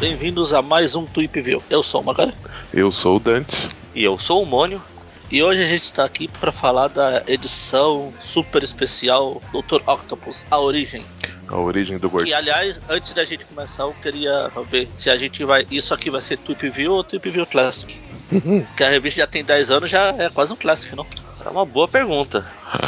Bem-vindos 0.00 0.54
a 0.54 0.62
mais 0.62 0.94
um 0.94 1.04
Tweepville. 1.04 1.60
Eu 1.68 1.82
sou 1.82 2.00
o 2.00 2.04
Magari. 2.04 2.32
Eu 2.72 2.90
sou 2.90 3.16
o 3.16 3.20
Dante. 3.20 3.68
E 3.94 4.02
eu 4.02 4.18
sou 4.18 4.42
o 4.42 4.46
Mônio. 4.46 4.82
E 5.30 5.42
hoje 5.42 5.62
a 5.62 5.66
gente 5.66 5.82
está 5.82 6.06
aqui 6.06 6.28
para 6.28 6.50
falar 6.50 6.88
da 6.88 7.22
edição 7.26 8.10
super 8.22 8.62
especial 8.62 9.42
Dr. 9.52 9.86
Octopus, 9.86 10.42
A 10.50 10.58
Origem. 10.58 11.04
A 11.52 11.56
origem 11.58 11.98
do 11.98 12.08
gordinho. 12.08 12.34
aliás, 12.34 12.80
antes 12.88 13.12
da 13.12 13.24
gente 13.24 13.44
começar, 13.44 13.82
eu 13.82 13.94
queria 14.02 14.50
ver 14.70 14.88
se 14.94 15.10
a 15.10 15.16
gente 15.18 15.44
vai. 15.44 15.66
Isso 15.70 15.92
aqui 15.92 16.10
vai 16.10 16.20
ser 16.22 16.38
Tweepville 16.38 16.88
ou 16.88 17.04
Tweepville 17.04 17.44
Classic. 17.46 17.94
que 18.76 18.82
a 18.82 18.88
revista 18.88 19.20
já 19.20 19.26
tem 19.26 19.44
10 19.44 19.70
anos, 19.70 19.90
já 19.90 20.14
é 20.18 20.30
quase 20.30 20.52
um 20.52 20.56
Classic, 20.56 20.96
não? 20.96 21.06
É 21.44 21.48
uma 21.50 21.64
boa 21.66 21.86
pergunta. 21.86 22.44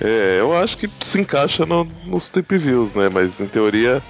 É, 0.00 0.38
eu 0.38 0.56
acho 0.56 0.76
que 0.76 0.88
se 1.00 1.20
encaixa 1.20 1.66
no- 1.66 1.84
nos 2.06 2.28
Tweep 2.30 2.56
Views, 2.56 2.94
né? 2.94 3.08
Mas 3.08 3.40
em 3.40 3.48
teoria, 3.48 4.00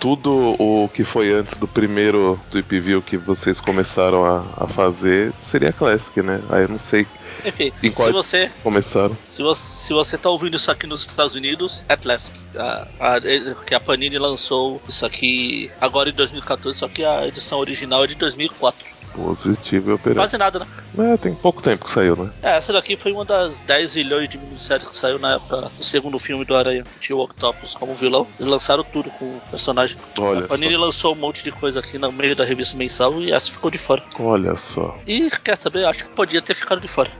tudo 0.00 0.56
o 0.58 0.88
que 0.88 1.04
foi 1.04 1.32
antes 1.32 1.56
do 1.56 1.66
primeiro 1.66 2.38
Tweep 2.50 2.80
View 2.80 3.02
que 3.02 3.16
vocês 3.16 3.60
começaram 3.60 4.24
a, 4.24 4.44
a 4.56 4.66
fazer 4.66 5.32
seria 5.40 5.72
Classic, 5.72 6.22
né? 6.22 6.42
Aí 6.50 6.62
eu 6.62 6.68
não 6.68 6.78
sei 6.78 7.06
Enfim, 7.44 7.72
em 7.82 7.90
qual 7.90 8.08
se 8.08 8.12
você, 8.12 8.50
começaram. 8.62 9.16
se 9.24 9.42
você 9.42 9.86
se 9.86 9.92
você 9.92 10.18
tá 10.18 10.28
ouvindo 10.28 10.56
isso 10.56 10.70
aqui 10.70 10.86
nos 10.86 11.02
Estados 11.02 11.34
Unidos, 11.34 11.82
é 11.88 11.96
Classic. 11.96 12.36
A, 12.56 12.88
a, 13.00 13.20
que 13.64 13.74
a 13.74 13.80
Panini 13.80 14.18
lançou 14.18 14.82
isso 14.88 15.06
aqui 15.06 15.70
agora 15.80 16.10
em 16.10 16.12
2014, 16.12 16.78
só 16.78 16.88
que 16.88 17.04
a 17.04 17.26
edição 17.26 17.58
original 17.58 18.04
é 18.04 18.06
de 18.08 18.16
2004. 18.16 18.95
Positivo 19.16 19.90
e 19.90 19.94
operativo. 19.94 20.20
Quase 20.20 20.36
nada, 20.38 20.58
né? 20.60 20.66
É, 20.98 21.16
tem 21.16 21.34
pouco 21.34 21.62
tempo 21.62 21.84
que 21.86 21.90
saiu, 21.90 22.14
né? 22.16 22.30
É, 22.42 22.56
essa 22.56 22.72
daqui 22.72 22.96
foi 22.96 23.12
uma 23.12 23.24
das 23.24 23.60
10 23.60 23.94
milhões 23.96 24.28
de 24.28 24.36
minisséries 24.38 24.88
que 24.88 24.96
saiu 24.96 25.18
na 25.18 25.34
época 25.36 25.70
do 25.76 25.82
segundo 25.84 26.18
filme 26.18 26.44
do 26.44 26.54
Aranha, 26.54 26.84
que 26.84 27.00
tinha 27.00 27.16
o 27.16 27.20
Octopus 27.22 27.74
como 27.74 27.94
vilão. 27.94 28.26
Eles 28.38 28.50
lançaram 28.50 28.84
tudo 28.84 29.10
com 29.10 29.24
o 29.24 29.40
personagem. 29.50 29.96
Olha 30.18 30.44
a 30.44 30.48
Panini 30.48 30.76
lançou 30.76 31.12
um 31.12 31.16
monte 31.18 31.42
de 31.42 31.50
coisa 31.50 31.80
aqui 31.80 31.98
no 31.98 32.12
meio 32.12 32.36
da 32.36 32.44
revista 32.44 32.76
mensal 32.76 33.20
e 33.20 33.32
essa 33.32 33.50
ficou 33.50 33.70
de 33.70 33.78
fora. 33.78 34.02
só. 34.16 34.22
Olha 34.22 34.56
só. 34.56 34.98
E 35.06 35.30
quer 35.42 35.56
saber? 35.56 35.86
Acho 35.86 36.04
que 36.04 36.10
podia 36.12 36.42
ter 36.42 36.54
ficado 36.54 36.80
de 36.80 36.88
fora. 36.88 37.10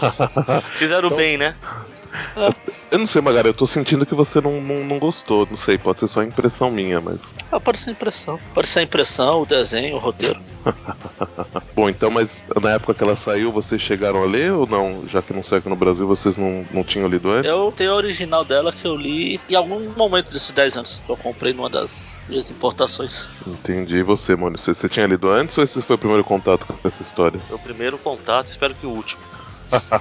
Fizeram 0.74 1.06
Então- 1.08 1.16
bem, 1.16 1.36
né? 1.36 1.54
Eu 2.90 2.98
não 2.98 3.06
sei, 3.06 3.20
Magara, 3.22 3.48
eu 3.48 3.54
tô 3.54 3.66
sentindo 3.66 4.04
que 4.04 4.14
você 4.14 4.40
não, 4.40 4.60
não, 4.60 4.84
não 4.84 4.98
gostou. 4.98 5.46
Não 5.48 5.56
sei, 5.56 5.78
pode 5.78 6.00
ser 6.00 6.08
só 6.08 6.22
impressão 6.22 6.70
minha, 6.70 7.00
mas. 7.00 7.20
Ah, 7.50 7.60
pode 7.60 7.78
ser 7.78 7.90
impressão. 7.92 8.38
Pode 8.54 8.68
ser 8.68 8.80
a 8.80 8.82
impressão, 8.82 9.42
o 9.42 9.46
desenho, 9.46 9.96
o 9.96 9.98
roteiro. 9.98 10.40
Bom, 11.74 11.88
então, 11.88 12.10
mas 12.10 12.42
na 12.60 12.72
época 12.72 12.94
que 12.94 13.02
ela 13.02 13.16
saiu, 13.16 13.52
vocês 13.52 13.80
chegaram 13.80 14.22
a 14.22 14.26
ler 14.26 14.52
ou 14.52 14.66
não? 14.66 15.04
Já 15.08 15.22
que 15.22 15.32
não 15.32 15.42
saiu 15.42 15.58
aqui 15.58 15.68
no 15.68 15.76
Brasil, 15.76 16.06
vocês 16.06 16.36
não, 16.36 16.64
não 16.72 16.84
tinham 16.84 17.08
lido 17.08 17.30
antes? 17.30 17.48
Eu 17.48 17.72
tenho 17.76 17.92
a 17.92 17.94
original 17.94 18.44
dela 18.44 18.72
que 18.72 18.86
eu 18.86 18.96
li 18.96 19.40
em 19.48 19.54
algum 19.54 19.88
momento 19.90 20.32
desses 20.32 20.50
10 20.50 20.76
anos. 20.76 21.00
que 21.04 21.12
Eu 21.12 21.16
comprei 21.16 21.52
numa 21.52 21.68
das 21.68 22.14
minhas 22.28 22.50
importações. 22.50 23.26
Entendi. 23.46 23.96
E 23.96 24.02
você, 24.02 24.36
mano? 24.36 24.58
Você, 24.58 24.74
você 24.74 24.88
tinha 24.88 25.06
lido 25.06 25.30
antes 25.30 25.56
ou 25.58 25.64
esse 25.64 25.80
foi 25.82 25.96
o 25.96 25.98
primeiro 25.98 26.24
contato 26.24 26.66
com 26.66 26.88
essa 26.88 27.02
história? 27.02 27.40
Meu 27.48 27.58
primeiro 27.58 27.98
contato, 27.98 28.48
espero 28.48 28.74
que 28.74 28.86
o 28.86 28.90
último. 28.90 29.22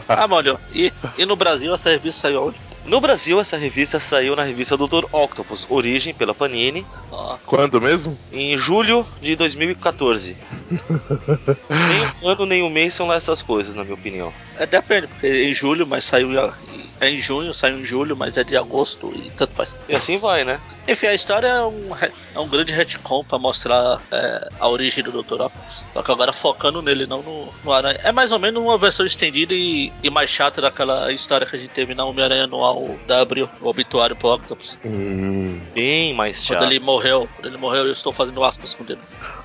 Ah, 0.07 0.27
mano, 0.27 0.59
e, 0.73 0.91
e 1.17 1.25
no 1.25 1.35
Brasil 1.35 1.73
essa 1.73 1.89
revista 1.89 2.21
saiu 2.21 2.47
onde? 2.47 2.57
No 2.85 2.99
Brasil, 2.99 3.39
essa 3.39 3.55
revista 3.57 3.99
saiu 3.99 4.35
na 4.35 4.43
revista 4.43 4.75
Dr. 4.75 5.05
Octopus, 5.11 5.67
Origem, 5.69 6.13
pela 6.13 6.33
Panini, 6.33 6.83
Ó, 7.11 7.37
Quando 7.45 7.79
mesmo? 7.79 8.17
em 8.31 8.57
julho 8.57 9.05
de 9.21 9.35
2014. 9.35 10.35
nem 11.69 12.11
um 12.23 12.29
ano 12.29 12.45
nem 12.45 12.63
um 12.63 12.69
mês 12.69 12.93
são 12.93 13.05
lá 13.07 13.15
essas 13.15 13.41
coisas, 13.43 13.75
na 13.75 13.83
minha 13.83 13.93
opinião. 13.95 14.33
É, 14.57 14.65
depende, 14.65 15.07
porque 15.07 15.27
é 15.27 15.43
em 15.43 15.53
julho, 15.53 15.85
mas 15.85 16.05
saiu 16.05 16.31
em- 16.31 16.88
é 16.99 17.09
em 17.09 17.19
junho, 17.21 17.53
saiu 17.53 17.79
em 17.79 17.85
julho, 17.85 18.15
mas 18.15 18.35
é 18.37 18.43
de 18.43 18.57
agosto 18.57 19.11
e 19.15 19.29
tanto 19.31 19.55
faz. 19.55 19.79
E 19.87 19.95
assim 19.95 20.17
vai, 20.17 20.43
né? 20.43 20.59
Enfim, 20.87 21.05
a 21.07 21.13
história 21.13 21.47
é 21.47 21.61
um, 21.63 21.95
é 22.35 22.39
um 22.39 22.47
grande 22.47 22.71
retcon 22.71 23.23
pra 23.23 23.37
mostrar 23.37 24.01
é, 24.11 24.49
a 24.59 24.67
origem 24.67 25.03
do 25.03 25.11
Dr. 25.11 25.33
Octopus. 25.33 25.83
Só 25.93 26.01
que 26.01 26.11
agora 26.11 26.33
focando 26.33 26.81
nele, 26.81 27.05
não 27.05 27.21
no, 27.21 27.53
no 27.63 27.71
Aranha. 27.73 27.99
É 28.03 28.11
mais 28.11 28.31
ou 28.31 28.39
menos 28.39 28.61
uma 28.61 28.77
versão 28.77 29.05
estendida 29.05 29.53
e, 29.53 29.93
e 30.01 30.09
mais 30.09 30.29
chata 30.31 30.59
daquela 30.61 31.11
história 31.11 31.45
que 31.45 31.55
a 31.55 31.59
gente 31.59 31.71
teve 31.71 31.93
na 31.93 32.05
Homem-Aranha 32.05 32.45
anual 32.45 32.97
da 33.05 33.21
Abril, 33.21 33.47
o 33.61 33.69
obituário 33.69 34.15
pro 34.15 34.33
Octopus. 34.33 34.77
Hum. 34.83 35.61
Bem 35.75 36.13
mais 36.15 36.37
Quando 36.47 36.59
chato. 36.61 36.63
ele 36.71 36.79
morreu, 36.79 37.29
quando 37.35 37.45
ele 37.45 37.57
morreu, 37.57 37.85
eu 37.85 37.93
estou 37.93 38.11
fazendo 38.11 38.43
aspas 38.43 38.73
com 38.73 38.83
o 38.83 38.85
dedo. 38.87 39.01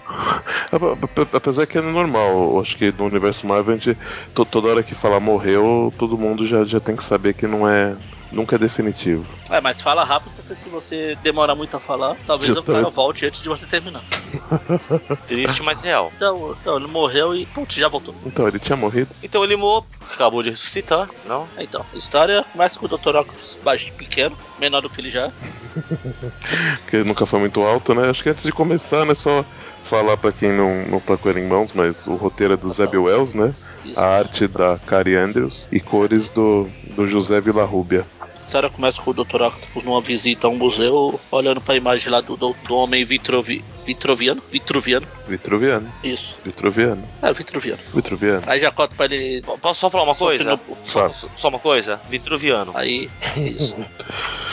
Ape- 0.06 0.10
ape- 0.10 0.43
Apesar 1.32 1.66
que 1.66 1.78
é 1.78 1.80
normal, 1.82 2.60
acho 2.60 2.76
que 2.76 2.92
no 2.92 3.04
universo 3.04 3.46
Marvel, 3.46 3.74
a 3.74 3.76
gente, 3.78 3.98
to- 4.34 4.44
toda 4.44 4.68
hora 4.68 4.82
que 4.82 4.94
falar 4.94 5.20
morreu, 5.20 5.92
todo 5.98 6.18
mundo 6.18 6.46
já, 6.46 6.64
já 6.64 6.80
tem 6.80 6.96
que 6.96 7.02
saber 7.04 7.34
que 7.34 7.46
não 7.46 7.68
é. 7.68 7.96
Nunca 8.32 8.56
é 8.56 8.58
definitivo. 8.58 9.24
É, 9.48 9.60
mas 9.60 9.80
fala 9.80 10.02
rápido, 10.02 10.32
porque 10.34 10.56
se 10.60 10.68
você 10.68 11.14
demorar 11.22 11.54
muito 11.54 11.76
a 11.76 11.80
falar, 11.80 12.16
talvez 12.26 12.52
Eu 12.52 12.62
o 12.62 12.64
cara 12.64 12.82
tô- 12.82 12.90
volte 12.90 13.24
antes 13.24 13.40
de 13.40 13.48
você 13.48 13.64
terminar. 13.64 14.02
Triste, 15.28 15.62
mas 15.62 15.80
real. 15.80 16.10
Então, 16.16 16.56
então 16.60 16.76
ele 16.76 16.88
morreu 16.88 17.32
e, 17.36 17.46
putz, 17.46 17.76
já 17.76 17.86
voltou. 17.86 18.12
Então, 18.26 18.48
ele 18.48 18.58
tinha 18.58 18.74
morrido? 18.76 19.14
Então 19.22 19.44
ele 19.44 19.54
morreu, 19.54 19.86
acabou 20.12 20.42
de 20.42 20.50
ressuscitar, 20.50 21.08
não? 21.24 21.46
Então, 21.58 21.84
a 21.92 21.96
história 21.96 22.44
começa 22.50 22.76
com 22.76 22.86
o 22.86 22.88
Dr. 22.88 23.14
Octopus 23.14 23.56
baixo, 23.62 23.92
pequeno, 23.96 24.36
menor 24.58 24.80
do 24.80 24.90
que 24.90 25.00
ele 25.00 25.10
já 25.10 25.26
é. 25.26 25.30
Porque 26.82 26.96
ele 26.96 27.04
nunca 27.04 27.26
foi 27.26 27.38
muito 27.38 27.62
alto, 27.62 27.94
né? 27.94 28.08
Acho 28.10 28.22
que 28.22 28.30
antes 28.30 28.42
de 28.44 28.52
começar, 28.52 29.04
né? 29.04 29.14
Só 29.14 29.44
falar 29.94 30.16
pra 30.16 30.32
quem 30.32 30.52
não, 30.52 30.84
não 30.86 30.98
tá 30.98 31.16
ele 31.26 31.40
em 31.40 31.46
mãos, 31.46 31.70
mas 31.72 32.08
o 32.08 32.16
roteiro 32.16 32.54
é 32.54 32.56
do 32.56 32.68
Zeb 32.68 32.96
Wells, 32.96 33.32
né? 33.32 33.54
A 33.96 34.04
arte 34.04 34.48
da 34.48 34.76
Cari 34.84 35.14
Andrews 35.14 35.68
e 35.70 35.78
cores 35.78 36.30
do, 36.30 36.66
do 36.96 37.06
José 37.06 37.40
Villarrubia. 37.40 38.04
A 38.54 38.58
história 38.58 38.70
começa 38.70 39.02
com 39.02 39.10
o 39.10 39.14
Dr. 39.14 39.42
Octopus 39.42 39.82
numa 39.82 40.00
visita 40.00 40.46
a 40.46 40.50
um 40.50 40.54
museu, 40.54 41.20
olhando 41.32 41.60
pra 41.60 41.74
imagem 41.74 42.08
lá 42.08 42.20
do, 42.20 42.36
do, 42.36 42.54
do 42.68 42.76
homem 42.76 43.04
Vitrovi, 43.04 43.64
Vitroviano. 43.84 44.40
Vitruviano. 44.48 45.08
Vitruviano. 45.26 45.92
Isso. 46.04 46.36
Vitruviano. 46.44 47.04
É, 47.20 47.32
Vitruviano. 47.32 47.80
Vitruviano. 47.92 48.42
Aí 48.46 48.60
já 48.60 48.70
corta 48.70 48.94
pra 48.94 49.06
ele. 49.06 49.42
Posso 49.60 49.80
só 49.80 49.90
falar 49.90 50.04
uma 50.04 50.14
coisa? 50.14 50.50
sofrendo- 50.56 50.78
Só, 50.86 51.28
só 51.36 51.48
uma 51.48 51.58
coisa? 51.58 52.00
Vitruviano. 52.08 52.70
Aí. 52.76 53.10
Isso. 53.36 53.74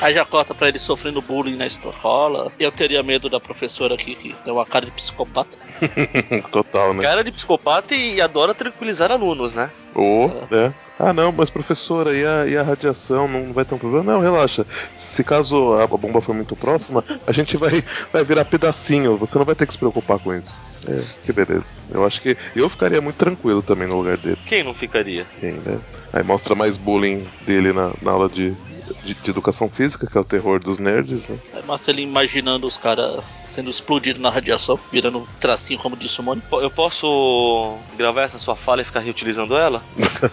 Aí 0.02 0.16
já 0.16 0.26
corta 0.26 0.56
pra 0.56 0.68
ele 0.70 0.80
sofrendo 0.80 1.22
bullying 1.22 1.56
na 1.56 1.68
escola. 1.68 2.52
Eu 2.60 2.72
teria 2.72 3.04
medo 3.04 3.30
da 3.30 3.40
professora 3.40 3.94
aqui, 3.94 4.16
que 4.16 4.34
tem 4.44 4.52
uma 4.52 4.66
cara 4.66 4.86
de 4.88 4.92
psicopata. 4.94 5.60
Total, 6.52 6.92
né? 6.96 7.04
Cara 7.04 7.24
de 7.24 7.32
psicopata 7.32 7.94
e 7.94 8.20
adora 8.20 8.56
tranquilizar 8.56 9.12
alunos, 9.12 9.54
né? 9.54 9.70
Ou, 9.94 10.28
né? 10.50 10.74
Ah, 11.04 11.12
não, 11.14 11.32
mas 11.32 11.50
professora, 11.50 12.14
e 12.14 12.24
a, 12.24 12.46
e 12.46 12.56
a 12.56 12.62
radiação 12.62 13.28
não 13.28 13.52
vai 13.52 13.66
ter 13.66 13.74
um 13.74 13.80
problema? 13.80 14.14
Não, 14.14 14.20
relaxa. 14.22 14.68
Se 14.96 15.24
caso 15.24 15.74
a 15.74 15.88
bomba 15.88 16.22
for 16.22 16.36
muito 16.36 16.56
próxima, 16.56 17.04
a 17.26 17.32
gente 17.32 17.58
vai, 17.58 17.84
vai 18.14 18.24
virar 18.24 18.46
pedacinho. 18.46 19.18
Você 19.18 19.36
não 19.40 19.46
vai 19.46 19.56
ter 19.56 19.66
que 19.66 19.74
se 19.74 19.80
preocupar 19.80 20.20
com 20.20 20.32
isso. 20.32 20.60
É, 20.88 21.02
que 21.24 21.34
beleza. 21.34 21.80
Eu 21.92 22.06
acho 22.06 22.22
que 22.22 22.38
eu 22.56 22.70
ficaria 22.70 23.02
muito 23.02 23.16
tranquilo 23.16 23.64
também 23.64 23.88
no 23.88 23.98
lugar 23.98 24.16
dele. 24.18 24.38
Quem 24.46 24.64
não 24.64 24.76
ficaria? 24.76 25.26
Quem, 25.40 25.54
né? 25.54 25.80
Aí 26.14 26.24
mostra 26.24 26.54
mais 26.54 26.78
bullying 26.78 27.24
dele 27.48 27.74
na, 27.74 27.92
na 28.00 28.12
aula 28.12 28.30
de, 28.30 28.56
de, 29.04 29.14
de 29.14 29.30
educação 29.30 29.70
física, 29.70 30.08
que 30.08 30.18
é 30.18 30.22
o 30.22 30.24
terror 30.24 30.60
dos 30.60 30.80
nerds, 30.80 31.28
né? 31.28 31.38
Mostra 31.66 31.92
ele 31.92 32.02
imaginando 32.02 32.68
os 32.68 32.78
caras 32.78 33.24
sendo 33.46 33.70
explodidos 33.70 34.22
na 34.22 34.30
radiação, 34.30 34.80
virando 34.92 35.20
um 35.20 35.26
tracinho, 35.40 35.80
como 35.80 35.96
disse 35.96 36.20
o 36.20 36.24
Mônio. 36.24 36.44
Eu 36.54 36.72
posso 36.72 37.78
gravar 37.98 38.24
essa 38.24 38.40
sua 38.40 38.56
fala 38.56 38.82
e 38.82 38.86
ficar 38.86 39.02
reutilizando 39.02 39.56
ela? 39.56 39.84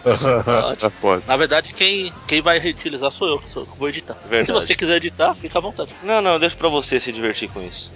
Pode. 0.02 0.94
Pode. 1.00 1.26
Na 1.26 1.36
verdade, 1.36 1.74
quem, 1.74 2.12
quem 2.26 2.41
vai 2.41 2.58
reutilizar 2.58 3.10
sou 3.10 3.28
eu, 3.28 3.38
que 3.38 3.50
sou 3.50 3.62
eu 3.62 3.66
que 3.66 3.78
vou 3.78 3.88
editar. 3.88 4.16
Verdade. 4.28 4.46
Se 4.46 4.52
você 4.52 4.75
quiser 4.75 4.96
editar, 4.96 5.34
fica 5.34 5.58
à 5.58 5.62
vontade. 5.62 5.90
Não, 6.02 6.20
não, 6.20 6.38
deixa 6.38 6.56
pra 6.56 6.69
você 6.69 6.98
se 6.98 7.12
divertir 7.12 7.48
com 7.48 7.62
isso. 7.62 7.92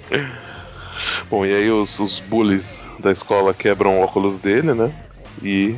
Bom, 1.28 1.44
e 1.44 1.54
aí 1.54 1.70
os, 1.70 1.98
os 1.98 2.20
bullies 2.20 2.86
da 2.98 3.10
escola 3.10 3.54
quebram 3.54 3.98
o 3.98 4.02
óculos 4.02 4.38
dele, 4.38 4.72
né? 4.74 4.92
E 5.42 5.76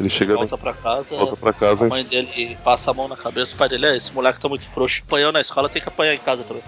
ele 0.00 0.08
chega 0.08 0.34
Volta 0.34 0.56
pra 0.56 0.72
casa. 0.72 1.14
volta 1.14 1.36
pra 1.36 1.52
casa 1.52 1.84
A 1.84 1.88
mãe 1.88 2.02
dele 2.04 2.56
passa 2.64 2.90
a 2.90 2.94
mão 2.94 3.06
na 3.06 3.16
cabeça, 3.16 3.54
o 3.54 3.56
pai 3.56 3.68
dele 3.68 3.86
é 3.86 3.96
esse 3.96 4.12
moleque 4.12 4.40
tá 4.40 4.48
muito 4.48 4.66
frouxo. 4.66 5.02
Apanhou 5.06 5.30
na 5.30 5.40
escola, 5.40 5.68
tem 5.68 5.82
que 5.82 5.88
apanhar 5.88 6.14
em 6.14 6.18
casa 6.18 6.42
também. 6.42 6.62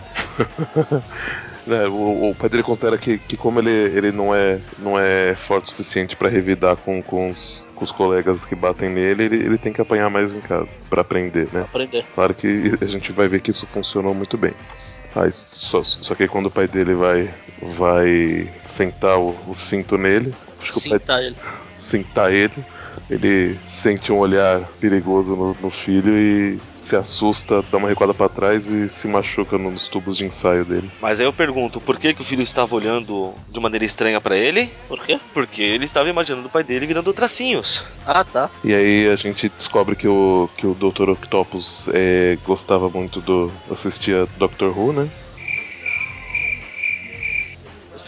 né, 1.66 1.86
o, 1.86 2.30
o 2.30 2.34
pai 2.34 2.50
dele 2.50 2.62
considera 2.62 2.98
que, 2.98 3.16
que 3.18 3.36
como 3.36 3.58
ele, 3.60 3.70
ele 3.70 4.12
não, 4.12 4.34
é, 4.34 4.60
não 4.78 4.98
é 4.98 5.34
forte 5.34 5.66
o 5.66 5.70
suficiente 5.70 6.14
pra 6.14 6.28
revidar 6.28 6.76
com, 6.76 7.02
com, 7.02 7.30
os, 7.30 7.66
com 7.74 7.84
os 7.84 7.90
colegas 7.90 8.44
que 8.44 8.54
batem 8.54 8.90
nele, 8.90 9.24
ele, 9.24 9.36
ele 9.36 9.58
tem 9.58 9.72
que 9.72 9.80
apanhar 9.80 10.10
mais 10.10 10.32
em 10.32 10.40
casa 10.40 10.68
pra 10.90 11.00
aprender, 11.00 11.48
né? 11.52 11.62
Aprender. 11.62 12.04
Claro 12.14 12.34
que 12.34 12.72
a 12.80 12.86
gente 12.86 13.12
vai 13.12 13.28
ver 13.28 13.40
que 13.40 13.50
isso 13.50 13.66
funcionou 13.66 14.12
muito 14.12 14.36
bem. 14.36 14.52
Aí, 15.14 15.30
só, 15.32 15.82
só 15.82 16.14
que 16.14 16.28
quando 16.28 16.46
o 16.46 16.50
pai 16.50 16.66
dele 16.66 16.94
vai, 16.94 17.32
vai 17.60 18.50
sentar 18.64 19.18
o, 19.18 19.36
o 19.46 19.54
cinto 19.54 19.96
nele, 19.96 20.34
acho 20.60 20.80
que 20.80 20.94
o 20.94 21.00
pai 21.00 21.26
ele. 21.26 21.36
sentar 21.76 22.32
ele, 22.32 22.64
ele 23.10 23.58
sente 23.66 24.12
um 24.12 24.18
olhar 24.18 24.60
perigoso 24.80 25.36
no, 25.36 25.56
no 25.60 25.70
filho 25.70 26.16
e 26.16 26.58
se 26.82 26.96
assusta, 26.96 27.62
dá 27.70 27.78
uma 27.78 27.88
recuada 27.88 28.12
para 28.12 28.28
trás 28.28 28.66
e 28.66 28.88
se 28.88 29.06
machuca 29.06 29.56
nos 29.56 29.88
tubos 29.88 30.16
de 30.16 30.26
ensaio 30.26 30.64
dele. 30.64 30.90
Mas 31.00 31.20
aí 31.20 31.26
eu 31.26 31.32
pergunto, 31.32 31.80
por 31.80 31.98
que, 31.98 32.12
que 32.12 32.20
o 32.20 32.24
filho 32.24 32.42
estava 32.42 32.74
olhando 32.74 33.32
de 33.48 33.60
maneira 33.60 33.84
estranha 33.84 34.20
para 34.20 34.36
ele? 34.36 34.68
Por 34.88 34.98
quê? 34.98 35.18
Porque 35.32 35.62
ele 35.62 35.84
estava 35.84 36.08
imaginando 36.08 36.48
o 36.48 36.50
pai 36.50 36.64
dele 36.64 36.86
virando 36.86 37.12
tracinhos. 37.12 37.84
Ah, 38.04 38.24
tá. 38.24 38.50
E 38.64 38.74
aí 38.74 39.08
a 39.08 39.16
gente 39.16 39.48
descobre 39.48 39.94
que 39.94 40.08
o, 40.08 40.50
que 40.56 40.66
o 40.66 40.74
Dr. 40.74 41.10
Octopus 41.10 41.88
é, 41.94 42.36
gostava 42.44 42.90
muito 42.90 43.20
do. 43.20 43.50
assistia 43.70 44.26
Doctor 44.36 44.76
Who, 44.76 44.92
né? 44.92 45.08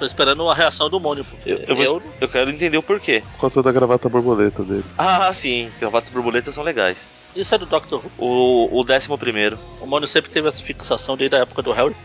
Estou 0.04 0.08
esperando 0.24 0.48
a 0.50 0.54
reação 0.54 0.90
do 0.90 1.00
Mônio, 1.00 1.24
Eu, 1.46 1.58
eu, 1.66 1.74
vou- 1.76 1.84
eu- 1.84 2.02
eu 2.22 2.28
quero 2.28 2.50
entender 2.50 2.76
o 2.76 2.82
porquê. 2.82 3.22
Por 3.32 3.40
causa 3.42 3.62
da 3.62 3.72
gravata 3.72 4.08
borboleta 4.08 4.62
dele. 4.62 4.84
Ah, 4.98 5.32
sim, 5.32 5.70
gravatas 5.80 6.10
borboletas 6.10 6.54
são 6.54 6.62
legais. 6.62 7.08
Isso 7.34 7.54
é 7.54 7.58
do 7.58 7.64
Doctor 7.66 8.00
Who. 8.04 8.12
O, 8.18 8.80
o 8.80 8.84
décimo 8.84 9.16
primeiro. 9.16 9.58
O 9.80 9.86
Mônio 9.86 10.06
sempre 10.06 10.30
teve 10.30 10.46
essa 10.48 10.62
fixação 10.62 11.16
desde 11.16 11.36
a 11.36 11.40
época 11.40 11.62
do 11.62 11.72
Harry. 11.72 11.96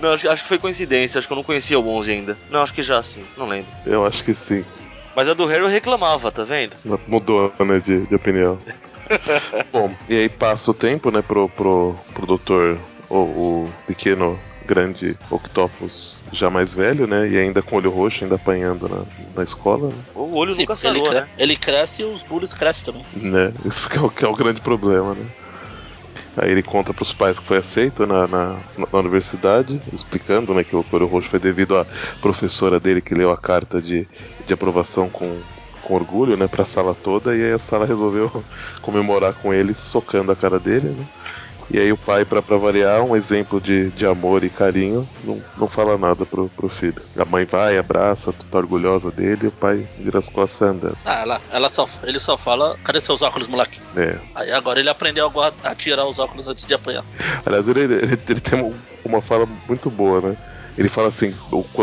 Não, 0.00 0.14
acho, 0.14 0.28
acho 0.30 0.42
que 0.44 0.48
foi 0.48 0.58
coincidência, 0.58 1.18
acho 1.18 1.26
que 1.28 1.32
eu 1.32 1.36
não 1.36 1.44
conhecia 1.44 1.78
o 1.78 1.86
11 1.86 2.10
ainda. 2.10 2.38
Não, 2.50 2.62
acho 2.62 2.72
que 2.72 2.82
já 2.82 3.02
sim, 3.02 3.22
não 3.36 3.46
lembro. 3.46 3.68
Eu 3.84 4.06
acho 4.06 4.24
que 4.24 4.34
sim. 4.34 4.64
Mas 5.14 5.28
a 5.28 5.34
do 5.34 5.44
Harry 5.44 5.62
eu 5.62 5.68
reclamava, 5.68 6.32
tá 6.32 6.42
vendo? 6.42 6.74
Mudou, 7.06 7.52
né, 7.60 7.78
de, 7.80 8.06
de 8.06 8.14
opinião. 8.14 8.58
Bom, 9.72 9.92
e 10.08 10.14
aí 10.16 10.28
passa 10.28 10.70
o 10.70 10.74
tempo, 10.74 11.10
né, 11.10 11.22
pro, 11.22 11.48
pro, 11.48 11.96
pro 12.14 12.26
doutor, 12.26 12.78
o, 13.08 13.16
o 13.16 13.72
pequeno, 13.86 14.38
grande 14.66 15.16
Octopus 15.28 16.22
já 16.32 16.48
mais 16.48 16.72
velho, 16.72 17.06
né, 17.06 17.28
e 17.28 17.36
ainda 17.36 17.60
com 17.60 17.76
olho 17.76 17.90
roxo, 17.90 18.22
ainda 18.22 18.36
apanhando 18.36 18.88
na, 18.88 19.02
na 19.34 19.42
escola, 19.42 19.88
né? 19.88 19.94
O 20.14 20.36
olho 20.36 20.52
Sim, 20.52 20.60
nunca 20.60 20.74
ele, 20.88 21.10
né? 21.10 21.28
ele 21.36 21.56
cresce 21.56 22.02
e 22.02 22.04
os 22.04 22.22
bullies 22.22 22.54
crescem 22.54 22.84
também. 22.84 23.04
né? 23.16 23.52
Isso 23.64 23.88
que 23.88 23.98
é, 23.98 24.00
o, 24.00 24.08
que 24.08 24.24
é 24.24 24.28
o 24.28 24.36
grande 24.36 24.60
problema, 24.60 25.14
né? 25.14 25.26
Aí 26.36 26.52
ele 26.52 26.62
conta 26.62 26.94
pros 26.94 27.12
pais 27.12 27.40
que 27.40 27.46
foi 27.46 27.58
aceito 27.58 28.06
na, 28.06 28.28
na, 28.28 28.56
na 28.78 28.98
universidade, 28.98 29.80
explicando 29.92 30.54
né, 30.54 30.62
que 30.62 30.76
o 30.76 30.84
Coro 30.84 31.06
Roxo 31.06 31.28
foi 31.28 31.40
devido 31.40 31.76
à 31.76 31.84
professora 32.20 32.78
dele 32.78 33.00
que 33.00 33.14
leu 33.14 33.32
a 33.32 33.36
carta 33.36 33.82
de, 33.82 34.06
de 34.46 34.54
aprovação 34.54 35.10
com, 35.10 35.40
com 35.90 35.94
orgulho 35.96 36.36
né, 36.36 36.46
pra 36.46 36.64
sala 36.64 36.94
toda, 36.94 37.34
e 37.34 37.42
aí 37.42 37.52
a 37.52 37.58
sala 37.58 37.84
resolveu 37.84 38.30
comemorar 38.80 39.34
com 39.34 39.52
ele, 39.52 39.74
socando 39.74 40.30
a 40.30 40.36
cara 40.36 40.60
dele, 40.60 40.90
né? 40.90 41.04
E 41.72 41.78
aí 41.78 41.92
o 41.92 41.96
pai, 41.96 42.24
pra, 42.24 42.42
pra 42.42 42.56
variar, 42.56 43.00
um 43.02 43.14
exemplo 43.14 43.60
de, 43.60 43.90
de 43.90 44.04
amor 44.04 44.42
e 44.42 44.50
carinho, 44.50 45.08
não, 45.22 45.40
não 45.56 45.68
fala 45.68 45.96
nada 45.96 46.26
pro, 46.26 46.48
pro 46.48 46.68
filho. 46.68 47.00
A 47.16 47.24
mãe 47.24 47.44
vai, 47.44 47.78
abraça, 47.78 48.32
tá 48.50 48.58
orgulhosa 48.58 49.10
dele, 49.12 49.44
e 49.44 49.46
o 49.48 49.52
pai 49.52 49.86
vira 49.98 50.18
as 50.18 50.28
costas 50.28 50.68
andando. 50.68 50.98
Ah, 51.04 51.20
ela, 51.20 51.40
ela 51.52 51.68
só, 51.68 51.88
ele 52.02 52.18
só 52.18 52.36
fala, 52.36 52.76
cadê 52.82 53.00
seus 53.00 53.22
óculos, 53.22 53.46
moleque? 53.46 53.80
É, 53.96 54.16
Aí 54.34 54.50
agora 54.50 54.80
ele 54.80 54.90
aprendeu 54.90 55.30
a, 55.40 55.52
a 55.62 55.74
tirar 55.74 56.06
os 56.06 56.18
óculos 56.18 56.48
antes 56.48 56.66
de 56.66 56.74
apanhar. 56.74 57.04
Aliás, 57.46 57.68
ele, 57.68 57.82
ele, 57.82 58.18
ele 58.28 58.40
tem 58.40 58.74
uma 59.04 59.20
fala 59.20 59.46
muito 59.68 59.88
boa, 59.90 60.20
né? 60.20 60.36
Ele 60.80 60.88
fala 60.88 61.08
assim, 61.08 61.34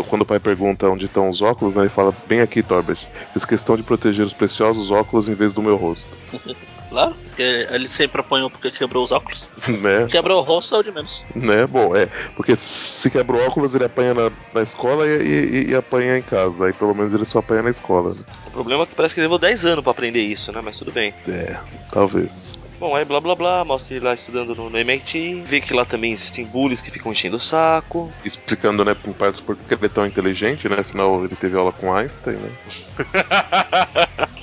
quando 0.09 0.23
o 0.23 0.25
pai 0.25 0.39
pergunta 0.39 0.89
onde 0.89 1.05
estão 1.05 1.29
os 1.29 1.39
óculos, 1.39 1.75
né, 1.75 1.83
ele 1.83 1.89
fala, 1.89 2.11
bem 2.25 2.41
aqui, 2.41 2.63
Torbert. 2.63 2.97
Fiz 3.31 3.45
questão 3.45 3.77
de 3.77 3.83
proteger 3.83 4.25
os 4.25 4.33
preciosos 4.33 4.89
óculos 4.89 5.29
em 5.29 5.35
vez 5.35 5.53
do 5.53 5.61
meu 5.61 5.75
rosto. 5.77 6.17
Claro, 6.89 7.13
porque 7.21 7.67
ele 7.69 7.89
sempre 7.89 8.21
apanhou 8.21 8.49
porque 8.49 8.71
quebrou 8.71 9.03
os 9.03 9.11
óculos. 9.11 9.43
né? 9.67 10.07
Quebrou 10.09 10.39
o 10.39 10.41
rosto 10.41 10.73
é 10.73 10.79
o 10.79 10.83
de 10.83 10.89
menos. 10.89 11.21
Né? 11.35 11.67
Bom, 11.67 11.93
é. 11.93 12.05
Porque 12.33 12.55
se 12.55 13.09
quebra 13.11 13.35
o 13.35 13.45
óculos, 13.45 13.75
ele 13.75 13.83
apanha 13.83 14.13
na, 14.13 14.31
na 14.53 14.61
escola 14.61 15.05
e, 15.05 15.17
e- 15.21 15.71
e 15.71 15.75
apanha 15.75 16.17
em 16.17 16.21
casa. 16.21 16.65
Aí 16.65 16.71
pelo 16.71 16.95
menos 16.95 17.13
ele 17.13 17.25
só 17.25 17.39
apanha 17.39 17.61
na 17.61 17.69
escola, 17.71 18.13
né? 18.13 18.21
O 18.47 18.51
problema 18.51 18.83
é 18.83 18.85
que 18.85 18.95
parece 18.95 19.13
que 19.13 19.19
levou 19.19 19.37
10 19.37 19.65
anos 19.65 19.83
pra 19.83 19.91
aprender 19.91 20.21
isso, 20.21 20.49
né? 20.53 20.61
Mas 20.63 20.77
tudo 20.77 20.93
bem. 20.93 21.13
É, 21.27 21.57
talvez. 21.91 22.53
Bom, 22.79 22.95
aí 22.95 23.03
blá 23.03 23.19
blá 23.19 23.33
blá, 23.33 23.65
mostra 23.65 23.95
ele 23.95 24.05
lá 24.05 24.13
estudando 24.13 24.53
no, 24.53 24.69
no 24.69 24.77
MIT, 24.77 25.43
vê 25.45 25.59
que 25.59 25.73
lá 25.73 25.83
também 25.83 26.11
existem 26.11 26.45
bullies 26.45 26.81
que 26.81 26.91
ficam 26.91 27.11
enchendo 27.11 27.37
o 27.37 27.39
saco. 27.39 28.11
Explicando, 28.23 28.85
né, 28.85 28.95
em 29.05 29.13
partes 29.13 29.41
por 29.41 29.55
que 29.55 29.73
ele 29.73 29.85
é 29.85 29.89
tão 29.89 30.05
inteligente, 30.05 30.69
né? 30.69 30.77
Afinal, 30.79 31.23
ele 31.25 31.35
teve 31.35 31.57
aula 31.57 31.71
com 31.71 31.93
Einstein, 31.93 32.37
né? 32.37 32.51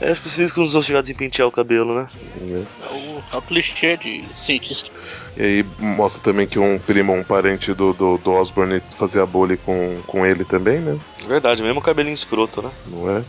É, 0.00 0.10
acho 0.10 0.20
que 0.20 0.26
os 0.26 0.34
filhos 0.34 0.52
que 0.52 0.60
não 0.60 0.66
são 0.66 0.82
chegados 0.82 1.08
em 1.08 1.14
pentear 1.14 1.46
o 1.46 1.52
cabelo, 1.52 1.94
né? 1.94 2.08
né? 2.40 2.66
É 2.82 2.94
o, 2.94 3.22
é 3.32 3.36
o 3.38 3.42
clichê 3.42 3.96
de 3.96 4.24
cientista. 4.36 4.90
E 5.36 5.42
aí 5.42 5.66
mostra 5.78 6.20
também 6.20 6.46
que 6.46 6.58
um 6.58 6.78
primo, 6.78 7.12
um 7.12 7.22
parente 7.22 7.72
do, 7.72 7.94
do, 7.94 8.18
do 8.18 8.32
Osborne 8.32 8.82
fazia 8.98 9.24
bullying 9.24 9.56
com, 9.56 9.96
com 10.06 10.26
ele 10.26 10.44
também, 10.44 10.80
né? 10.80 10.98
Verdade, 11.26 11.62
mesmo 11.62 11.80
cabelinho 11.80 12.14
escroto, 12.14 12.60
né? 12.60 12.70
Não 12.86 13.10
é? 13.16 13.22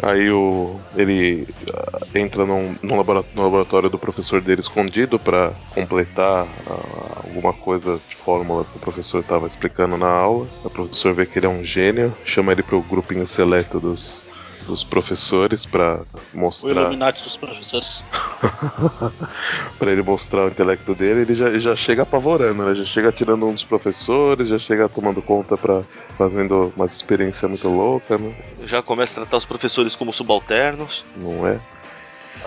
Aí 0.00 0.30
o, 0.30 0.80
ele 0.94 1.44
ah, 1.74 2.06
entra 2.14 2.46
num, 2.46 2.76
num 2.82 2.96
labora- 2.96 3.24
no 3.34 3.42
laboratório 3.42 3.90
do 3.90 3.98
professor 3.98 4.40
dele 4.40 4.60
escondido 4.60 5.18
para 5.18 5.56
completar 5.70 6.46
ah, 6.66 7.22
alguma 7.24 7.52
coisa 7.52 8.00
de 8.08 8.16
fórmula 8.16 8.64
que 8.64 8.76
o 8.76 8.80
professor 8.80 9.20
estava 9.20 9.46
explicando 9.46 9.96
na 9.96 10.08
aula. 10.08 10.48
O 10.62 10.70
professor 10.70 11.14
vê 11.14 11.26
que 11.26 11.38
ele 11.38 11.46
é 11.46 11.48
um 11.48 11.64
gênio, 11.64 12.16
chama 12.24 12.52
ele 12.52 12.62
pro 12.62 12.82
grupinho 12.82 13.26
seleto 13.26 13.80
dos, 13.80 14.30
dos 14.68 14.84
professores 14.84 15.64
para 15.64 16.02
O 16.34 16.38
mostrar 16.38 16.82
Illuminati 16.82 17.24
dos 17.24 17.36
professores. 17.36 18.02
para 19.78 19.90
ele 19.90 20.02
mostrar 20.02 20.44
o 20.44 20.48
intelecto 20.48 20.94
dele, 20.94 21.22
ele 21.22 21.34
já, 21.34 21.48
ele 21.48 21.58
já 21.58 21.74
chega 21.74 22.02
apavorando, 22.02 22.64
né? 22.64 22.74
Já 22.74 22.84
chega 22.84 23.10
tirando 23.10 23.46
um 23.46 23.54
dos 23.54 23.64
professores, 23.64 24.48
já 24.48 24.58
chega 24.58 24.88
tomando 24.88 25.22
conta 25.22 25.56
para 25.56 25.82
fazendo 26.16 26.72
uma 26.76 26.86
experiência 26.86 27.48
muito 27.48 27.68
louca, 27.68 28.18
né? 28.18 28.34
Já 28.64 28.82
começa 28.82 29.14
a 29.14 29.16
tratar 29.24 29.38
os 29.38 29.46
professores 29.46 29.96
como 29.96 30.12
subalternos. 30.12 31.04
Não 31.16 31.46
é? 31.46 31.58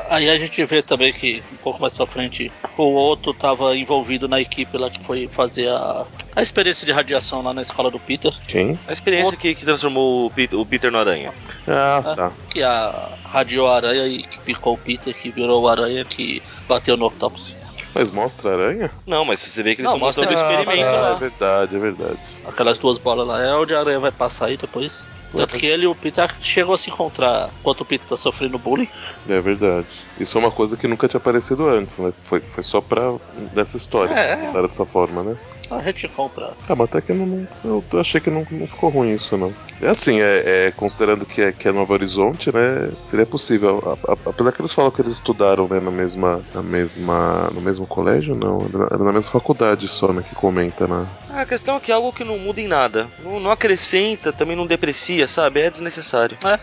Aí 0.10 0.30
a 0.30 0.38
gente 0.38 0.64
vê 0.66 0.82
também 0.82 1.14
que 1.14 1.42
um 1.54 1.58
pouco 1.58 1.82
mais 1.82 1.94
pra 1.94 2.06
frente 2.06 2.52
o 2.78 2.84
outro 2.84 3.34
tava 3.34 3.76
envolvido 3.76 4.28
na 4.28 4.40
equipe 4.42 4.78
lá 4.78 4.90
que 4.90 5.04
foi 5.04 5.28
fazer 5.28 5.70
a, 5.70 6.06
a 6.36 6.42
experiência 6.42 6.86
de 6.86 6.92
radiação 6.92 7.42
lá 7.42 7.54
na 7.54 7.62
escola 7.62 7.90
do 7.90 8.00
Peter. 8.00 8.34
Quem? 8.48 8.78
A 8.88 8.92
experiência 8.94 9.26
Outro- 9.28 9.40
que, 9.40 9.56
que 9.56 9.66
transformou 9.66 10.26
o 10.26 10.30
Peter, 10.32 10.60
o 10.60 10.66
Peter 10.66 10.92
no 10.92 10.98
aranha. 10.98 11.34
Ah, 11.68 12.02
né? 12.06 12.16
tá. 12.16 12.32
Que 12.50 12.62
a 12.64 13.10
radiou 13.26 13.68
a 13.68 13.76
aranha 13.78 14.06
e 14.08 14.24
que 14.24 14.40
picou 14.40 14.74
o 14.74 14.78
Peter, 14.78 15.14
que 15.14 15.30
virou 15.30 15.62
o 15.64 15.68
aranha 15.68 16.04
que 16.04 16.42
bateu 16.68 16.98
no 16.98 17.06
Octopus. 17.06 17.56
Mas 17.94 18.10
mostra 18.10 18.50
a 18.50 18.54
aranha? 18.54 18.92
Não, 19.06 19.26
mas 19.26 19.40
você 19.40 19.62
vê 19.62 19.76
que 19.76 19.82
eles 19.82 19.92
Não, 19.92 19.98
estão 19.98 20.08
mostra 20.08 20.24
montando 20.24 20.40
o 20.40 20.52
experimento 20.52 20.88
ah, 20.88 21.02
lá. 21.02 21.12
é 21.12 21.16
verdade, 21.16 21.76
é 21.76 21.80
verdade. 21.80 22.20
Aquelas 22.48 22.78
duas 22.78 22.98
bolas 22.98 23.28
lá 23.28 23.44
é 23.44 23.54
onde 23.54 23.76
a 23.76 23.80
aranha 23.80 24.00
vai 24.00 24.12
passar 24.12 24.46
aí 24.48 24.58
depois. 24.58 25.08
Tanto 25.36 25.56
que 25.56 25.66
ele 25.66 25.84
e 25.84 25.88
o 25.88 25.96
Peter 25.96 26.30
chegou 26.42 26.76
a 26.76 26.78
se 26.78 26.90
encontrar 26.90 27.50
enquanto 27.60 27.82
o 27.82 27.86
Peter 27.86 28.08
tá 28.08 28.18
sofrendo 28.18 28.58
bullying. 28.58 28.90
É 29.30 29.40
verdade. 29.40 29.88
Isso 30.20 30.38
é 30.38 30.40
uma 30.40 30.52
coisa 30.52 30.76
que 30.76 30.88
nunca 30.88 31.08
tinha 31.08 31.20
aparecido 31.20 31.68
antes, 31.68 31.98
né? 31.98 32.14
Foi, 32.24 32.40
foi 32.42 32.64
só 32.64 32.82
pra. 32.82 33.14
dessa 33.54 33.78
história. 33.78 34.14
É. 34.14 34.52
Dessa 34.62 34.86
forma, 34.86 35.24
né? 35.24 35.38
A 35.72 35.82
gente 35.82 36.08
compra. 36.10 36.52
Ah, 36.68 36.76
mas 36.76 36.86
até 36.90 37.02
que 37.02 37.14
não, 37.14 37.26
não- 37.26 37.48
eu 37.64 38.00
achei 38.00 38.20
que 38.20 38.30
não, 38.30 38.46
não 38.52 38.68
ficou 38.68 38.90
ruim 38.90 39.14
isso, 39.14 39.38
não. 39.38 39.54
É 39.82 39.88
assim, 39.90 40.20
é, 40.20 40.68
é, 40.68 40.72
considerando 40.72 41.26
que 41.26 41.42
é, 41.42 41.52
que 41.52 41.68
é 41.68 41.72
Novo 41.72 41.94
Horizonte, 41.94 42.54
né? 42.54 42.92
Seria 43.10 43.26
possível. 43.26 43.82
A- 44.06 44.12
a- 44.12 44.18
apesar 44.30 44.52
que 44.52 44.62
eles 44.62 44.74
falam 44.74 44.92
que 44.92 45.02
eles 45.02 45.14
estudaram, 45.14 45.68
né, 45.68 45.80
na 45.80 45.90
mesma. 45.90 46.42
Na 46.54 46.62
mesma. 46.62 47.50
No 47.54 47.62
mesmo 47.62 47.88
colégio, 47.88 48.36
não. 48.36 48.66
Era 48.92 49.04
na, 49.04 49.12
mesma 49.14 49.32
faculdade 49.32 49.88
só, 49.88 50.12
né? 50.12 50.22
Que 50.28 50.36
comenta 50.36 50.88
na. 50.88 51.08
Ah, 51.30 51.42
A 51.42 51.46
questão 51.46 51.78
é 51.78 51.80
que 51.80 51.92
é 51.92 51.96
algo 51.96 52.12
que 52.14 52.24
não 52.24 52.38
muda 52.38 52.60
em 52.62 52.68
nada. 52.68 53.08
Não, 53.24 53.40
não 53.40 53.50
acrescenta, 53.52 54.32
também 54.34 54.56
não 54.56 54.68
deprecia, 54.68 55.28
sabe? 55.28 55.62
É 55.62 55.70
desnecessário. 55.70 56.38
É, 56.46 56.58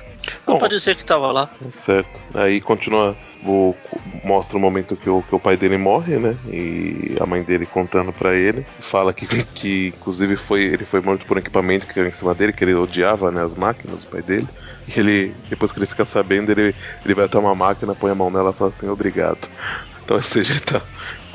só 0.44 0.52
Bom. 0.52 0.58
pra 0.58 0.68
dizer 0.68 0.94
que 0.94 1.04
tava 1.04 1.32
lá. 1.32 1.46
Tá 1.46 1.70
Certo. 1.70 2.20
Aí 2.34 2.60
continua. 2.60 3.16
O, 3.44 3.74
mostra 4.24 4.56
o 4.56 4.60
momento 4.60 4.96
que 4.96 5.08
o, 5.08 5.22
que 5.22 5.34
o 5.34 5.40
pai 5.40 5.56
dele 5.56 5.76
morre, 5.76 6.18
né? 6.18 6.36
E 6.46 7.16
a 7.20 7.26
mãe 7.26 7.42
dele 7.42 7.66
contando 7.66 8.12
pra 8.12 8.34
ele. 8.34 8.66
Fala 8.80 9.12
que, 9.12 9.26
que 9.54 9.88
inclusive 9.96 10.36
foi 10.36 10.62
ele 10.62 10.84
foi 10.84 11.00
morto 11.00 11.26
por 11.26 11.36
um 11.36 11.40
equipamento 11.40 11.86
que 11.86 11.98
era 11.98 12.08
em 12.08 12.12
cima 12.12 12.34
dele, 12.34 12.52
que 12.52 12.64
ele 12.64 12.74
odiava, 12.74 13.30
né? 13.30 13.42
As 13.42 13.54
máquinas, 13.54 14.04
o 14.04 14.08
pai 14.08 14.22
dele. 14.22 14.48
E 14.86 14.98
ele, 14.98 15.34
depois 15.48 15.72
que 15.72 15.78
ele 15.78 15.86
fica 15.86 16.04
sabendo, 16.04 16.50
ele, 16.50 16.74
ele 17.04 17.14
vai 17.14 17.26
até 17.26 17.38
uma 17.38 17.54
máquina, 17.54 17.94
põe 17.94 18.10
a 18.10 18.14
mão 18.14 18.30
nela 18.30 18.50
e 18.50 18.54
fala 18.54 18.70
assim, 18.70 18.88
obrigado. 18.88 19.48
Então, 20.02 20.16
ou 20.16 20.22
seja, 20.22 20.52
ele 20.54 20.60
tá, 20.60 20.82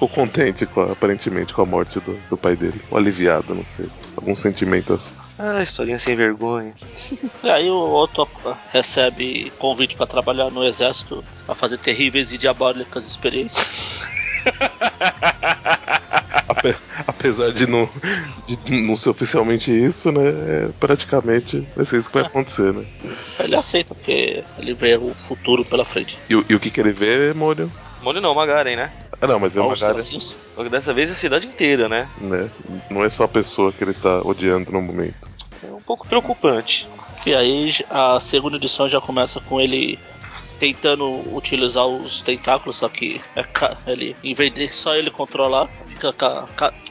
ficou 0.04 0.10
contente, 0.10 0.66
com 0.66 0.82
a- 0.82 0.92
aparentemente, 0.92 1.54
com 1.54 1.62
a 1.62 1.66
morte 1.66 2.00
do, 2.00 2.14
do 2.30 2.38
pai 2.38 2.56
dele. 2.56 2.82
Ou 2.92 2.98
aliviado, 2.98 3.56
não 3.56 3.64
sei. 3.66 3.88
Algum 4.18 4.36
sentimento 4.36 4.94
assim. 4.94 5.14
Ah, 5.38 5.62
historinha 5.64 6.00
sem 6.00 6.16
vergonha. 6.16 6.74
E 7.44 7.50
aí 7.50 7.70
o 7.70 7.76
outro 7.76 8.26
recebe 8.72 9.52
convite 9.60 9.96
pra 9.98 10.06
trabalhar 10.08 10.50
no 10.50 10.64
exército, 10.64 11.24
pra 11.46 11.54
fazer 11.54 11.78
terríveis 11.78 12.32
e 12.32 12.38
diabólicas 12.38 13.06
experiências. 13.06 14.08
Ape- 16.48 16.76
apesar 17.08 17.52
de 17.52 17.68
não, 17.68 17.90
de 18.48 18.82
não 18.82 18.96
ser 18.96 19.10
oficialmente 19.10 19.72
isso, 19.72 20.10
né? 20.12 20.22
é 20.26 20.70
praticamente 20.80 21.60
vai 21.76 21.86
ser 21.86 22.00
isso 22.00 22.10
que 22.10 22.18
vai 22.18 22.26
acontecer, 22.28 22.74
né? 22.74 22.86
Ele 23.40 23.56
aceita, 23.56 23.94
porque 23.94 24.44
ele 24.58 24.74
vê 24.74 24.96
o 24.96 25.14
futuro 25.14 25.66
pela 25.66 25.84
frente. 25.84 26.18
E, 26.30 26.36
o- 26.36 26.46
e 26.50 26.56
o 26.56 26.60
que, 26.60 26.72
que 26.72 26.80
ele 26.80 26.92
vê, 26.94 27.34
Mônio? 27.34 27.70
Molho 28.02 28.22
não, 28.22 28.34
Magaren, 28.36 28.76
né? 28.78 28.92
Ah, 29.24 29.28
não, 29.28 29.40
mas 29.40 29.56
é 29.56 29.62
uma. 29.62 29.74
Só 29.74 29.94
que 29.94 30.70
dessa 30.70 30.94
vez 30.94 31.10
é 31.10 31.14
a 31.14 31.16
cidade 31.16 31.48
inteira, 31.48 31.88
né? 31.88 32.10
né? 32.20 32.50
Não 32.92 33.06
é 33.06 33.10
só 33.10 33.24
a 33.24 33.28
pessoa 33.28 33.72
que 33.72 33.82
ele 33.82 33.94
tá 33.94 34.20
odiando 34.22 34.70
no 34.70 34.82
momento. 34.82 35.30
É 35.64 35.72
um 35.72 35.80
pouco 35.80 36.06
preocupante. 36.06 36.86
E 37.26 37.34
aí 37.34 37.74
a 37.90 38.20
segunda 38.20 38.58
edição 38.58 38.90
já 38.90 39.00
começa 39.00 39.40
com 39.40 39.62
ele 39.62 39.98
tentando 40.60 41.24
utilizar 41.34 41.88
os 41.88 42.20
tentáculos, 42.20 42.76
só 42.76 42.90
que 42.90 43.22
é 43.38 43.44
ele, 43.90 44.14
em 44.22 44.34
vez 44.34 44.54
de 44.54 44.68
só 44.68 44.94
ele 44.94 45.10
controlar, 45.10 45.70
fica, 45.88 46.14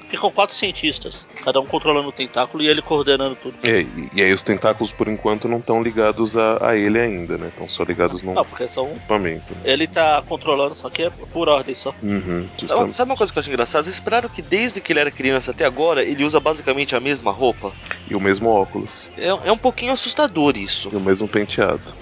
ficam 0.09 0.31
quatro 0.31 0.57
cientistas, 0.57 1.27
cada 1.43 1.61
um 1.61 1.67
controlando 1.67 2.09
o 2.09 2.13
tentáculo 2.13 2.63
e 2.63 2.69
ele 2.69 2.81
coordenando 2.81 3.37
tudo. 3.37 3.57
É, 3.63 3.81
e, 3.81 4.11
e, 4.15 4.23
aí 4.23 4.33
os 4.33 4.43
tentáculos 4.43 4.93
por 4.93 5.09
enquanto 5.09 5.49
não 5.49 5.59
estão 5.59 5.83
ligados 5.83 6.37
a, 6.37 6.69
a, 6.69 6.77
ele 6.77 6.99
ainda, 6.99 7.37
né? 7.37 7.49
Estão 7.49 7.69
só 7.69 7.83
ligados 7.83 8.23
no 8.23 8.35
não, 8.35 8.45
porque 8.45 8.67
são... 8.67 8.87
equipamento. 8.93 9.53
Né? 9.55 9.61
Ele 9.65 9.87
tá 9.87 10.23
controlando, 10.27 10.75
só 10.75 10.89
que 10.89 11.03
é 11.03 11.11
por 11.11 11.49
ordem 11.49 11.75
só. 11.75 11.95
Uhum, 12.03 12.49
Sabe 12.91 13.11
uma 13.11 13.17
coisa 13.17 13.33
que 13.33 13.39
eu 13.39 13.41
acho 13.41 13.51
engraçado? 13.51 13.85
Vocês 13.85 13.97
esperaram 13.97 14.29
que 14.29 14.43
desde 14.43 14.81
que 14.81 14.93
ele 14.93 15.01
era 15.01 15.11
criança 15.11 15.51
até 15.51 15.65
agora 15.65 16.03
ele 16.03 16.25
usa 16.25 16.41
basicamente 16.41 16.95
a 16.95 17.01
mesma 17.01 17.31
roupa? 17.31 17.73
E 18.09 18.15
o 18.15 18.21
mesmo 18.21 18.49
óculos. 18.49 19.11
É, 19.17 19.29
é 19.29 19.53
um 19.53 19.59
pouquinho 19.59 19.93
assustador 19.93 20.57
isso. 20.57 20.91
E 20.93 20.97
o 20.97 21.01
mesmo 21.01 21.27
penteado. 21.29 21.93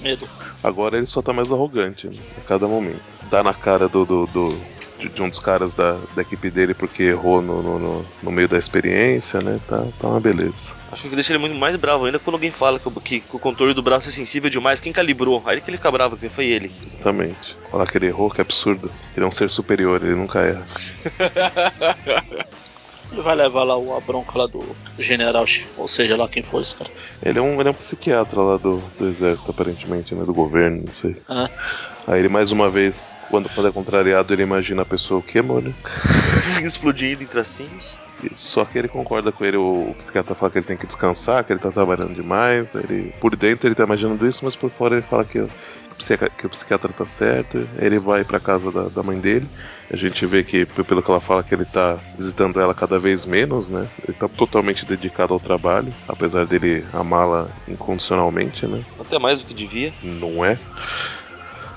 Medo. 0.00 0.28
Agora 0.62 0.96
ele 0.96 1.06
só 1.06 1.22
tá 1.22 1.32
mais 1.32 1.50
arrogante 1.50 2.06
né, 2.06 2.16
a 2.36 2.40
cada 2.40 2.66
momento. 2.66 3.02
Dá 3.30 3.42
na 3.42 3.54
cara 3.54 3.88
do, 3.88 4.04
do, 4.04 4.26
do 4.26 4.77
de, 4.98 5.22
um 5.22 5.28
dos 5.28 5.38
caras 5.38 5.74
da, 5.74 5.98
da 6.14 6.22
equipe 6.22 6.50
dele 6.50 6.74
porque 6.74 7.04
errou 7.04 7.40
no, 7.40 7.62
no, 7.62 7.78
no, 7.78 8.06
no 8.22 8.30
meio 8.30 8.48
da 8.48 8.58
experiência, 8.58 9.40
né? 9.40 9.60
Tá, 9.68 9.86
tá 9.98 10.08
uma 10.08 10.20
beleza. 10.20 10.74
Acho 10.90 11.08
que 11.08 11.14
deixa 11.14 11.32
ele 11.32 11.38
muito 11.38 11.54
mais 11.56 11.76
bravo 11.76 12.06
ainda 12.06 12.18
quando 12.18 12.34
alguém 12.34 12.50
fala 12.50 12.78
que, 12.78 12.90
que, 13.00 13.20
que, 13.20 13.36
o 13.36 13.38
controle 13.38 13.74
do 13.74 13.82
braço 13.82 14.08
é 14.08 14.10
sensível 14.10 14.50
demais. 14.50 14.80
Quem 14.80 14.92
calibrou? 14.92 15.42
Aí 15.46 15.60
que 15.60 15.70
ele 15.70 15.76
fica 15.76 15.90
bravo, 15.90 16.16
que 16.16 16.28
foi 16.28 16.46
ele. 16.46 16.70
Justamente. 16.82 17.56
Falar 17.70 17.86
que 17.86 17.98
ele 17.98 18.06
errou, 18.06 18.30
que 18.30 18.40
absurdo. 18.40 18.90
Ele 19.16 19.24
é 19.24 19.28
um 19.28 19.32
ser 19.32 19.50
superior, 19.50 20.02
ele 20.02 20.14
nunca 20.14 20.40
erra. 20.40 20.66
Ele 23.10 23.22
vai 23.22 23.34
levar 23.34 23.64
lá 23.64 23.74
a 23.74 24.00
bronca 24.00 24.38
lá 24.38 24.46
do 24.46 24.62
general, 24.98 25.46
ou 25.78 25.88
seja, 25.88 26.14
lá 26.16 26.28
quem 26.28 26.42
foi 26.42 26.62
esse 26.62 26.74
cara. 26.74 26.90
Ele 27.22 27.38
é 27.38 27.42
um, 27.42 27.58
ele 27.58 27.68
é 27.68 27.72
um 27.72 27.74
psiquiatra 27.74 28.40
lá 28.40 28.56
do, 28.58 28.82
do 28.98 29.08
exército, 29.08 29.50
aparentemente, 29.50 30.14
né? 30.14 30.24
Do 30.24 30.34
governo, 30.34 30.82
não 30.84 30.92
sei. 30.92 31.16
Ah. 31.28 31.48
Aí 32.08 32.20
ele 32.20 32.28
mais 32.30 32.50
uma 32.50 32.70
vez, 32.70 33.18
quando, 33.28 33.50
quando 33.50 33.68
é 33.68 33.72
contrariado, 33.72 34.32
ele 34.32 34.42
imagina 34.42 34.80
a 34.80 34.86
pessoa 34.86 35.20
o 35.20 35.22
quê, 35.22 35.42
mano? 35.42 35.74
Explodindo 36.64 37.22
em 37.22 37.26
tracinhos. 37.26 37.98
Só 38.34 38.64
que 38.64 38.78
ele 38.78 38.88
concorda 38.88 39.30
com 39.30 39.44
ele, 39.44 39.58
o, 39.58 39.90
o, 39.90 39.94
psiquiatra 39.98 40.34
fala 40.34 40.50
que 40.50 40.58
ele 40.58 40.66
tem 40.66 40.76
que 40.76 40.86
descansar, 40.86 41.44
que 41.44 41.52
ele 41.52 41.60
tá 41.60 41.70
trabalhando 41.70 42.14
demais. 42.14 42.74
Ele, 42.74 43.12
por 43.20 43.36
dentro 43.36 43.68
ele 43.68 43.74
tá 43.74 43.84
imaginando 43.84 44.26
isso, 44.26 44.42
mas 44.42 44.56
por 44.56 44.70
fora 44.70 44.94
ele 44.94 45.02
fala 45.02 45.22
que 45.22 45.46
que 46.36 46.46
o 46.46 46.50
psiquiatra 46.50 46.92
tá 46.92 47.04
certo, 47.04 47.68
ele 47.78 47.98
vai 47.98 48.22
para 48.22 48.38
casa 48.38 48.70
da, 48.70 48.82
da, 48.84 49.02
mãe 49.02 49.18
dele. 49.18 49.48
A 49.92 49.96
gente 49.96 50.24
vê 50.26 50.44
que, 50.44 50.64
pelo 50.64 51.02
que 51.02 51.10
ela 51.10 51.20
fala, 51.20 51.42
que 51.42 51.54
ele 51.54 51.64
tá 51.64 51.98
visitando 52.16 52.60
ela 52.60 52.74
cada 52.74 52.98
vez 52.98 53.26
menos, 53.26 53.68
né? 53.68 53.86
Ele 54.06 54.16
tá 54.16 54.28
totalmente 54.28 54.86
dedicado 54.86 55.34
ao 55.34 55.40
trabalho, 55.40 55.92
apesar 56.06 56.46
dele 56.46 56.84
amá-la 56.92 57.48
incondicionalmente, 57.66 58.66
né? 58.66 58.84
Até 59.00 59.18
mais 59.18 59.40
do 59.40 59.46
que 59.46 59.54
devia. 59.54 59.92
Não 60.02 60.44
é? 60.44 60.56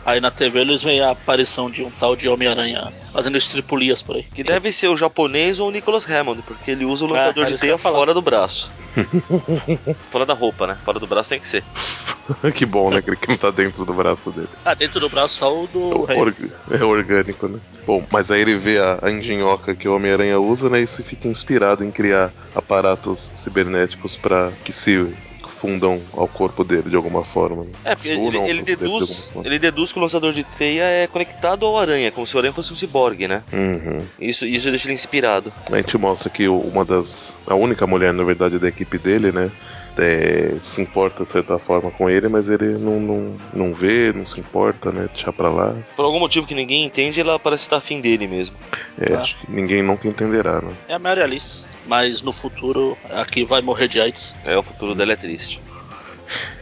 Aí 0.05 0.19
na 0.19 0.31
TV 0.31 0.59
eles 0.59 0.81
veem 0.81 1.01
a 1.01 1.11
aparição 1.11 1.69
de 1.69 1.83
um 1.83 1.91
tal 1.91 2.15
de 2.15 2.27
Homem-Aranha 2.27 2.91
fazendo 3.13 3.37
estripulias 3.37 4.01
por 4.01 4.15
aí. 4.15 4.23
Que 4.23 4.43
deve 4.43 4.71
ser 4.71 4.87
o 4.87 4.97
japonês 4.97 5.59
ou 5.59 5.67
o 5.67 5.71
Nicholas 5.71 6.09
Hammond, 6.09 6.41
porque 6.43 6.71
ele 6.71 6.85
usa 6.85 7.05
o 7.05 7.11
lançador 7.11 7.45
é, 7.45 7.47
de 7.47 7.57
teia 7.57 7.77
fora 7.77 8.13
do 8.13 8.21
braço. 8.21 8.71
fora 10.09 10.25
da 10.25 10.33
roupa, 10.33 10.67
né? 10.67 10.77
Fora 10.83 10.99
do 10.99 11.07
braço 11.07 11.29
tem 11.29 11.39
que 11.39 11.47
ser. 11.47 11.63
que 12.55 12.65
bom, 12.65 12.89
né? 12.89 13.01
Que 13.01 13.11
ele 13.11 13.17
não 13.27 13.37
tá 13.37 13.51
dentro 13.51 13.85
do 13.85 13.93
braço 13.93 14.31
dele. 14.31 14.49
Ah, 14.65 14.73
dentro 14.73 14.99
do 14.99 15.09
braço 15.09 15.35
só 15.35 15.63
o 15.63 15.67
do. 15.67 16.11
É, 16.11 16.15
org... 16.15 16.51
é 16.71 16.83
orgânico, 16.83 17.47
né? 17.47 17.59
Bom, 17.85 18.03
mas 18.11 18.31
aí 18.31 18.41
ele 18.41 18.57
vê 18.57 18.79
a, 18.79 18.99
a 19.01 19.11
engenhoca 19.11 19.75
que 19.75 19.87
o 19.87 19.95
Homem-Aranha 19.95 20.39
usa, 20.39 20.69
né? 20.69 20.81
E 20.81 20.87
se 20.87 21.03
fica 21.03 21.27
inspirado 21.27 21.83
em 21.83 21.91
criar 21.91 22.31
aparatos 22.55 23.31
cibernéticos 23.35 24.15
para 24.15 24.51
que 24.63 24.73
se 24.73 25.13
fundam 25.61 26.01
ao 26.13 26.27
corpo 26.27 26.63
dele 26.63 26.89
de 26.89 26.95
alguma 26.95 27.23
forma. 27.23 27.67
É, 27.85 27.93
porque 27.93 28.09
ele, 28.09 28.37
ele 28.39 28.61
deduz, 28.63 29.31
ele 29.45 29.59
deduz 29.59 29.91
que 29.91 29.99
o 29.99 30.01
lançador 30.01 30.33
de 30.33 30.43
teia 30.43 30.83
é 30.83 31.05
conectado 31.05 31.67
ao 31.67 31.77
aranha, 31.77 32.11
como 32.11 32.25
se 32.25 32.35
o 32.35 32.39
aranha 32.39 32.51
fosse 32.51 32.73
um 32.73 32.75
ciborgue, 32.75 33.27
né? 33.27 33.43
Uhum. 33.53 34.01
Isso, 34.19 34.47
isso 34.47 34.69
deixa 34.71 34.87
ele 34.87 34.95
inspirado. 34.95 35.53
A 35.71 35.77
gente 35.77 35.95
mostra 35.99 36.31
que 36.31 36.47
uma 36.47 36.83
das. 36.83 37.37
A 37.45 37.53
única 37.53 37.85
mulher, 37.85 38.11
na 38.11 38.23
verdade, 38.23 38.57
da 38.57 38.67
equipe 38.67 38.97
dele, 38.97 39.31
né? 39.31 39.51
É, 39.97 40.55
se 40.61 40.81
importa 40.81 41.23
de 41.23 41.29
certa 41.29 41.59
forma 41.59 41.91
com 41.91 42.09
ele, 42.09 42.27
mas 42.27 42.49
ele 42.49 42.77
não, 42.77 42.99
não, 42.99 43.37
não 43.53 43.73
vê, 43.73 44.13
não 44.13 44.25
se 44.25 44.39
importa, 44.39 44.91
né? 44.91 45.09
Deixa 45.13 45.31
pra 45.31 45.49
lá. 45.49 45.75
Por 45.95 46.05
algum 46.05 46.19
motivo 46.19 46.47
que 46.47 46.55
ninguém 46.55 46.85
entende, 46.85 47.19
ela 47.19 47.37
parece 47.37 47.63
estar 47.63 47.77
afim 47.77 47.99
dele 48.01 48.27
mesmo. 48.27 48.55
É, 48.99 49.13
ah. 49.13 49.21
acho 49.21 49.37
que 49.37 49.51
ninguém 49.51 49.81
nunca 49.81 50.07
entenderá, 50.07 50.61
né? 50.61 50.71
É 50.87 50.93
a 50.93 50.99
Mary 50.99 51.21
Alice 51.21 51.71
mas 51.85 52.21
no 52.21 52.31
futuro 52.31 52.97
aqui 53.09 53.43
vai 53.43 53.61
morrer 53.61 53.87
de 53.87 53.99
AIDS. 53.99 54.35
É, 54.45 54.57
o 54.57 54.63
futuro 54.63 54.95
dela 54.95 55.13
é 55.13 55.15
triste. 55.15 55.61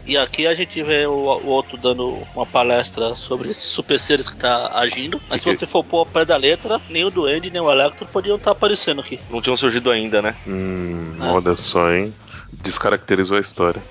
E 0.06 0.18
aqui 0.18 0.48
a 0.48 0.56
gente 0.56 0.82
vê 0.82 1.06
o, 1.06 1.12
o 1.12 1.48
outro 1.48 1.78
dando 1.78 2.26
uma 2.34 2.46
palestra 2.46 3.14
sobre 3.14 3.52
esses 3.52 3.66
super 3.66 4.00
seres 4.00 4.30
que 4.30 4.38
tá 4.38 4.72
agindo. 4.74 5.22
Mas 5.30 5.44
se 5.44 5.56
você 5.56 5.68
for 5.68 5.84
pôr 5.84 6.02
a 6.02 6.06
pé 6.06 6.26
da 6.26 6.36
letra, 6.36 6.82
nem 6.90 7.06
o 7.06 7.12
Duende 7.12 7.52
nem 7.52 7.62
o 7.62 7.72
Electro 7.72 8.08
podiam 8.08 8.38
estar 8.38 8.46
tá 8.46 8.52
aparecendo 8.58 9.02
aqui. 9.02 9.20
Não 9.30 9.40
tinham 9.40 9.56
surgido 9.56 9.92
ainda, 9.92 10.20
né? 10.20 10.36
Hum, 10.48 11.16
é. 11.22 11.26
olha 11.26 11.56
só, 11.56 11.92
hein? 11.92 12.12
Descaracterizou 12.52 13.38
a 13.38 13.42
história. 13.42 13.82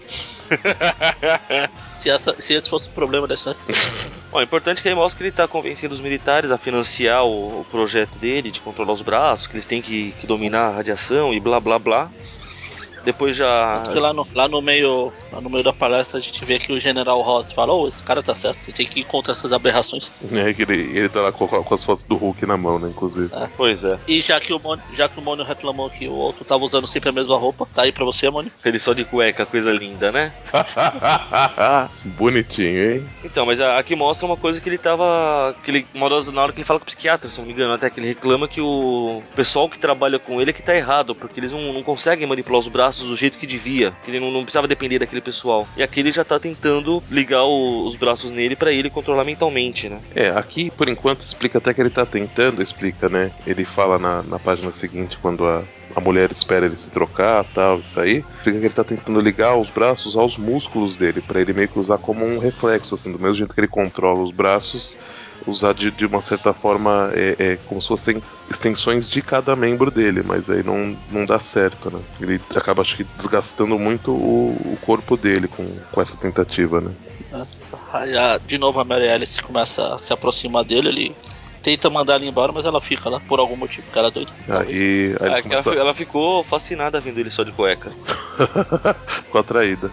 se, 1.94 2.10
essa, 2.10 2.40
se 2.40 2.54
esse 2.54 2.68
fosse 2.68 2.88
o 2.88 2.92
problema 2.92 3.26
da 3.26 3.34
história. 3.34 3.60
Bom, 4.30 4.40
é 4.40 4.44
importante 4.44 4.82
que 4.82 4.88
ele 4.88 4.94
mostre 4.94 5.18
que 5.18 5.22
ele 5.24 5.30
está 5.30 5.46
convencendo 5.46 5.94
os 5.94 6.00
militares 6.00 6.50
a 6.50 6.58
financiar 6.58 7.24
o, 7.24 7.60
o, 7.60 7.66
projeto 7.70 8.16
dele 8.18 8.50
de 8.50 8.60
controlar 8.60 8.92
os 8.92 9.02
braços, 9.02 9.46
que 9.46 9.54
eles 9.54 9.66
têm 9.66 9.80
que, 9.80 10.12
que 10.12 10.26
dominar 10.26 10.68
a 10.68 10.76
radiação 10.76 11.32
e 11.32 11.40
blá 11.40 11.60
blá 11.60 11.78
blá. 11.78 12.10
Depois 13.04 13.36
já. 13.36 13.80
Porque 13.84 13.98
lá 13.98 14.12
no, 14.12 14.26
lá 14.34 14.48
no 14.48 14.60
meio 14.60 15.12
lá 15.32 15.40
no 15.40 15.50
meio 15.50 15.64
da 15.64 15.72
palestra 15.72 16.18
a 16.18 16.20
gente 16.20 16.44
vê 16.44 16.58
que 16.58 16.72
o 16.72 16.80
General 16.80 17.20
Ross 17.20 17.52
fala, 17.52 17.72
oh, 17.72 17.88
esse 17.88 18.02
cara 18.02 18.22
tá 18.22 18.34
certo, 18.34 18.58
ele 18.66 18.76
tem 18.76 18.86
que 18.86 19.00
ir 19.00 19.04
contra 19.04 19.32
essas 19.32 19.52
aberrações. 19.52 20.10
É 20.32 20.52
que 20.52 20.62
ele, 20.62 20.96
ele 20.96 21.08
tá 21.08 21.20
lá 21.20 21.32
com, 21.32 21.46
com 21.46 21.74
as 21.74 21.84
fotos 21.84 22.04
do 22.04 22.16
Hulk 22.16 22.46
na 22.46 22.56
mão, 22.56 22.78
né, 22.78 22.88
inclusive. 22.88 23.34
É. 23.34 23.48
Pois 23.56 23.84
é. 23.84 23.98
E 24.06 24.20
já 24.20 24.40
que 24.40 24.52
o 24.52 24.58
Mônio, 24.58 24.84
já 24.94 25.08
que 25.08 25.18
o 25.18 25.22
Mônio 25.22 25.44
reclamou 25.44 25.90
que 25.90 26.08
o 26.08 26.14
outro 26.14 26.44
tava 26.44 26.64
usando 26.64 26.86
sempre 26.86 27.08
a 27.10 27.12
mesma 27.12 27.36
roupa, 27.36 27.66
tá 27.74 27.82
aí 27.82 27.92
pra 27.92 28.04
você, 28.04 28.30
Mônio. 28.30 28.50
Ele 28.64 28.78
só 28.78 28.92
de 28.92 29.04
cueca, 29.04 29.46
coisa 29.46 29.72
linda, 29.72 30.10
né? 30.10 30.32
Bonitinho, 32.04 32.92
hein? 32.92 33.08
Então, 33.24 33.46
mas 33.46 33.60
aqui 33.60 33.94
mostra 33.94 34.26
uma 34.26 34.36
coisa 34.36 34.60
que 34.60 34.68
ele 34.68 34.78
tava. 34.78 35.54
Que 35.64 35.70
ele, 35.70 35.86
na 35.94 36.42
hora 36.42 36.52
que 36.52 36.58
ele 36.58 36.64
fala 36.64 36.80
com 36.80 36.84
o 36.84 36.86
psiquiatra, 36.86 37.28
se 37.28 37.38
não 37.38 37.46
me 37.46 37.52
engano, 37.52 37.74
até 37.74 37.90
que 37.90 38.00
ele 38.00 38.08
reclama 38.08 38.48
que 38.48 38.60
o 38.60 39.22
pessoal 39.34 39.68
que 39.68 39.78
trabalha 39.78 40.18
com 40.18 40.40
ele 40.40 40.50
é 40.50 40.52
que 40.52 40.62
tá 40.62 40.74
errado, 40.74 41.14
porque 41.14 41.38
eles 41.40 41.52
não, 41.52 41.72
não 41.72 41.82
conseguem 41.82 42.26
manipular 42.26 42.58
os 42.58 42.68
braços 42.88 43.06
do 43.06 43.16
jeito 43.16 43.38
que 43.38 43.46
devia, 43.46 43.92
que 44.02 44.10
ele 44.10 44.18
não, 44.18 44.30
não 44.30 44.42
precisava 44.42 44.66
depender 44.66 44.98
daquele 44.98 45.20
pessoal. 45.20 45.68
E 45.76 45.82
aqui 45.82 46.00
ele 46.00 46.10
já 46.10 46.24
tá 46.24 46.40
tentando 46.40 47.02
ligar 47.10 47.44
o, 47.44 47.86
os 47.86 47.94
braços 47.94 48.30
nele 48.30 48.56
para 48.56 48.72
ele 48.72 48.88
controlar 48.88 49.24
mentalmente, 49.24 49.90
né? 49.90 50.00
É, 50.14 50.30
aqui 50.30 50.70
por 50.70 50.88
enquanto 50.88 51.20
explica 51.20 51.58
até 51.58 51.74
que 51.74 51.82
ele 51.82 51.90
tá 51.90 52.06
tentando, 52.06 52.62
explica, 52.62 53.10
né? 53.10 53.30
Ele 53.46 53.64
fala 53.64 53.98
na, 53.98 54.22
na 54.22 54.38
página 54.38 54.70
seguinte, 54.70 55.18
quando 55.20 55.46
a, 55.46 55.62
a 55.94 56.00
mulher 56.00 56.32
espera 56.32 56.64
ele 56.64 56.76
se 56.76 56.90
trocar, 56.90 57.44
tal, 57.52 57.80
isso 57.80 58.00
aí, 58.00 58.24
explica 58.38 58.58
que 58.58 58.66
ele 58.66 58.74
tá 58.74 58.84
tentando 58.84 59.20
ligar 59.20 59.54
os 59.56 59.68
braços 59.68 60.16
aos 60.16 60.38
músculos 60.38 60.96
dele, 60.96 61.20
para 61.20 61.42
ele 61.42 61.52
meio 61.52 61.68
que 61.68 61.78
usar 61.78 61.98
como 61.98 62.24
um 62.24 62.38
reflexo, 62.38 62.94
assim, 62.94 63.12
do 63.12 63.18
mesmo 63.18 63.34
jeito 63.34 63.52
que 63.52 63.60
ele 63.60 63.68
controla 63.68 64.22
os 64.22 64.34
braços, 64.34 64.96
usar 65.46 65.74
de, 65.74 65.90
de 65.90 66.06
uma 66.06 66.20
certa 66.20 66.52
forma 66.52 67.10
é, 67.14 67.36
é, 67.38 67.56
como 67.66 67.80
se 67.80 67.88
fossem 67.88 68.22
extensões 68.50 69.08
de 69.08 69.22
cada 69.22 69.54
membro 69.54 69.90
dele, 69.90 70.22
mas 70.24 70.48
aí 70.50 70.62
não, 70.62 70.96
não 71.10 71.24
dá 71.24 71.38
certo, 71.38 71.90
né? 71.90 72.00
Ele 72.20 72.40
acaba, 72.54 72.82
acho 72.82 72.96
que, 72.96 73.04
desgastando 73.16 73.78
muito 73.78 74.12
o, 74.12 74.50
o 74.50 74.78
corpo 74.82 75.16
dele 75.16 75.48
com, 75.48 75.64
com 75.92 76.00
essa 76.00 76.16
tentativa, 76.16 76.80
né? 76.80 76.92
Aí, 77.92 78.12
de 78.46 78.58
novo 78.58 78.80
a 78.80 78.84
Mary 78.84 79.08
Alice 79.08 79.40
começa 79.42 79.94
a 79.94 79.98
se 79.98 80.12
aproximar 80.12 80.64
dele, 80.64 80.88
ele 80.88 81.16
tenta 81.62 81.90
mandar 81.90 82.14
ela 82.14 82.24
embora, 82.24 82.52
mas 82.52 82.64
ela 82.64 82.80
fica 82.80 83.08
lá 83.08 83.20
por 83.20 83.38
algum 83.38 83.56
motivo, 83.56 83.86
ela 83.94 84.08
é 84.08 84.10
doida. 84.10 84.32
Aí, 84.48 85.16
aí 85.20 85.32
é, 85.32 85.42
começa... 85.42 85.70
ela, 85.70 85.80
ela, 85.80 85.94
ficou 85.94 86.42
fascinada 86.42 87.00
vendo 87.00 87.18
ele 87.18 87.30
só 87.30 87.42
de 87.42 87.52
cueca. 87.52 87.92
ficou 89.06 89.40
atraída. 89.40 89.90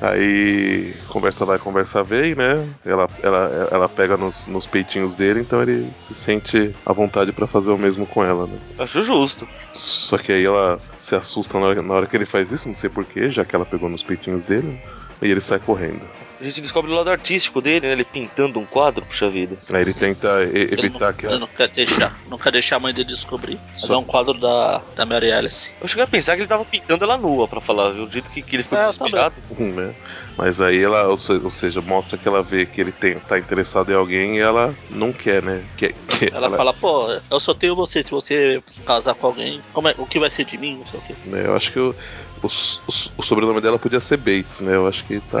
Aí 0.00 0.94
conversa 1.08 1.44
vai, 1.44 1.58
conversa 1.58 2.02
vem, 2.02 2.34
né? 2.34 2.64
Ela, 2.84 3.08
ela, 3.22 3.68
ela 3.70 3.88
pega 3.88 4.16
nos, 4.16 4.46
nos 4.46 4.66
peitinhos 4.66 5.14
dele, 5.14 5.40
então 5.40 5.60
ele 5.60 5.90
se 5.98 6.14
sente 6.14 6.72
à 6.86 6.92
vontade 6.92 7.32
para 7.32 7.46
fazer 7.46 7.70
o 7.70 7.78
mesmo 7.78 8.06
com 8.06 8.22
ela, 8.24 8.46
né? 8.46 8.58
Acho 8.78 9.02
justo. 9.02 9.48
Só 9.72 10.16
que 10.16 10.32
aí 10.32 10.44
ela 10.44 10.78
se 11.00 11.14
assusta 11.14 11.58
na 11.58 11.66
hora, 11.66 11.82
na 11.82 11.94
hora 11.94 12.06
que 12.06 12.16
ele 12.16 12.26
faz 12.26 12.52
isso, 12.52 12.68
não 12.68 12.76
sei 12.76 12.88
porquê, 12.88 13.30
já 13.30 13.44
que 13.44 13.56
ela 13.56 13.66
pegou 13.66 13.88
nos 13.88 14.02
peitinhos 14.02 14.42
dele, 14.44 14.78
e 15.20 15.30
ele 15.30 15.40
sai 15.40 15.58
correndo. 15.58 16.02
A 16.40 16.44
gente 16.44 16.60
descobre 16.60 16.90
o 16.90 16.94
lado 16.94 17.10
artístico 17.10 17.60
dele, 17.60 17.86
né? 17.86 17.92
Ele 17.94 18.04
pintando 18.04 18.60
um 18.60 18.66
quadro, 18.66 19.04
puxa 19.04 19.28
vida. 19.28 19.58
Aí 19.72 19.82
ele 19.82 19.92
tenta 19.92 20.44
e- 20.44 20.72
evitar 20.72 21.12
que 21.12 21.26
ele 21.26 21.38
não 21.40 21.48
quer 21.48 21.68
deixar, 21.68 22.20
não 22.28 22.38
quer 22.38 22.52
deixar 22.52 22.76
a 22.76 22.80
mãe 22.80 22.94
dele 22.94 23.08
descobrir. 23.08 23.58
Mas 23.66 23.80
Só- 23.80 23.94
é 23.94 23.98
um 23.98 24.04
quadro 24.04 24.38
da, 24.38 24.84
da 24.94 25.04
Mary 25.04 25.32
Alice. 25.32 25.72
Eu 25.80 25.88
cheguei 25.88 26.04
a 26.04 26.06
pensar 26.06 26.36
que 26.36 26.42
ele 26.42 26.48
tava 26.48 26.64
pintando 26.64 27.02
ela 27.04 27.18
nua, 27.18 27.48
pra 27.48 27.60
falar, 27.60 27.90
viu? 27.90 28.04
O 28.04 28.10
jeito 28.10 28.30
que, 28.30 28.40
que 28.42 28.54
ele 28.54 28.62
ficou 28.62 28.78
É, 28.78 28.82
eu 28.82 28.86
desesperado. 28.86 29.34
né? 29.58 29.94
Mas 30.36 30.60
aí 30.60 30.80
ela, 30.80 31.08
ou 31.08 31.16
se- 31.16 31.32
ou 31.32 31.50
seja, 31.50 31.80
mostra 31.82 32.16
que 32.16 32.28
ela 32.28 32.40
vê 32.42 32.64
que 32.66 32.80
ele 32.80 32.92
tem, 32.92 33.18
tá 33.18 33.36
interessado 33.36 33.90
em 33.90 33.96
alguém 33.96 34.36
e 34.36 34.40
ela 34.40 34.76
não 34.88 35.12
quer, 35.12 35.42
né? 35.42 35.64
Que, 35.76 35.88
que 35.88 36.32
Ela, 36.32 36.56
fala, 36.56 36.72
pô, 36.72 37.08
eu 37.30 37.40
só 37.40 37.52
tenho 37.52 37.74
você, 37.74 38.02
se 38.02 38.10
você 38.12 38.62
casar 38.84 39.14
com 39.16 39.26
alguém, 39.26 39.60
como 39.72 39.88
é, 39.88 39.94
o 39.98 40.06
que 40.06 40.18
vai 40.20 40.30
ser 40.30 40.44
de 40.44 40.56
mim? 40.56 40.78
Não 40.78 40.86
sei 40.86 40.98
o 41.00 41.02
quê. 41.02 41.14
né, 41.24 41.46
Eu 41.46 41.56
acho 41.56 41.72
que 41.72 41.78
o, 41.80 41.94
o, 42.42 43.22
sobrenome 43.22 43.60
dela 43.60 43.78
podia 43.78 44.00
ser 44.00 44.16
Bates, 44.16 44.60
né? 44.60 44.74
Eu 44.74 44.86
acho 44.86 45.04
que 45.04 45.20
tá. 45.20 45.40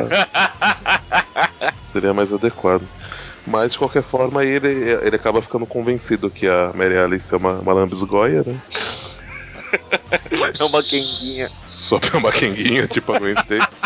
seria 1.80 2.12
mais 2.14 2.32
adequado. 2.32 2.82
Mas 3.46 3.72
de 3.72 3.78
qualquer 3.78 4.02
forma, 4.02 4.44
ele, 4.44 4.68
ele 4.68 5.16
acaba 5.16 5.40
ficando 5.40 5.64
convencido 5.64 6.28
que 6.28 6.46
a 6.46 6.72
Mary 6.74 6.98
Alice 6.98 7.32
é 7.32 7.36
uma, 7.36 7.60
uma 7.60 7.72
lambisgoia, 7.72 8.44
né? 8.46 8.56
É 10.58 10.64
uma 10.64 10.82
quenguinha. 10.82 11.50
Só 11.68 12.00
que 12.00 12.14
é 12.14 12.18
uma 12.18 12.32
quenguinha, 12.32 12.86
tipo 12.86 13.12
a 13.12 13.18
Gwen 13.18 13.34
Stacy. 13.34 13.82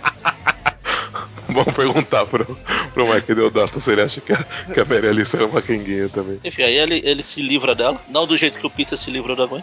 Vamos 1.48 1.74
perguntar 1.74 2.24
pro, 2.26 2.46
pro 2.94 3.12
Mike 3.12 3.34
Deodato 3.34 3.78
se 3.80 3.90
ele 3.90 4.02
acha 4.02 4.20
que 4.20 4.32
a, 4.32 4.42
que 4.72 4.80
a 4.80 4.84
Mary 4.84 5.08
Alice 5.08 5.34
era 5.36 5.46
uma 5.46 5.60
quenguinha 5.60 6.08
também. 6.08 6.40
Enfim, 6.42 6.62
aí 6.62 6.76
ele, 6.76 7.02
ele 7.04 7.22
se 7.22 7.42
livra 7.42 7.74
dela, 7.74 8.00
não 8.08 8.26
do 8.26 8.36
jeito 8.36 8.58
que 8.58 8.66
o 8.66 8.70
Peter 8.70 8.96
se 8.96 9.10
livrou 9.10 9.36
da 9.36 9.46
Gwen. 9.46 9.62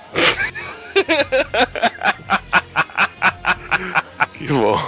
Que 4.48 4.54
bom. 4.54 4.80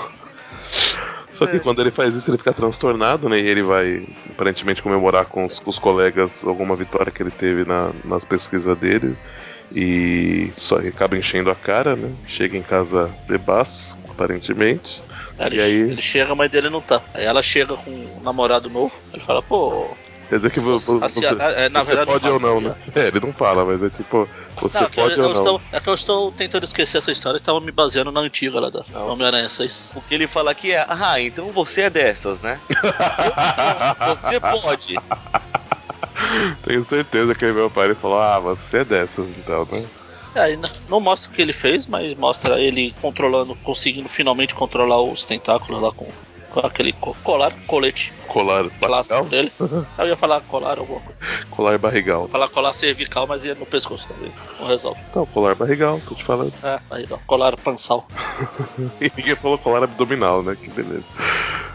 Só 1.34 1.48
que 1.48 1.60
quando 1.60 1.80
ele 1.82 1.92
faz 1.92 2.14
isso, 2.16 2.30
ele 2.30 2.38
fica 2.38 2.52
transtornado, 2.52 3.30
né? 3.30 3.40
E 3.40 3.48
ele 3.48 3.62
vai 3.64 4.04
aparentemente 4.32 4.82
comemorar 4.82 5.26
com 5.26 5.46
os, 5.46 5.60
com 5.60 5.70
os 5.70 5.80
colegas 5.80 6.44
alguma 6.46 6.76
vitória 6.76 7.12
que 7.12 7.22
ele 7.24 7.32
teve 7.32 7.64
na- 7.64 7.92
nas 8.04 8.26
pesquisas 8.26 8.78
dele. 8.78 9.16
E 9.72 10.52
só 10.56 10.78
acaba 10.78 11.16
enchendo 11.18 11.50
a 11.52 11.56
cara, 11.56 11.96
né? 11.96 12.12
Chega 12.28 12.58
em 12.58 12.62
casa 12.62 13.10
bebaço, 13.28 13.96
aparentemente. 14.10 15.02
Aí 15.38 15.52
E 15.52 15.54
ele, 15.54 15.62
aí? 15.62 15.74
ele 15.92 16.02
chega, 16.02 16.32
a 16.32 16.36
mãe 16.36 16.50
dele 16.50 16.70
não 16.70 16.82
tá. 16.82 17.02
Aí 17.14 17.24
ela 17.24 17.42
chega 17.42 17.78
com 17.78 17.92
um 17.92 18.22
namorado 18.22 18.70
novo, 18.70 18.94
ele 19.14 19.24
fala, 19.24 19.42
pô. 19.42 19.88
Quer 20.30 20.36
dizer 20.38 20.52
que 20.52 20.60
vo- 20.60 20.78
vo- 20.78 21.04
assim, 21.04 21.22
você, 21.22 21.36
é, 21.40 21.70
na 21.70 21.82
você 21.82 21.96
verdade, 21.96 22.12
pode 22.12 22.30
ou 22.30 22.40
não, 22.40 22.62
né? 22.62 22.76
É, 22.96 23.08
ele 23.08 23.20
não 23.20 23.34
fala, 23.34 23.66
mas 23.66 23.82
é 23.82 23.90
tipo, 23.90 24.30
você 24.62 24.78
Não, 24.78 24.86
eu, 24.86 24.90
pode 24.92 25.20
eu 25.20 25.26
ou 25.26 25.34
não. 25.34 25.42
estou, 25.42 25.62
é 25.72 25.80
que 25.80 25.90
eu 25.90 25.94
estou 25.96 26.32
tentando 26.32 26.64
esquecer 26.66 27.00
essa 27.00 27.12
história 27.12 27.38
e 27.38 27.40
estava 27.40 27.60
me 27.60 27.72
baseando 27.72 28.12
na 28.12 28.20
antiga 28.22 28.60
lá 28.60 28.70
da 28.70 28.84
Homem-Aranha 29.06 29.50
6. 29.50 29.90
O 29.96 30.02
que 30.02 30.14
ele 30.14 30.28
fala 30.28 30.52
aqui 30.52 30.72
é, 30.72 30.86
ah, 30.88 31.20
então 31.20 31.50
você 31.50 31.82
é 31.82 31.90
dessas, 31.90 32.42
né? 32.42 32.60
você 34.08 34.40
pode. 34.40 34.96
Tenho 36.64 36.84
certeza 36.84 37.34
que 37.34 37.52
meu 37.52 37.70
pai 37.72 37.96
falou: 37.96 38.20
Ah, 38.20 38.40
você 38.40 38.80
é 38.80 38.86
dessas 38.86 39.28
então, 39.36 39.66
né? 39.72 39.84
É, 40.36 40.56
não 40.88 41.00
mostra 41.02 41.30
o 41.32 41.34
que 41.34 41.42
ele 41.42 41.54
fez, 41.54 41.88
mas 41.88 42.14
mostra 42.16 42.60
ele 42.62 42.94
controlando, 43.02 43.56
conseguindo 43.56 44.08
finalmente 44.08 44.54
controlar 44.54 45.02
os 45.02 45.26
tentáculos 45.26 45.82
lá 45.82 45.92
com, 45.92 46.08
com 46.50 46.60
aquele 46.62 46.92
co- 46.94 47.16
colar, 47.24 47.54
colete 47.68 48.12
Colar 48.28 48.70
barrigal? 48.80 49.26
dele. 49.26 49.52
Eu 49.98 50.08
ia 50.08 50.16
falar 50.16 50.42
colar 50.42 50.78
alguma 50.80 51.00
coisa. 51.00 51.18
Colar 51.50 51.78
barrigal. 51.80 52.24
Ia 52.24 52.30
falar 52.30 52.48
colar 52.50 52.74
cervical, 52.74 53.26
mas 53.28 53.44
ia 53.44 53.56
no 53.56 53.66
pescoço 53.66 54.08
também. 54.08 54.32
Não 54.60 54.68
resolve. 54.68 55.00
Então, 55.10 55.26
colar 55.28 55.56
barrigal, 55.56 56.00
tô 56.08 56.14
te 56.16 56.24
falando. 56.24 56.54
É, 56.64 56.80
aí 56.92 57.08
não. 57.10 57.18
Colar 57.20 57.56
pansal. 57.58 58.08
E 59.02 59.12
ninguém 59.18 59.36
falou 59.36 59.58
colar 59.58 59.84
abdominal, 59.84 60.42
né? 60.44 60.56
Que 60.62 60.70
beleza. 60.70 61.04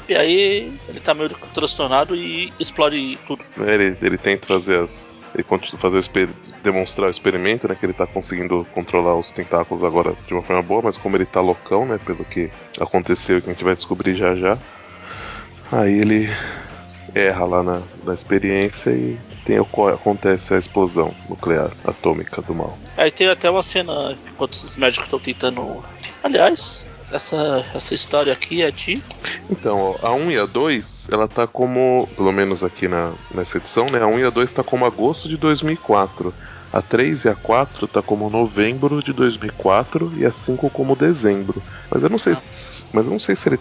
E 0.09 0.15
aí 0.15 0.79
ele 0.89 1.01
tá 1.01 1.13
meio 1.15 1.29
transtornado 1.31 2.15
e 2.15 2.53
explode 2.61 3.19
tudo. 3.27 3.43
Ele, 3.59 3.97
ele 4.03 4.19
tenta 4.19 4.47
fazer 4.47 4.79
as. 4.81 5.24
Ele 5.35 5.43
fazer 5.77 5.99
demonstrar 6.63 7.09
o 7.09 7.11
experimento, 7.11 7.67
né? 7.67 7.75
Que 7.75 7.87
ele 7.87 7.93
tá 7.93 8.07
conseguindo 8.07 8.65
controlar 8.73 9.17
os 9.17 9.31
tentáculos 9.33 9.83
agora 9.83 10.15
de 10.27 10.33
uma 10.33 10.43
forma 10.43 10.63
boa, 10.63 10.83
mas 10.83 10.97
como 10.97 11.17
ele 11.17 11.27
tá 11.27 11.41
loucão, 11.41 11.85
né? 11.85 11.99
Pelo 12.05 12.25
que 12.25 12.51
aconteceu 12.79 13.39
e 13.39 13.43
que 13.43 13.51
a 13.51 13.53
gente 13.53 13.65
vai 13.65 13.75
descobrir 13.75 14.15
já 14.15 14.37
já. 14.37 14.57
Aí 15.73 15.99
ele 15.99 16.29
erra 17.15 17.45
lá 17.45 17.63
na, 17.63 17.83
na 18.05 18.15
experiência 18.15 18.91
e 18.91 19.19
tem, 19.45 19.59
acontece 19.59 20.55
a 20.55 20.59
explosão 20.59 21.15
nuclear 21.29 21.71
atômica 21.85 22.41
do 22.43 22.55
mal. 22.55 22.79
Aí 22.97 23.11
tem 23.11 23.29
até 23.29 23.51
uma 23.51 23.63
cena 23.63 24.17
enquanto 24.27 24.55
os 24.55 24.77
médicos 24.77 25.07
estão 25.07 25.19
tentando. 25.19 25.85
Aliás, 26.23 26.87
essa, 27.15 27.65
essa 27.75 27.95
história 27.95 28.33
aqui 28.33 28.63
é 28.63 28.71
de. 28.71 29.03
Então, 29.49 29.97
ó, 30.03 30.07
a 30.07 30.13
1 30.13 30.31
e 30.33 30.39
a 30.39 30.47
2, 30.47 31.09
ela 31.13 31.29
tá 31.29 31.47
como, 31.47 32.09
pelo 32.17 32.33
menos 32.33 32.65
aqui 32.65 32.89
na, 32.89 33.13
nessa 33.33 33.59
edição, 33.59 33.87
né? 33.87 34.03
A 34.03 34.07
1 34.07 34.19
e 34.19 34.25
a 34.25 34.31
2 34.31 34.53
tá 34.53 34.65
como 34.65 34.85
agosto 34.85 35.29
de 35.29 35.37
2004. 35.37 36.35
A 36.73 36.83
3 36.83 37.27
e 37.27 37.29
a 37.29 37.37
4 37.37 37.87
tá 37.87 38.03
como 38.03 38.29
novembro 38.29 39.01
de 39.01 39.13
2004 39.13 40.13
e 40.17 40.27
a 40.27 40.33
5 40.33 40.69
como 40.71 40.97
dezembro. 40.97 41.63
Mas 41.89 42.03
eu 42.03 42.11
não 42.11 42.19
sei, 42.19 42.35
se, 42.35 42.85
mas 42.93 43.07
eu 43.07 43.13
não 43.13 43.21
sei 43.21 43.37
se 43.37 43.49
ele, 43.49 43.61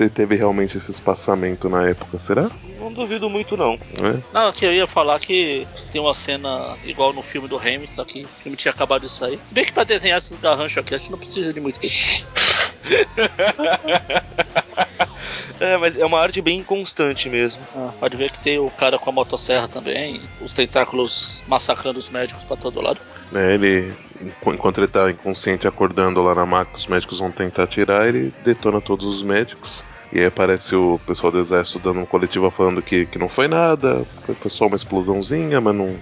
se 0.00 0.04
ele 0.04 0.10
teve 0.10 0.34
realmente 0.34 0.78
esse 0.78 0.90
espaçamento 0.90 1.68
na 1.68 1.86
época, 1.86 2.18
será? 2.18 2.50
Não 2.78 2.90
duvido 2.90 3.28
muito, 3.28 3.54
não. 3.54 3.74
É? 3.74 4.22
Não, 4.32 4.50
que 4.50 4.64
eu 4.64 4.72
ia 4.72 4.86
falar 4.86 5.20
que 5.20 5.68
tem 5.92 6.00
uma 6.00 6.14
cena 6.14 6.74
igual 6.84 7.12
no 7.12 7.22
filme 7.22 7.46
do 7.46 7.58
Hamilton, 7.58 8.04
que 8.06 8.22
o 8.22 8.28
filme 8.42 8.56
tinha 8.56 8.72
acabado 8.72 9.02
de 9.02 9.10
sair. 9.10 9.38
Se 9.46 9.52
bem 9.52 9.62
que 9.62 9.72
pra 9.72 9.84
desenhar 9.84 10.16
esses 10.16 10.40
garranchos 10.40 10.78
aqui, 10.78 10.94
a 10.94 10.98
gente 10.98 11.10
não 11.10 11.18
precisa 11.18 11.52
de 11.52 11.60
muito. 11.60 11.78
É, 15.60 15.76
mas 15.76 15.94
é 15.98 16.06
uma 16.06 16.18
arte 16.18 16.40
bem 16.40 16.60
inconstante 16.60 17.28
mesmo. 17.28 17.62
Ah, 17.76 17.92
pode 18.00 18.16
ver 18.16 18.30
que 18.30 18.38
tem 18.38 18.58
o 18.58 18.70
cara 18.70 18.98
com 18.98 19.10
a 19.10 19.12
motosserra 19.12 19.68
também, 19.68 20.22
os 20.40 20.54
tentáculos 20.54 21.42
massacrando 21.46 21.98
os 21.98 22.08
médicos 22.08 22.42
pra 22.44 22.56
todo 22.56 22.80
lado. 22.80 22.98
É, 23.34 23.54
ele, 23.54 23.92
enqu- 24.20 24.52
enquanto 24.54 24.78
ele 24.78 24.88
tá 24.88 25.10
inconsciente 25.10 25.66
acordando 25.68 26.20
lá 26.20 26.34
na 26.34 26.44
máquina, 26.46 26.76
os 26.78 26.86
médicos 26.86 27.18
vão 27.20 27.30
tentar 27.30 27.66
tirar, 27.66 28.08
ele 28.08 28.32
detona 28.44 28.80
todos 28.80 29.06
os 29.06 29.22
médicos. 29.22 29.84
E 30.12 30.18
aí 30.18 30.26
aparece 30.26 30.74
o 30.74 30.98
pessoal 31.06 31.30
do 31.30 31.38
exército 31.38 31.78
dando 31.78 32.00
um 32.00 32.06
coletivo 32.06 32.50
falando 32.50 32.82
que, 32.82 33.06
que 33.06 33.16
não 33.18 33.28
foi 33.28 33.46
nada, 33.46 34.04
foi, 34.26 34.34
foi 34.34 34.50
só 34.50 34.66
uma 34.66 34.74
explosãozinha, 34.74 35.60
mas 35.60 35.72
não, 35.72 35.96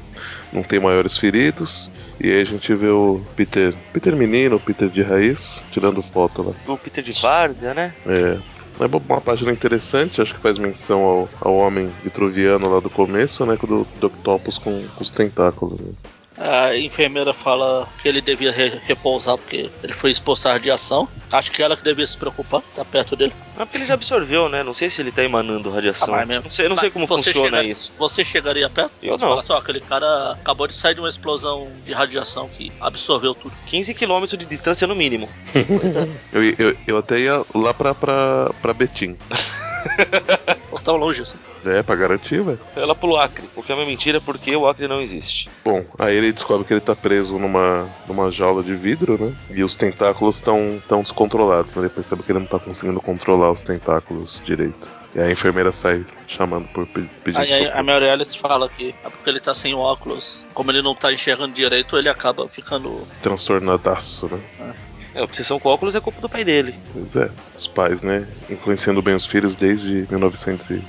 não 0.51 0.63
tem 0.63 0.81
maiores 0.81 1.19
feridos. 1.19 1.91
E 2.19 2.31
aí 2.33 2.41
a 2.41 2.45
gente 2.45 2.75
vê 2.75 2.89
o 2.89 3.21
Peter, 3.37 3.75
Peter 3.93 4.17
menino, 4.17 4.57
o 4.57 4.61
Peter 4.61 4.89
de 4.89 5.03
raiz, 5.03 5.63
tirando 5.71 6.03
foto 6.03 6.43
lá. 6.43 6.55
O 6.73 6.79
Peter 6.79 7.05
de 7.05 7.13
Várzea, 7.21 7.75
né? 7.75 7.95
É, 8.07 8.39
é 8.81 8.87
uma- 8.87 8.99
uma 8.99 9.21
página 9.21 9.53
interessante, 9.53 10.23
acho 10.23 10.33
que 10.35 10.41
faz 10.41 10.57
menção 10.57 11.03
ao, 11.03 11.29
ao 11.43 11.55
homem 11.57 11.87
vitruviano 12.03 12.73
lá 12.73 12.81
do 12.81 12.89
começo, 12.89 13.45
né, 13.45 13.59
do, 13.61 13.87
do 14.01 14.07
Octopus 14.07 14.57
com, 14.57 14.89
com 14.89 15.03
os 15.03 15.11
tentáculos. 15.11 15.79
Né. 15.79 15.93
A 16.41 16.77
enfermeira 16.77 17.33
fala 17.33 17.89
que 18.01 18.09
ele 18.09 18.21
devia 18.21 18.53
re- 18.53 18.81
repousar 18.87 19.37
porque 19.37 19.69
ele 19.83 19.93
foi 19.93 20.11
exposto 20.13 20.47
à 20.47 20.53
radiação. 20.53 21.09
Acho 21.33 21.51
que 21.51 21.63
ela 21.63 21.77
que 21.77 21.83
devia 21.83 22.07
se 22.07 22.17
preocupar, 22.17 22.63
tá 22.75 22.85
perto 22.85 23.17
dele. 23.17 23.33
Mas 23.57 23.65
porque 23.65 23.77
ele 23.79 23.87
já 23.87 23.95
absorveu, 23.95 24.49
né? 24.49 24.63
Não 24.63 24.73
sei 24.73 24.89
se 24.89 25.03
ele 25.03 25.11
tá 25.11 25.25
emanando 25.25 25.69
radiação. 25.71 26.15
Ah, 26.15 26.25
não 26.25 26.49
sei, 26.49 26.69
não 26.69 26.77
sei 26.77 26.91
como 26.91 27.07
funciona 27.09 27.59
chega- 27.59 27.65
isso. 27.65 27.93
Você 27.99 28.25
chegaria 28.25 28.71
perto? 28.71 28.93
Eu 29.03 29.19
não. 29.19 29.29
Fala 29.29 29.43
só, 29.43 29.57
aquele 29.57 29.81
cara 29.81 30.33
acabou 30.33 30.69
de 30.69 30.75
sair 30.75 30.95
de 30.95 31.01
uma 31.01 31.09
explosão 31.09 31.73
de 31.85 31.93
radiação 31.93 32.49
que 32.49 32.71
absorveu 32.81 33.35
tudo. 33.35 33.55
15 33.67 33.93
km 33.95 34.25
de 34.37 34.47
distância 34.47 34.87
no 34.87 34.95
mínimo. 34.95 35.29
Eu, 36.33 36.43
eu, 36.59 36.77
eu 36.87 36.99
até 36.99 37.19
ia 37.21 37.45
lá 37.55 37.75
pra, 37.75 37.95
pra, 37.95 38.51
pra 38.63 38.73
Betim. 38.73 39.17
Tão 40.89 40.97
longe 40.97 41.21
assim. 41.21 41.37
É, 41.67 41.83
pra 41.83 41.95
garantir, 41.95 42.43
velho. 42.43 42.59
Lá 42.75 42.95
pro 42.95 43.15
Acre, 43.19 43.45
o 43.55 43.63
que 43.63 43.71
é 43.71 43.75
uma 43.75 43.85
mentira 43.85 44.23
porque 44.23 44.57
o 44.57 44.67
Acre 44.67 44.89
não 44.89 45.03
existe. 45.03 45.51
Bom, 45.63 45.85
aí 45.99 46.17
ele 46.17 46.33
descobre 46.33 46.67
que 46.67 46.73
ele 46.73 46.81
tá 46.81 46.97
preso 46.97 47.39
numa, 47.39 47.87
numa 48.07 48.31
jaula 48.33 48.63
de 48.63 48.75
vidro, 48.75 49.23
né? 49.23 49.35
E 49.51 49.63
os 49.63 49.77
tentáculos 49.77 50.37
estão 50.37 50.81
tão 50.89 51.03
descontrolados. 51.03 51.77
né? 51.77 51.83
Ele 51.83 51.91
percebe 51.91 52.23
que 52.23 52.33
ele 52.33 52.39
não 52.39 52.47
tá 52.47 52.59
conseguindo 52.59 53.03
controlar 53.03 53.51
os 53.51 53.63
tentáculos 53.63 54.41
direito. 54.47 54.89
E 55.15 55.21
a 55.21 55.31
enfermeira 55.31 55.73
sai 55.73 56.07
chamando 56.27 56.67
por 56.69 56.87
pe- 56.87 57.05
pedindo 57.23 57.43
Aí, 57.43 57.53
aí 57.53 57.67
a. 57.71 57.83
Mary 57.83 58.09
Alice 58.09 58.39
fala 58.39 58.67
que 58.71 58.95
é 59.05 59.11
porque 59.11 59.29
ele 59.29 59.41
tá 59.41 59.55
sem 59.55 59.75
óculos, 59.75 60.43
como 60.55 60.71
ele 60.71 60.81
não 60.81 60.95
tá 60.95 61.13
enxergando 61.13 61.53
direito, 61.53 61.99
ele 61.99 62.09
acaba 62.09 62.49
ficando. 62.49 63.07
Transtornadaço, 63.23 64.27
né? 64.29 64.41
É, 64.61 64.88
a 65.19 65.25
obsessão 65.25 65.59
com 65.59 65.69
óculos 65.69 65.95
é 65.95 66.01
culpa 66.01 66.21
do 66.21 66.29
pai 66.29 66.45
dele. 66.45 66.75
Pois 66.93 67.17
é, 67.17 67.31
os 67.57 67.67
pais, 67.67 68.03
né? 68.03 68.27
Influenciando 68.51 69.03
bem 69.03 69.15
os 69.15 69.27
filhos 69.27 69.57
desde 69.57 70.07
1900 70.11 70.71
e 70.71 70.83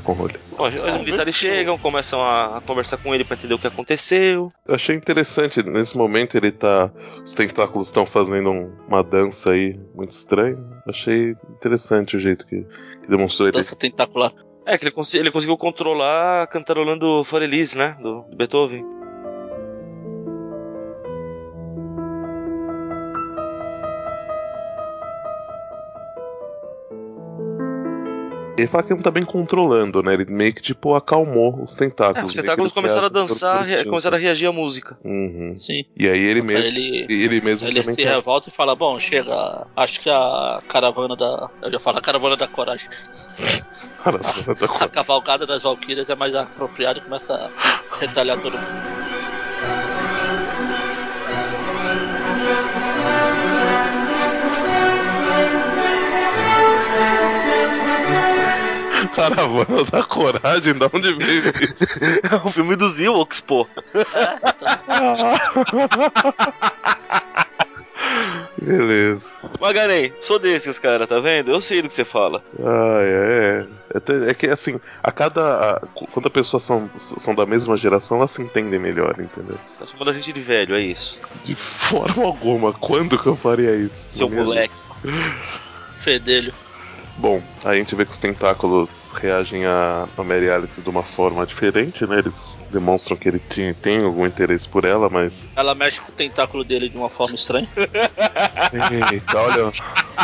com 0.00 0.12
rolha. 0.12 0.36
Bom, 0.56 0.66
os 0.66 0.96
militares 0.98 1.34
chegam, 1.34 1.78
começam 1.78 2.22
a, 2.22 2.60
conversar 2.60 2.98
com 2.98 3.14
ele 3.14 3.24
pra 3.24 3.36
entender 3.36 3.54
o 3.54 3.58
que 3.58 3.66
aconteceu. 3.66 4.52
Eu 4.66 4.74
achei 4.74 4.94
interessante, 4.96 5.62
nesse 5.62 5.96
momento 5.96 6.36
ele 6.36 6.50
tá. 6.50 6.90
Os 7.24 7.32
tentáculos 7.32 7.88
estão 7.88 8.04
fazendo 8.06 8.50
um- 8.50 8.70
uma 8.88 9.02
dança 9.02 9.50
aí 9.52 9.78
muito 9.94 10.10
estranha. 10.10 10.58
Achei 10.88 11.36
interessante 11.50 12.16
o 12.16 12.20
jeito 12.20 12.46
que, 12.46 12.62
que 13.02 13.08
demonstrou 13.08 13.48
ele. 13.48 13.56
dança 13.56 13.76
tentacular. 13.76 14.32
É, 14.66 14.76
que 14.78 14.84
ele, 14.86 14.94
ele 15.14 15.30
conseguiu 15.30 15.56
controlar 15.56 16.46
cantarolando 16.48 17.24
Forelise, 17.24 17.76
né? 17.76 17.96
Do, 18.00 18.22
do 18.22 18.36
Beethoven. 18.36 18.84
Ele 28.60 28.68
fala 28.68 28.82
que 28.84 28.90
ele 28.92 28.98
não 28.98 29.02
tá 29.04 29.10
bem 29.10 29.24
controlando, 29.24 30.02
né? 30.02 30.14
Ele 30.14 30.24
meio 30.26 30.54
que, 30.54 30.62
tipo, 30.62 30.94
acalmou 30.94 31.62
os 31.62 31.74
É, 31.74 31.78
tentáculos. 31.78 32.26
os 32.30 32.34
Meio 32.34 32.42
que 32.42 32.42
tentáculos 32.42 32.74
começaram 32.74 33.06
a 33.06 33.08
dançar, 33.08 33.62
re- 33.62 33.72
instinto. 33.72 33.90
começaram 33.90 34.16
a 34.16 34.20
reagir 34.20 34.46
à 34.48 34.52
música. 34.52 34.98
Uhum. 35.04 35.54
Sim. 35.56 35.84
E 35.96 36.08
aí 36.08 36.20
ele 36.20 36.42
mesmo. 36.42 36.64
Ele, 36.66 37.06
Ele 37.08 37.40
mesmo 37.40 37.66
ele 37.68 37.82
se 37.82 37.96
quer- 37.96 38.10
revolta 38.14 38.48
e 38.48 38.52
fala, 38.52 38.74
bom, 38.74 38.98
chega. 38.98 39.66
Acho 39.76 40.00
que 40.00 40.08
a 40.10 40.60
caravana 40.68 41.16
da. 41.16 41.48
Eu 41.62 41.72
já 41.72 41.78
falo, 41.78 41.98
a 41.98 42.02
caravana 42.02 42.36
da 42.36 42.46
coragem. 42.48 42.88
Cara, 44.04 44.18
tá 44.18 44.54
com- 44.68 44.84
A 44.84 44.88
cavalgada 44.88 45.46
das 45.46 45.62
Valkyrias 45.62 46.08
é 46.08 46.14
mais 46.14 46.34
apropriada 46.34 46.98
e 46.98 47.02
começa 47.02 47.32
a 47.34 47.96
retalhar 47.98 48.38
todo 48.40 48.52
mundo. 48.52 48.99
Caravana 59.14 59.84
da 59.90 60.02
coragem, 60.04 60.74
da 60.74 60.86
onde 60.92 61.12
veio 61.14 61.42
isso? 61.72 61.98
É 62.02 62.36
o 62.46 62.50
filme 62.50 62.76
dos 62.76 63.00
Ewoks, 63.00 63.40
pô. 63.40 63.66
Beleza. 68.60 69.22
Maganei, 69.60 70.12
sou 70.20 70.38
desses, 70.38 70.78
cara, 70.78 71.06
tá 71.06 71.18
vendo? 71.18 71.50
Eu 71.50 71.60
sei 71.60 71.80
do 71.82 71.88
que 71.88 71.94
você 71.94 72.04
fala. 72.04 72.42
Ah, 72.58 72.98
é. 73.02 73.66
É, 73.94 73.96
até- 73.98 74.30
é 74.30 74.34
que 74.34 74.46
assim, 74.48 74.78
a 75.02 75.10
cada. 75.10 75.76
a- 75.76 75.80
quando 76.12 76.26
as 76.26 76.32
pessoas 76.32 76.62
são, 76.62 76.88
são 76.96 77.34
da 77.34 77.46
mesma 77.46 77.76
geração, 77.76 78.18
elas 78.18 78.30
se 78.32 78.42
entendem 78.42 78.78
melhor, 78.78 79.14
entendeu? 79.18 79.58
Você 79.64 79.80
tá 79.84 79.86
chamando 79.90 80.10
a 80.10 80.12
gente 80.12 80.32
de 80.32 80.40
velho, 80.40 80.74
é 80.74 80.80
isso. 80.80 81.18
De 81.44 81.54
forma 81.54 82.24
alguma, 82.24 82.72
quando 82.72 83.18
que 83.18 83.26
eu 83.26 83.36
faria 83.36 83.74
isso? 83.74 84.06
Seu 84.10 84.28
moleque. 84.28 84.74
Fedelho. 86.00 86.52
Bom, 87.20 87.42
aí 87.64 87.76
a 87.78 87.82
gente 87.82 87.94
vê 87.94 88.06
que 88.06 88.12
os 88.12 88.18
tentáculos 88.18 89.10
reagem 89.20 89.66
a, 89.66 90.08
Mary 90.24 90.48
Alice 90.50 90.80
de 90.80 90.88
uma 90.88 91.02
forma 91.02 91.44
diferente, 91.44 92.06
né? 92.06 92.18
Eles 92.18 92.62
demonstram 92.70 93.14
que 93.14 93.28
ele 93.28 93.38
tinha, 93.38 93.74
tem 93.74 94.02
algum 94.02 94.24
interesse 94.26 94.66
por 94.66 94.86
ela, 94.86 95.10
mas. 95.10 95.52
Ela 95.54 95.74
mexe 95.74 96.00
com 96.00 96.10
o 96.10 96.14
tentáculo 96.14 96.64
dele 96.64 96.88
de 96.88 96.96
uma 96.96 97.10
forma 97.10 97.34
estranha. 97.34 97.68
Eita, 98.72 99.38
olha, 99.38 99.72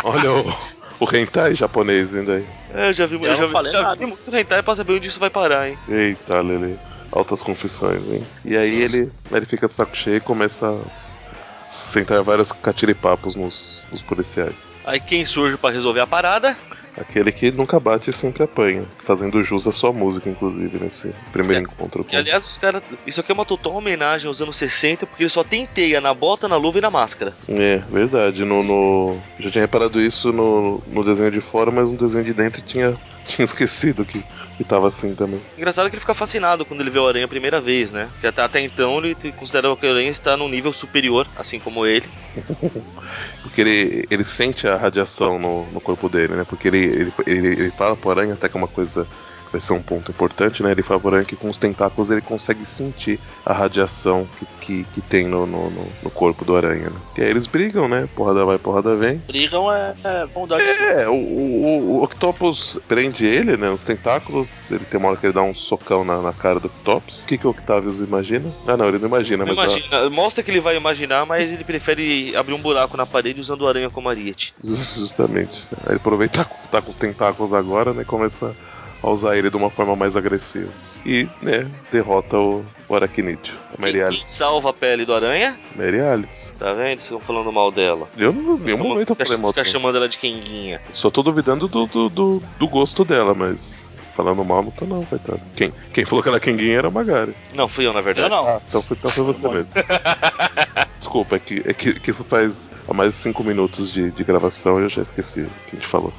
olha 0.03 0.31
o, 0.33 1.05
o 1.05 1.15
hentai 1.15 1.53
japonês 1.53 2.09
vindo 2.09 2.31
aí. 2.31 2.45
É, 2.73 2.91
já 2.91 3.05
vi, 3.05 3.15
Eu 3.15 3.23
eu 3.25 3.35
já, 3.35 3.45
vi- 3.45 3.69
já 3.69 3.95
vi 3.95 4.05
muito 4.07 4.35
hentai 4.35 4.63
pra 4.63 4.75
saber 4.75 4.93
onde 4.93 5.07
isso 5.07 5.19
vai 5.19 5.29
parar, 5.29 5.69
hein? 5.69 5.77
Eita, 5.87 6.41
Lele. 6.41 6.79
Altas 7.11 7.41
confissões, 7.41 8.09
hein? 8.11 8.23
E 8.43 8.57
aí 8.57 8.81
ele, 8.81 9.11
ele 9.31 9.45
fica 9.45 9.67
de 9.67 9.73
saco 9.73 9.95
cheio 9.95 10.17
e 10.17 10.21
começa 10.21 10.67
a 10.69 11.71
sentar 11.71 12.21
vários 12.23 12.51
catiripapos 12.51 13.35
nos, 13.35 13.85
nos 13.91 14.01
policiais. 14.01 14.75
Aí 14.83 14.99
quem 14.99 15.25
surge 15.25 15.57
pra 15.57 15.69
resolver 15.69 16.01
a 16.01 16.07
parada? 16.07 16.55
Aquele 16.97 17.31
que 17.31 17.51
nunca 17.51 17.79
bate 17.79 18.09
e 18.09 18.13
sempre 18.13 18.43
apanha. 18.43 18.85
Fazendo 19.05 19.43
jus 19.43 19.67
à 19.67 19.71
sua 19.71 19.91
música, 19.93 20.29
inclusive, 20.29 20.79
nesse 20.79 21.13
primeiro 21.31 21.65
Que- 21.65 21.73
encontro 21.73 22.03
com 22.03 22.09
Que 22.09 22.15
aliás, 22.15 22.45
os 22.45 22.57
caras. 22.57 22.81
Isso 23.05 23.19
aqui 23.21 23.31
é 23.31 23.35
uma 23.35 23.45
total 23.45 23.73
homenagem 23.75 24.27
aos 24.27 24.41
anos 24.41 24.57
60, 24.57 25.05
porque 25.05 25.23
ele 25.23 25.29
só 25.29 25.43
tem 25.43 25.65
teia 25.65 26.01
na 26.01 26.13
bota, 26.13 26.47
na 26.47 26.55
luva 26.57 26.79
e 26.79 26.81
na 26.81 26.89
máscara. 26.89 27.33
É, 27.47 27.77
verdade. 27.91 28.43
No, 28.43 28.63
no- 28.63 29.17
Já 29.39 29.51
tinha 29.51 29.61
reparado 29.61 30.01
isso 30.01 30.33
no, 30.33 30.81
no 30.87 31.03
desenho 31.03 31.31
de 31.31 31.39
fora, 31.41 31.69
mas 31.71 31.87
no 31.89 31.97
desenho 31.97 32.23
de 32.25 32.33
dentro 32.33 32.61
tinha, 32.61 32.97
tinha 33.35 33.45
esquecido 33.45 34.05
que, 34.05 34.23
que 34.23 34.63
tava 34.63 34.87
assim 34.87 35.15
também. 35.15 35.41
Engraçado 35.57 35.89
que 35.89 35.95
ele 35.95 35.99
fica 36.01 36.13
fascinado 36.13 36.65
quando 36.65 36.81
ele 36.81 36.89
vê 36.89 36.99
o 36.99 37.07
Aranha 37.07 37.25
a 37.25 37.29
primeira 37.29 37.59
vez, 37.59 37.91
né? 37.91 38.07
Porque 38.13 38.27
até, 38.27 38.41
até 38.41 38.61
então 38.61 38.97
ele 38.99 39.15
te- 39.15 39.33
considera 39.33 39.75
que 39.75 39.85
o 39.85 39.89
Aranha 39.89 40.09
está 40.09 40.37
num 40.37 40.49
nível 40.49 40.71
superior, 40.71 41.27
assim 41.35 41.59
como 41.59 41.85
ele. 41.85 42.09
Porque 43.41 43.61
ele, 43.61 44.07
ele 44.09 44.23
sente 44.23 44.67
a 44.67 44.77
radiação 44.77 45.39
no, 45.39 45.71
no 45.71 45.81
corpo 45.81 46.09
dele, 46.09 46.35
né? 46.35 46.45
Porque 46.45 46.67
ele, 46.67 46.77
ele, 46.79 47.13
ele, 47.25 47.47
ele 47.49 47.71
fala 47.71 47.97
pro 47.97 48.11
aranha, 48.11 48.33
até 48.33 48.49
que 48.49 48.57
é 48.57 48.59
uma 48.59 48.67
coisa 48.67 49.07
vai 49.51 49.61
ser 49.61 49.73
um 49.73 49.81
ponto 49.81 50.11
importante, 50.11 50.61
né? 50.63 50.71
Ele 50.71 50.83
aranha 51.07 51.25
que 51.25 51.35
com 51.35 51.49
os 51.49 51.57
tentáculos 51.57 52.09
ele 52.09 52.21
consegue 52.21 52.65
sentir 52.65 53.19
a 53.45 53.53
radiação 53.53 54.27
que, 54.37 54.45
que, 54.59 54.83
que 54.93 55.01
tem 55.01 55.27
no, 55.27 55.45
no, 55.45 55.69
no- 55.69 56.11
corpo 56.11 56.43
do 56.43 56.55
aranha, 56.55 56.89
né? 56.89 56.95
E 57.17 57.21
aí 57.21 57.29
eles 57.29 57.45
brigam, 57.45 57.87
né? 57.87 58.07
Porrada 58.15 58.43
vai, 58.45 58.57
porrada 58.57 58.95
vem. 58.95 59.17
Brigam 59.27 59.71
é, 59.71 59.93
é 60.03 60.25
bondade. 60.27 60.63
É, 60.63 61.07
o, 61.07 61.13
o, 61.13 61.97
o 61.97 62.03
Octopus 62.03 62.79
prende 62.87 63.25
ele, 63.25 63.55
né? 63.57 63.69
Os 63.69 63.83
tentáculos. 63.83 64.71
Ele 64.71 64.85
tem 64.85 64.99
uma 64.99 65.09
hora 65.09 65.17
que 65.17 65.25
ele 65.25 65.33
dá 65.33 65.41
um 65.41 65.53
socão 65.53 66.03
na, 66.03 66.21
na 66.21 66.33
cara 66.33 66.59
do 66.59 66.67
Octopus. 66.67 67.23
O 67.23 67.25
que, 67.27 67.37
que 67.37 67.47
o 67.47 67.51
Octavius 67.51 67.99
imagina? 67.99 68.51
Ah, 68.67 68.75
não, 68.75 68.87
ele 68.87 68.99
não 68.99 69.07
imagina, 69.07 69.45
Não 69.45 69.55
mas. 69.55 69.73
imagina, 69.73 70.09
mostra 70.09 70.43
que 70.43 70.51
ele 70.51 70.59
vai 70.59 70.75
imaginar, 70.75 71.25
mas 71.25 71.51
ele 71.51 71.63
prefere 71.63 72.35
abrir 72.35 72.53
um 72.53 72.61
buraco 72.61 72.97
na 72.97 73.05
parede 73.05 73.39
usando 73.39 73.61
o 73.61 73.67
Aranha 73.67 73.89
como 73.89 74.09
ariete. 74.09 74.53
Justamente. 74.95 75.67
Aí 75.83 75.89
ele 75.91 75.95
aproveita 75.97 76.43
que 76.45 76.67
tá 76.69 76.81
com 76.81 76.89
os 76.89 76.95
tentáculos 76.95 77.53
agora, 77.53 77.93
né? 77.93 78.03
Começa 78.03 78.55
a 79.01 79.09
usar 79.09 79.37
ele 79.37 79.49
de 79.49 79.55
uma 79.57 79.69
forma 79.69 79.95
mais 79.95 80.15
agressiva. 80.15 80.69
E, 81.05 81.27
né, 81.41 81.69
derrota 81.91 82.37
o, 82.37 82.65
o 82.89 82.95
Aracnídeo. 82.95 83.53
A 83.77 83.79
Mary 83.81 83.93
Quem, 83.93 84.01
Alice. 84.03 84.19
quem 84.19 84.27
salva 84.27 84.69
a 84.71 84.73
pele 84.73 85.05
do 85.05 85.13
Aranha? 85.13 85.57
Mary 85.75 85.99
Alice. 86.01 86.51
Tá 86.53 86.73
vendo? 86.73 86.99
Vocês 86.99 87.03
estão 87.03 87.19
falando 87.19 87.51
mal 87.51 87.71
dela. 87.71 88.07
Eu 88.17 88.33
não 88.33 88.57
vi 88.57 88.73
um 88.73 88.77
momento 88.79 89.11
eu 89.11 89.15
falei 89.15 89.37
mal 89.37 89.51
fica 89.51 89.63
dela. 89.63 89.71
chamando 89.71 89.97
ela 89.97 90.09
de 90.09 90.17
Kenguinha. 90.17 90.81
Só 90.91 91.09
tô 91.11 91.21
duvidando 91.21 91.67
do, 91.67 91.85
do, 91.85 92.09
do, 92.09 92.43
do 92.57 92.67
gosto 92.67 93.05
dela, 93.05 93.33
mas. 93.33 93.87
Falando 94.15 94.43
mal, 94.43 94.63
não 94.63 94.71
tô 94.71 94.83
não, 94.85 95.05
coitado. 95.05 95.39
Quem, 95.55 95.71
quem 95.93 96.03
falou 96.03 96.23
que 96.23 96.29
ela 96.29 96.39
Kenguinha 96.39 96.79
era 96.79 96.87
a 96.87 96.91
Magari. 96.91 97.35
Não, 97.53 97.67
fui 97.67 97.85
eu, 97.85 97.93
na 97.93 97.99
Eu 97.99 98.03
verdade. 98.03 98.29
não. 98.29 98.47
Ah, 98.47 98.59
então 98.67 98.81
foi, 98.81 98.97
então 98.97 99.11
foi 99.11 99.23
você 99.23 99.47
mesmo. 99.47 99.69
Desculpa, 100.99 101.35
é, 101.35 101.39
que, 101.39 101.61
é 101.63 101.71
que, 101.71 101.99
que 101.99 102.09
isso 102.09 102.23
faz 102.23 102.67
há 102.87 102.93
mais 102.95 103.13
de 103.13 103.19
5 103.19 103.43
minutos 103.43 103.91
de, 103.91 104.09
de 104.09 104.23
gravação 104.23 104.79
e 104.79 104.83
eu 104.83 104.89
já 104.89 105.03
esqueci 105.03 105.41
o 105.41 105.49
que 105.69 105.75
a 105.75 105.79
gente 105.79 105.87
falou. 105.87 106.11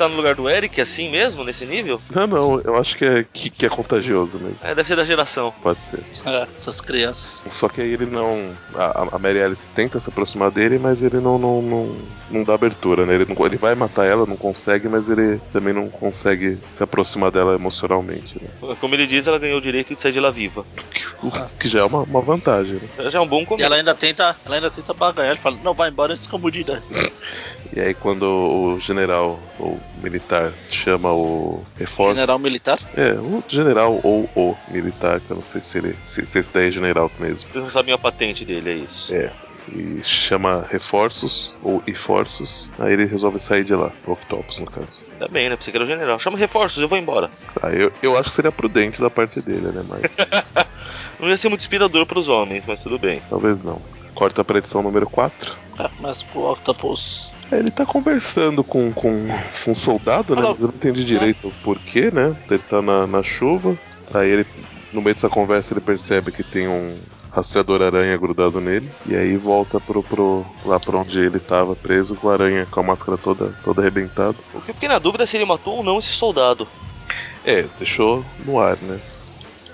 Você 0.00 0.04
tá 0.04 0.08
no 0.08 0.16
lugar 0.16 0.34
do 0.34 0.48
Eric, 0.48 0.80
assim 0.80 1.10
mesmo, 1.10 1.44
nesse 1.44 1.66
nível? 1.66 2.00
Não, 2.10 2.26
não, 2.26 2.60
eu 2.64 2.74
acho 2.76 2.96
que 2.96 3.04
é, 3.04 3.22
que, 3.22 3.50
que 3.50 3.66
é 3.66 3.68
contagioso 3.68 4.38
mesmo. 4.38 4.56
É, 4.62 4.74
deve 4.74 4.88
ser 4.88 4.96
da 4.96 5.04
geração. 5.04 5.52
Pode 5.62 5.78
ser. 5.82 6.00
É, 6.24 6.46
essas 6.56 6.80
crianças. 6.80 7.42
Só 7.50 7.68
que 7.68 7.82
aí 7.82 7.92
ele 7.92 8.06
não. 8.06 8.54
A, 8.74 9.14
a 9.14 9.18
Mary 9.18 9.42
Alice 9.42 9.70
tenta 9.70 10.00
se 10.00 10.08
aproximar 10.08 10.50
dele, 10.50 10.78
mas 10.78 11.02
ele 11.02 11.20
não, 11.20 11.38
não, 11.38 11.60
não, 11.60 11.92
não 12.30 12.44
dá 12.44 12.54
abertura, 12.54 13.04
né? 13.04 13.14
Ele, 13.14 13.26
não- 13.26 13.44
ele 13.44 13.58
vai 13.58 13.74
matar 13.74 14.06
ela, 14.06 14.24
não 14.24 14.38
consegue, 14.38 14.88
mas 14.88 15.10
ele 15.10 15.38
também 15.52 15.74
não 15.74 15.90
consegue 15.90 16.56
se 16.70 16.82
aproximar 16.82 17.30
dela 17.30 17.54
emocionalmente, 17.54 18.42
né? 18.42 18.48
Como 18.80 18.94
ele 18.94 19.06
diz, 19.06 19.26
ela 19.26 19.38
ganhou 19.38 19.58
o 19.58 19.62
direito 19.62 19.94
de 19.94 20.00
sair 20.00 20.12
de 20.12 20.20
lá 20.20 20.30
viva. 20.30 20.64
Que 21.58 21.68
já 21.68 21.80
é 21.80 21.84
uma, 21.84 22.02
uma 22.04 22.22
vantagem, 22.22 22.74
né? 22.74 23.10
Já 23.10 23.18
é 23.18 23.22
um 23.22 23.28
bom 23.28 23.42
E 23.42 23.46
começo. 23.46 23.66
ela 23.66 23.76
ainda 23.76 23.94
tenta, 23.94 24.34
ela 24.46 24.54
ainda 24.54 24.70
tenta 24.70 24.94
baganhar. 24.94 25.32
Ele 25.32 25.40
fala, 25.40 25.58
não, 25.62 25.74
vai 25.74 25.90
embora 25.90 26.14
antes 26.14 26.26
que 26.26 26.34
eu 26.34 26.38
mude. 26.38 26.64
E 27.74 27.80
aí 27.80 27.94
quando 27.94 28.24
o 28.24 28.80
general 28.80 29.38
ou 29.58 29.78
militar 30.02 30.52
chama 30.68 31.12
o 31.12 31.64
reforço. 31.78 32.14
General 32.16 32.38
militar. 32.38 32.78
É, 32.96 33.12
o 33.12 33.42
general 33.48 34.00
ou 34.02 34.28
o 34.34 34.56
militar, 34.68 35.20
que 35.20 35.30
eu 35.30 35.36
não 35.36 35.42
sei 35.42 35.60
se 35.62 35.78
ele. 35.78 35.96
se, 36.04 36.26
se 36.26 36.38
esse 36.38 36.52
daí 36.52 36.68
é 36.68 36.72
general 36.72 37.10
mesmo. 37.18 37.48
Vocês 37.50 37.62
não 37.62 37.70
sabem 37.70 37.94
a 37.94 37.98
patente 37.98 38.44
dele, 38.44 38.70
é 38.70 38.74
isso. 38.74 39.14
É. 39.14 39.30
E 39.72 40.00
chama 40.02 40.66
reforços 40.68 41.54
ou 41.62 41.80
reforços. 41.86 42.72
Aí 42.76 42.92
ele 42.92 43.04
resolve 43.04 43.38
sair 43.38 43.62
de 43.62 43.74
lá, 43.74 43.92
o 44.04 44.12
Octopus 44.12 44.58
no 44.58 44.66
caso. 44.66 45.04
Tá 45.18 45.28
bem, 45.28 45.48
né? 45.48 45.56
Você 45.60 45.70
que 45.70 45.76
era 45.76 45.84
o 45.84 45.86
general. 45.86 46.18
Chama 46.18 46.36
reforços, 46.38 46.82
eu 46.82 46.88
vou 46.88 46.98
embora. 46.98 47.30
Aí 47.62 47.80
eu, 47.80 47.92
eu 48.02 48.18
acho 48.18 48.30
que 48.30 48.34
seria 48.36 48.50
prudente 48.50 49.00
da 49.00 49.10
parte 49.10 49.40
dele, 49.40 49.68
né? 49.68 49.84
Mas 49.88 50.02
Não 51.20 51.28
ia 51.28 51.36
ser 51.36 51.50
muito 51.50 51.60
inspirador 51.60 52.04
pros 52.06 52.28
homens, 52.28 52.64
mas 52.66 52.82
tudo 52.82 52.98
bem. 52.98 53.22
talvez 53.28 53.62
não. 53.62 53.80
Corta 54.14 54.42
pra 54.42 54.58
edição 54.58 54.82
número 54.82 55.08
4. 55.08 55.54
É, 55.78 55.88
mas 56.00 56.22
pro 56.22 56.50
Octopus. 56.50 57.29
Ele 57.52 57.70
tá 57.70 57.84
conversando 57.84 58.62
com, 58.62 58.92
com, 58.92 59.26
com 59.64 59.70
um 59.70 59.74
soldado, 59.74 60.36
né? 60.36 60.42
Mas 60.42 60.60
eu 60.60 60.68
não 60.68 60.74
entendi 60.74 61.04
direito 61.04 61.48
o 61.48 61.52
porquê, 61.62 62.10
né? 62.10 62.36
Ele 62.48 62.62
tá 62.68 62.80
na, 62.80 63.06
na 63.06 63.22
chuva. 63.22 63.76
Aí 64.14 64.30
ele, 64.30 64.46
no 64.92 65.02
meio 65.02 65.14
dessa 65.14 65.28
conversa, 65.28 65.72
ele 65.72 65.80
percebe 65.80 66.30
que 66.30 66.44
tem 66.44 66.68
um 66.68 66.96
rastreador 67.32 67.82
aranha 67.82 68.16
grudado 68.16 68.60
nele. 68.60 68.90
E 69.06 69.16
aí 69.16 69.36
volta 69.36 69.80
pro, 69.80 70.02
pro, 70.02 70.44
lá 70.64 70.78
pra 70.78 70.98
onde 70.98 71.18
ele 71.18 71.40
tava 71.40 71.74
preso, 71.74 72.14
com 72.14 72.28
a 72.28 72.34
aranha 72.34 72.66
com 72.70 72.80
a 72.80 72.82
máscara 72.82 73.18
toda, 73.18 73.54
toda 73.64 73.80
arrebentada. 73.80 74.36
O 74.54 74.60
que 74.60 74.70
eu 74.70 74.74
fiquei 74.74 74.88
na 74.88 74.98
dúvida 74.98 75.24
é 75.24 75.26
se 75.26 75.36
ele 75.36 75.44
matou 75.44 75.78
ou 75.78 75.82
não 75.82 75.98
esse 75.98 76.12
soldado. 76.12 76.68
É, 77.44 77.66
deixou 77.78 78.24
no 78.44 78.60
ar, 78.60 78.76
né? 78.82 79.00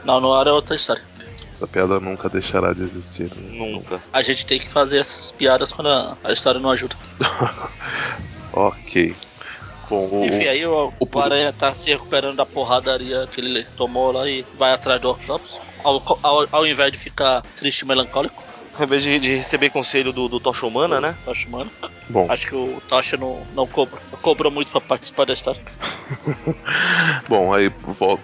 Não, 0.05 0.21
no 0.21 0.33
ar 0.33 0.47
é 0.47 0.53
outra 0.53 0.77
história. 0.77 1.03
Essa 1.57 1.67
piada 1.67 1.99
nunca 2.01 2.29
deixará 2.29 2.73
de 2.73 2.83
existir. 2.83 3.31
Né? 3.35 3.59
Nunca. 3.73 4.01
A 4.13 4.23
gente 4.23 4.45
tem 4.47 4.59
que 4.59 4.69
fazer 4.69 4.99
essas 4.99 5.31
piadas 5.33 5.73
quando 5.73 5.89
a, 5.89 6.17
a 6.23 6.33
história 6.33 6.61
não 6.61 6.71
ajuda. 6.71 6.95
Ok. 8.53 9.15
Bom, 9.89 10.09
o, 10.11 10.25
Enfim, 10.25 10.47
aí 10.47 10.65
o, 10.67 10.93
o- 10.99 11.09
o 11.15 11.21
Aranha 11.21 11.53
tá 11.53 11.73
se 11.75 11.91
recuperando 11.91 12.37
da 12.37 12.47
porradaria 12.47 13.27
que 13.31 13.41
ele 13.41 13.63
tomou 13.77 14.11
lá 14.13 14.29
e 14.29 14.45
vai 14.59 14.73
atrás 14.73 15.01
do 15.01 15.11
Octopus. 15.11 15.59
Ao, 15.85 16.03
ao, 16.23 16.49
ao 16.51 16.67
invés 16.67 16.91
de 16.91 16.99
ficar 16.99 17.43
triste 17.57 17.81
e 17.83 17.85
melancólico, 17.85 18.43
Ao 18.77 18.85
invés 18.85 19.03
de, 19.03 19.19
de 19.21 19.37
receber 19.37 19.71
conselho 19.71 20.13
do, 20.13 20.27
do 20.29 20.41
Tocha 20.41 20.67
Humana, 20.67 21.01
né? 21.01 21.15
Tocha 21.25 21.47
Humana. 21.47 21.71
bom, 22.09 22.27
Acho 22.31 22.47
que 22.47 22.55
o 22.55 22.81
Tocha 22.89 23.17
não, 23.17 23.47
não 23.55 23.67
cobra. 23.67 24.01
Cobrou 24.23 24.51
muito 24.51 24.71
pra 24.73 24.81
participar 24.81 25.27
da 25.27 25.35
história. 25.35 25.61
bom, 27.29 27.53
aí 27.53 27.73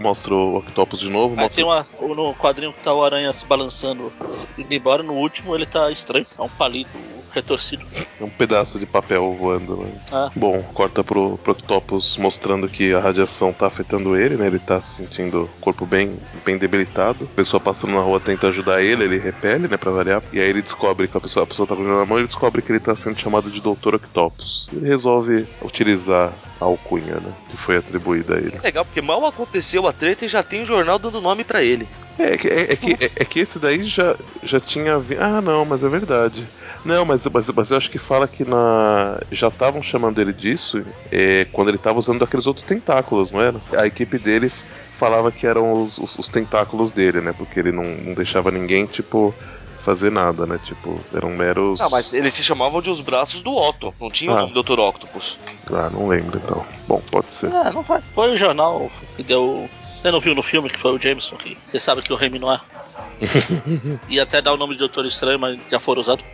mostra 0.00 0.34
o 0.34 0.58
Octopus 0.58 1.00
de 1.00 1.08
novo. 1.08 1.34
Aí 1.34 1.42
Mostra... 1.42 1.56
tem 1.56 1.64
uma, 1.64 1.86
no 2.14 2.34
quadrinho 2.34 2.72
que 2.72 2.80
tá 2.80 2.92
o 2.92 3.04
Aranha 3.04 3.32
se 3.32 3.46
balançando 3.46 4.12
indo 4.56 4.72
embora. 4.72 5.02
No 5.02 5.14
último 5.14 5.54
ele 5.54 5.66
tá 5.66 5.90
estranho. 5.90 6.26
É 6.38 6.42
um 6.42 6.48
palito 6.48 6.90
retorcido. 7.34 7.84
Um 8.20 8.28
pedaço 8.28 8.78
de 8.78 8.86
papel 8.86 9.32
voando, 9.34 9.76
né? 9.78 9.90
Ah. 10.12 10.30
Bom, 10.34 10.60
corta 10.74 11.02
pro, 11.02 11.38
pro 11.38 11.52
Octopus 11.52 12.16
mostrando 12.16 12.68
que 12.68 12.92
a 12.94 13.00
radiação 13.00 13.52
tá 13.52 13.66
afetando 13.66 14.16
ele, 14.16 14.36
né? 14.36 14.46
Ele 14.46 14.58
tá 14.58 14.80
se 14.80 14.96
sentindo 14.96 15.42
o 15.44 15.48
corpo 15.60 15.84
bem, 15.86 16.16
bem 16.44 16.56
debilitado. 16.58 17.28
A 17.32 17.34
pessoa 17.36 17.60
passando 17.60 17.94
na 17.94 18.00
rua 18.00 18.20
tenta 18.20 18.48
ajudar 18.48 18.82
ele, 18.82 19.04
ele 19.04 19.18
repele, 19.18 19.68
né? 19.68 19.76
Pra 19.76 19.90
variar. 19.90 20.22
E 20.32 20.40
aí 20.40 20.48
ele 20.48 20.62
descobre 20.62 21.08
que 21.08 21.16
a 21.16 21.20
pessoa, 21.20 21.44
a 21.44 21.46
pessoa 21.46 21.66
tá 21.66 21.74
com 21.74 21.82
ele 21.82 21.90
na 21.90 22.04
mão 22.06 22.18
e 22.18 22.20
ele 22.20 22.28
descobre 22.28 22.62
que 22.62 22.70
ele 22.70 22.80
tá 22.80 22.94
sendo 22.94 23.18
chamado 23.18 23.50
de 23.50 23.60
Dr. 23.60 23.94
Octopus. 23.96 24.68
Ele 24.72 24.86
resolve 24.88 25.46
utilizar 25.62 26.32
a 26.60 26.64
alcunha, 26.64 27.16
né? 27.16 27.32
Que 27.50 27.56
foi 27.56 27.76
atribuída 27.76 28.36
a 28.36 28.38
ele. 28.38 28.58
Legal, 28.62 28.84
porque 28.84 29.00
mal 29.02 29.24
aconteceu 29.26 29.86
a 29.86 29.92
treta 29.92 30.24
e 30.24 30.28
já 30.28 30.42
tem 30.42 30.62
um 30.62 30.66
jornal 30.66 30.98
dando 30.98 31.20
nome 31.20 31.44
pra 31.44 31.62
ele. 31.62 31.88
É, 32.18 32.36
que- 32.36 32.48
é, 32.48 32.72
é 32.72 32.76
que, 32.76 32.92
é, 33.04 33.10
é 33.16 33.24
que 33.24 33.40
esse 33.40 33.58
daí 33.58 33.82
já, 33.84 34.14
já 34.42 34.60
tinha. 34.60 34.98
Vi... 34.98 35.16
Ah, 35.18 35.40
não, 35.40 35.64
mas 35.64 35.82
é 35.82 35.88
verdade. 35.88 36.44
Não, 36.84 37.04
mas, 37.04 37.24
mas, 37.26 37.48
mas 37.50 37.70
eu 37.70 37.76
acho 37.76 37.90
que 37.90 37.98
fala 37.98 38.26
que 38.26 38.44
na. 38.44 39.18
Já 39.30 39.48
estavam 39.48 39.82
chamando 39.82 40.20
ele 40.20 40.32
disso 40.32 40.84
é, 41.10 41.46
quando 41.52 41.68
ele 41.68 41.78
tava 41.78 41.98
usando 41.98 42.24
aqueles 42.24 42.46
outros 42.46 42.64
tentáculos, 42.64 43.30
não 43.30 43.40
era? 43.40 43.60
A 43.76 43.86
equipe 43.86 44.18
dele 44.18 44.50
falava 44.50 45.30
que 45.30 45.46
eram 45.46 45.72
os, 45.82 45.98
os, 45.98 46.18
os 46.18 46.28
tentáculos 46.28 46.90
dele, 46.90 47.20
né? 47.20 47.32
Porque 47.36 47.58
ele 47.60 47.72
não, 47.72 47.84
não 47.84 48.14
deixava 48.14 48.50
ninguém, 48.50 48.86
tipo, 48.86 49.32
fazer 49.78 50.10
nada, 50.10 50.44
né? 50.46 50.58
Tipo, 50.64 50.98
eram 51.14 51.30
meros. 51.30 51.80
Ah, 51.80 51.88
mas 51.88 52.12
eles 52.12 52.34
se 52.34 52.42
chamavam 52.42 52.82
de 52.82 52.90
os 52.90 53.00
braços 53.00 53.42
do 53.42 53.54
Otto. 53.54 53.94
Não 54.00 54.10
tinha 54.10 54.32
o 54.32 54.36
Ah. 54.36 54.40
nome 54.42 54.52
do 54.52 54.62
Dr. 54.62 54.78
Octopus. 54.80 55.38
Ah, 55.72 55.88
não 55.90 56.08
lembro 56.08 56.40
então. 56.42 56.64
Bom, 56.88 57.00
pode 57.10 57.32
ser. 57.32 57.50
É, 57.52 57.70
não 57.72 57.82
vai. 57.82 58.00
Foi 58.14 58.32
o 58.32 58.36
jornal 58.36 58.90
que 59.16 59.22
deu. 59.22 59.68
Você 60.00 60.10
não 60.10 60.18
viu 60.18 60.34
no 60.34 60.42
filme 60.42 60.68
que 60.68 60.80
foi 60.80 60.92
o 60.92 60.98
Jameson 61.00 61.36
que 61.36 61.56
você 61.64 61.78
sabe 61.78 62.02
que 62.02 62.12
o 62.12 62.16
Remy 62.16 62.40
não 62.40 62.52
é. 62.52 62.60
e 64.08 64.18
até 64.18 64.40
dá 64.42 64.52
o 64.52 64.56
nome 64.56 64.74
de 64.74 64.80
Doutor 64.80 65.06
Estranho, 65.06 65.38
mas 65.38 65.58
já 65.70 65.78
foram 65.78 66.00
usados. 66.02 66.24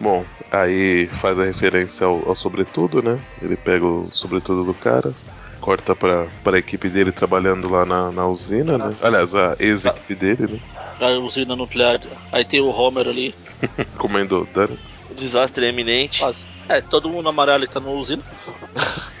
Bom, 0.00 0.24
aí 0.50 1.06
faz 1.06 1.38
a 1.38 1.44
referência 1.44 2.06
ao, 2.06 2.28
ao 2.28 2.34
sobretudo, 2.34 3.02
né? 3.02 3.20
Ele 3.40 3.56
pega 3.56 3.84
o 3.84 4.04
sobretudo 4.04 4.64
do 4.64 4.74
cara, 4.74 5.12
corta 5.60 5.94
pra, 5.94 6.26
pra 6.42 6.58
equipe 6.58 6.88
dele 6.88 7.12
trabalhando 7.12 7.68
lá 7.68 7.86
na, 7.86 8.10
na 8.10 8.26
usina, 8.26 8.76
né? 8.76 8.94
Aliás, 9.00 9.34
a 9.34 9.56
ex-equipe 9.58 10.14
dele, 10.14 10.46
né? 10.54 10.60
A 11.00 11.18
usina 11.18 11.56
nuclear. 11.56 12.00
Aí 12.30 12.44
tem 12.44 12.60
o 12.60 12.70
Homer 12.70 13.08
ali, 13.08 13.34
Comendo. 13.98 14.48
O 15.10 15.14
desastre 15.14 15.66
é 15.66 15.68
eminente. 15.68 16.20
quase. 16.20 16.44
É, 16.68 16.80
todo 16.80 17.10
mundo 17.10 17.28
amarelo 17.28 17.66
que 17.66 17.72
tá 17.72 17.80
na 17.80 17.90
usina. 17.90 18.22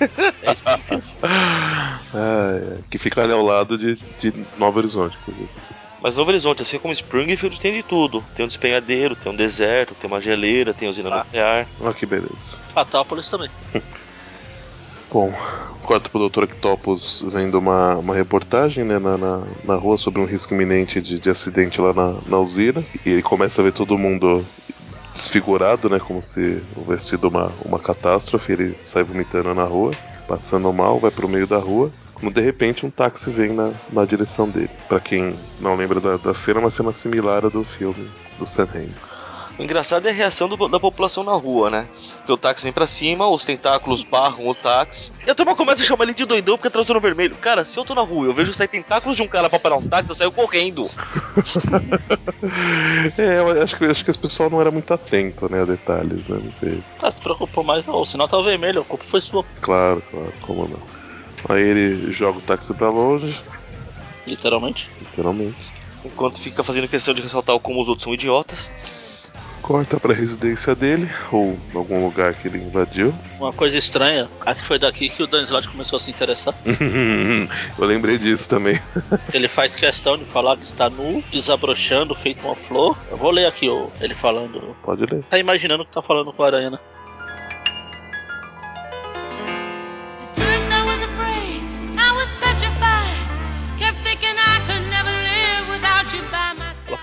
é 0.42 0.52
isso 0.52 0.62
que 0.62 0.82
fica. 0.82 1.02
Ah, 1.22 2.00
é, 2.14 2.78
que 2.90 2.98
fica 2.98 3.22
ali 3.22 3.32
ao 3.32 3.42
lado 3.42 3.76
de, 3.76 3.96
de 4.20 4.32
Novo 4.58 4.78
Horizonte, 4.78 5.16
inclusive. 5.22 5.50
Mas 6.02 6.16
Novo 6.16 6.30
Horizonte, 6.30 6.62
assim 6.62 6.78
como 6.78 6.92
Springfield, 6.92 7.60
tem 7.60 7.74
de 7.74 7.82
tudo. 7.82 8.24
Tem 8.34 8.44
um 8.44 8.48
despenhadeiro, 8.48 9.14
tem 9.14 9.30
um 9.30 9.36
deserto, 9.36 9.94
tem 9.94 10.10
uma 10.10 10.20
geleira, 10.20 10.74
tem 10.74 10.88
usina 10.88 11.08
Ah. 11.10 11.18
nuclear. 11.24 11.68
Olha 11.80 11.94
que 11.94 12.04
beleza. 12.04 12.58
Patópolis 12.74 13.28
também. 13.28 13.48
Bom, 15.12 15.32
corta 15.82 16.08
pro 16.08 16.28
Dr. 16.28 16.44
Octopus 16.44 17.24
vendo 17.30 17.58
uma, 17.58 17.98
uma 17.98 18.14
reportagem 18.14 18.82
né, 18.82 18.98
na, 18.98 19.16
na, 19.18 19.42
na 19.62 19.74
rua 19.76 19.96
sobre 19.98 20.20
um 20.20 20.24
risco 20.24 20.54
iminente 20.54 21.00
de, 21.02 21.18
de 21.20 21.30
acidente 21.30 21.80
lá 21.80 21.92
na, 21.92 22.16
na 22.26 22.38
usina. 22.38 22.82
E 23.06 23.10
ele 23.10 23.22
começa 23.22 23.60
a 23.60 23.64
ver 23.64 23.72
todo 23.72 23.96
mundo 23.98 24.44
desfigurado, 25.14 25.90
né? 25.90 26.00
Como 26.00 26.22
se 26.22 26.62
houvesse 26.74 27.08
tido 27.08 27.28
uma, 27.28 27.52
uma 27.64 27.78
catástrofe. 27.78 28.52
Ele 28.52 28.74
sai 28.82 29.04
vomitando 29.04 29.54
na 29.54 29.64
rua, 29.64 29.92
passando 30.26 30.72
mal, 30.72 30.98
vai 30.98 31.10
pro 31.10 31.28
meio 31.28 31.46
da 31.46 31.58
rua. 31.58 31.92
Quando 32.22 32.34
de 32.36 32.40
repente 32.40 32.86
um 32.86 32.90
táxi 32.90 33.30
vem 33.30 33.52
na, 33.52 33.72
na 33.90 34.04
direção 34.04 34.48
dele. 34.48 34.70
Pra 34.86 35.00
quem 35.00 35.34
não 35.58 35.74
lembra 35.74 36.00
da, 36.00 36.16
da 36.16 36.32
cena, 36.32 36.60
é 36.60 36.62
uma 36.62 36.70
cena 36.70 36.92
similar 36.92 37.44
à 37.44 37.48
do 37.48 37.64
filme 37.64 38.08
do 38.38 38.46
Sam. 38.46 38.68
O 39.58 39.62
engraçado 39.62 40.06
é 40.06 40.10
a 40.10 40.14
reação 40.14 40.48
do- 40.48 40.68
da 40.68 40.78
população 40.80 41.24
na 41.24 41.32
rua, 41.32 41.68
né? 41.68 41.86
Porque 42.18 42.32
o 42.32 42.36
táxi 42.36 42.62
vem 42.64 42.72
pra 42.72 42.86
cima, 42.86 43.28
os 43.28 43.44
tentáculos 43.44 44.02
barram 44.04 44.46
o 44.46 44.54
táxi. 44.54 45.12
E 45.26 45.30
a 45.30 45.34
turma 45.34 45.56
começa 45.56 45.82
a 45.82 45.86
chamar 45.86 46.04
ele 46.04 46.14
de 46.14 46.24
doidão 46.24 46.56
porque 46.56 46.70
transou 46.70 46.94
no 46.94 47.00
vermelho. 47.00 47.34
Cara, 47.36 47.64
se 47.64 47.76
eu 47.76 47.84
tô 47.84 47.92
na 47.94 48.00
rua 48.02 48.26
e 48.26 48.28
eu 48.28 48.32
vejo 48.32 48.54
sair 48.54 48.68
tentáculos 48.68 49.16
de 49.16 49.22
um 49.22 49.28
cara 49.28 49.50
pra 49.50 49.58
parar 49.58 49.76
um 49.76 49.86
táxi, 49.88 50.08
eu 50.10 50.14
saio 50.14 50.30
correndo. 50.32 50.88
É, 53.18 53.38
eu 53.38 53.62
acho 53.62 53.76
que, 53.76 53.84
acho 53.84 54.04
que 54.04 54.10
esse 54.10 54.18
pessoal 54.18 54.50
não 54.50 54.60
era 54.60 54.70
muito 54.70 54.92
atento, 54.92 55.50
né, 55.50 55.62
a 55.62 55.64
detalhes, 55.64 56.28
né? 56.28 56.40
Não 56.42 56.52
sei. 56.54 56.82
Ah, 57.02 57.10
se 57.10 57.20
preocupou 57.20 57.62
mais 57.64 57.84
não. 57.86 57.96
O 57.96 58.06
sinal 58.06 58.26
tá 58.28 58.40
vermelho, 58.40 58.80
a 58.80 58.84
culpa 58.84 59.04
foi 59.06 59.20
sua. 59.20 59.44
Claro, 59.60 60.02
claro, 60.10 60.32
como 60.42 60.66
não. 60.68 60.91
Aí 61.48 61.62
ele 61.62 62.12
joga 62.12 62.38
o 62.38 62.42
táxi 62.42 62.72
pra 62.74 62.90
longe, 62.90 63.38
Literalmente. 64.26 64.88
literalmente. 65.00 65.56
Enquanto 66.04 66.40
fica 66.40 66.62
fazendo 66.64 66.88
questão 66.88 67.12
de 67.14 67.22
ressaltar 67.22 67.58
como 67.60 67.80
os 67.80 67.88
outros 67.88 68.04
são 68.04 68.14
idiotas. 68.14 68.70
Corta 69.60 69.98
pra 70.00 70.12
residência 70.12 70.74
dele, 70.74 71.08
ou 71.30 71.56
algum 71.72 72.04
lugar 72.04 72.34
que 72.34 72.48
ele 72.48 72.58
invadiu. 72.58 73.14
Uma 73.38 73.52
coisa 73.52 73.78
estranha, 73.78 74.28
acho 74.44 74.60
que 74.60 74.66
foi 74.66 74.78
daqui 74.78 75.08
que 75.08 75.22
o 75.22 75.26
Dan 75.28 75.42
Slott 75.44 75.68
começou 75.68 75.98
a 75.98 76.00
se 76.00 76.10
interessar. 76.10 76.52
Eu 77.78 77.84
lembrei 77.86 78.18
disso 78.18 78.48
também. 78.48 78.80
Ele 79.32 79.46
faz 79.46 79.72
questão 79.74 80.18
de 80.18 80.24
falar 80.24 80.56
que 80.56 80.64
está 80.64 80.90
nu, 80.90 81.22
desabrochando, 81.30 82.12
feito 82.12 82.44
uma 82.44 82.56
flor. 82.56 82.98
Eu 83.08 83.16
vou 83.16 83.30
ler 83.30 83.46
aqui 83.46 83.68
ó, 83.68 83.86
ele 84.00 84.14
falando. 84.14 84.76
Pode 84.84 85.06
ler. 85.06 85.22
Tá 85.30 85.38
imaginando 85.38 85.84
que 85.84 85.92
tá 85.92 86.02
falando 86.02 86.32
com 86.32 86.42
a 86.42 86.46
aranha, 86.46 86.70
né? 86.70 86.78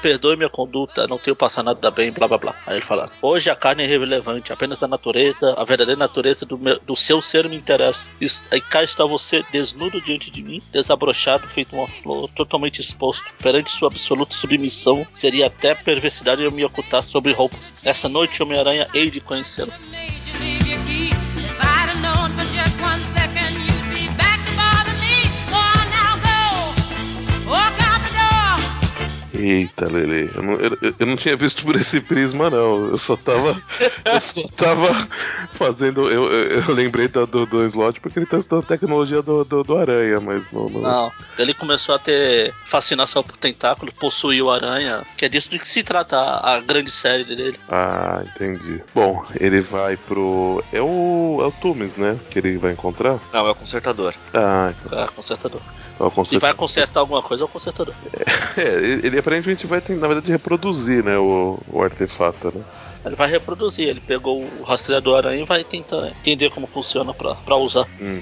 Perdoe 0.02 0.36
minha 0.36 0.50
conduta, 0.50 1.08
não 1.08 1.18
tenho 1.18 1.36
passado 1.36 1.66
nada 1.66 1.80
da 1.80 1.92
bem, 1.92 2.12
blá 2.12 2.28
blá 2.28 2.38
blá. 2.38 2.56
Aí 2.66 2.78
ele 2.78 2.86
fala: 2.86 3.10
Hoje 3.22 3.50
a 3.50 3.56
carne 3.56 3.84
é 3.84 3.86
irrelevante, 3.86 4.52
apenas 4.54 4.82
a 4.84 4.88
natureza, 4.88 5.54
a 5.58 5.64
verdadeira 5.64 6.00
natureza 6.00 6.46
do, 6.46 6.58
meu- 6.58 6.80
do 6.80 6.96
seu 6.96 7.22
ser 7.22 7.48
me 7.50 7.56
interessa. 7.56 8.10
Aí 8.52 8.62
cá 8.62 8.84
está 8.84 9.06
você, 9.06 9.44
desnudo 9.52 10.02
diante 10.02 10.30
de 10.32 10.44
mim, 10.44 10.62
desabrochado, 10.72 11.48
feito 11.48 11.76
uma 11.76 11.88
flor, 11.88 12.30
totalmente 12.30 12.80
exposto. 12.80 13.34
Perante 13.42 13.70
sua 13.72 13.88
absoluta 13.90 14.34
submissão, 14.34 15.06
seria 15.12 15.48
até 15.48 15.74
perversidade 15.76 16.44
eu 16.44 16.52
me 16.52 16.64
ocultar 16.66 17.04
sobre 17.04 17.32
roupas. 17.34 17.74
Essa 17.84 18.08
noite, 18.10 18.42
Homem-Aranha, 18.42 18.88
hei 18.94 19.10
de 19.10 19.20
conhecê-lo. 19.20 19.72
Eita, 29.40 29.88
Lele. 29.88 30.30
Eu 30.36 30.44
não, 30.44 30.54
eu, 30.54 30.78
eu 31.00 31.06
não 31.06 31.16
tinha 31.16 31.36
visto 31.36 31.64
por 31.64 31.76
esse 31.76 32.00
prisma, 32.02 32.50
não. 32.50 32.90
Eu 32.90 32.98
só 32.98 33.16
tava. 33.16 33.60
Eu 34.06 34.22
só 34.22 34.42
tava 34.56 35.08
fazendo. 35.54 36.10
Eu, 36.10 36.32
eu, 36.32 36.62
eu 36.68 36.74
lembrei 36.74 37.08
do, 37.08 37.26
do, 37.26 37.46
do 37.46 37.66
slot 37.68 38.00
porque 38.00 38.20
ele 38.20 38.26
tá 38.26 38.38
estudando 38.38 38.64
a 38.64 38.68
tecnologia 38.68 39.22
do, 39.22 39.44
do, 39.44 39.64
do 39.64 39.78
aranha, 39.78 40.20
mas 40.20 40.52
não. 40.52 40.68
não- 40.70 40.82
Não, 40.82 41.12
ele 41.38 41.54
começou 41.54 41.96
a 41.96 42.00
ter 42.00 42.54
fascinação 42.66 43.24
por 43.24 43.38
tentáculos, 43.38 43.94
possuiu 44.00 44.48
o 44.48 44.52
aranha, 44.52 45.04
que 45.18 45.26
é 45.26 45.30
disso 45.30 45.50
de 45.50 45.60
que 45.60 45.68
se 45.68 45.84
trata 45.84 46.18
a, 46.18 46.56
a 46.56 46.60
grande 46.62 46.92
série 46.92 47.24
dele. 47.24 47.60
Ah, 47.70 48.22
entendi. 48.26 48.82
Bom, 48.94 49.24
ele 49.40 49.62
vai 49.62 49.96
pro. 49.98 50.64
É 50.74 50.82
o. 50.82 51.40
É 51.42 51.46
o 51.46 51.52
Tumes, 51.52 51.98
né? 51.98 52.18
Que 52.30 52.40
ele 52.40 52.58
vai 52.58 52.72
encontrar? 52.72 53.20
Não, 53.34 53.48
é 53.48 53.52
o 53.52 53.56
consertador. 53.56 54.14
Ah, 54.34 54.74
então. 54.86 55.00
É, 55.00 55.08
consertador. 55.08 55.62
É 56.00 56.04
o 56.04 56.10
Se 56.10 56.16
conserto- 56.16 56.42
vai 56.42 56.54
consertar 56.54 57.00
alguma 57.02 57.22
coisa, 57.22 57.44
é 57.44 57.46
o 57.46 57.50
consertador. 57.50 57.94
É, 58.58 58.62
ele, 59.04 59.18
ele 59.30 59.40
aparentemente 59.40 59.68
vai, 59.68 59.82
ter, 59.82 59.96
na 59.96 60.08
verdade, 60.08 60.32
reproduzir, 60.32 61.04
né? 61.04 61.18
O, 61.18 61.58
o 61.72 61.82
artefato, 61.82 62.52
né? 62.54 62.64
Ele 63.06 63.16
vai 63.16 63.30
reproduzir, 63.30 63.88
ele 63.88 64.02
pegou 64.02 64.42
o 64.60 64.64
rastreador 64.64 65.18
aranha 65.18 65.42
e 65.42 65.46
vai 65.46 65.64
tentar 65.64 66.08
entender 66.08 66.50
como 66.50 66.68
funciona 66.68 67.14
pra, 67.14 67.34
pra 67.36 67.56
usar. 67.56 67.88
Uhum. 68.00 68.22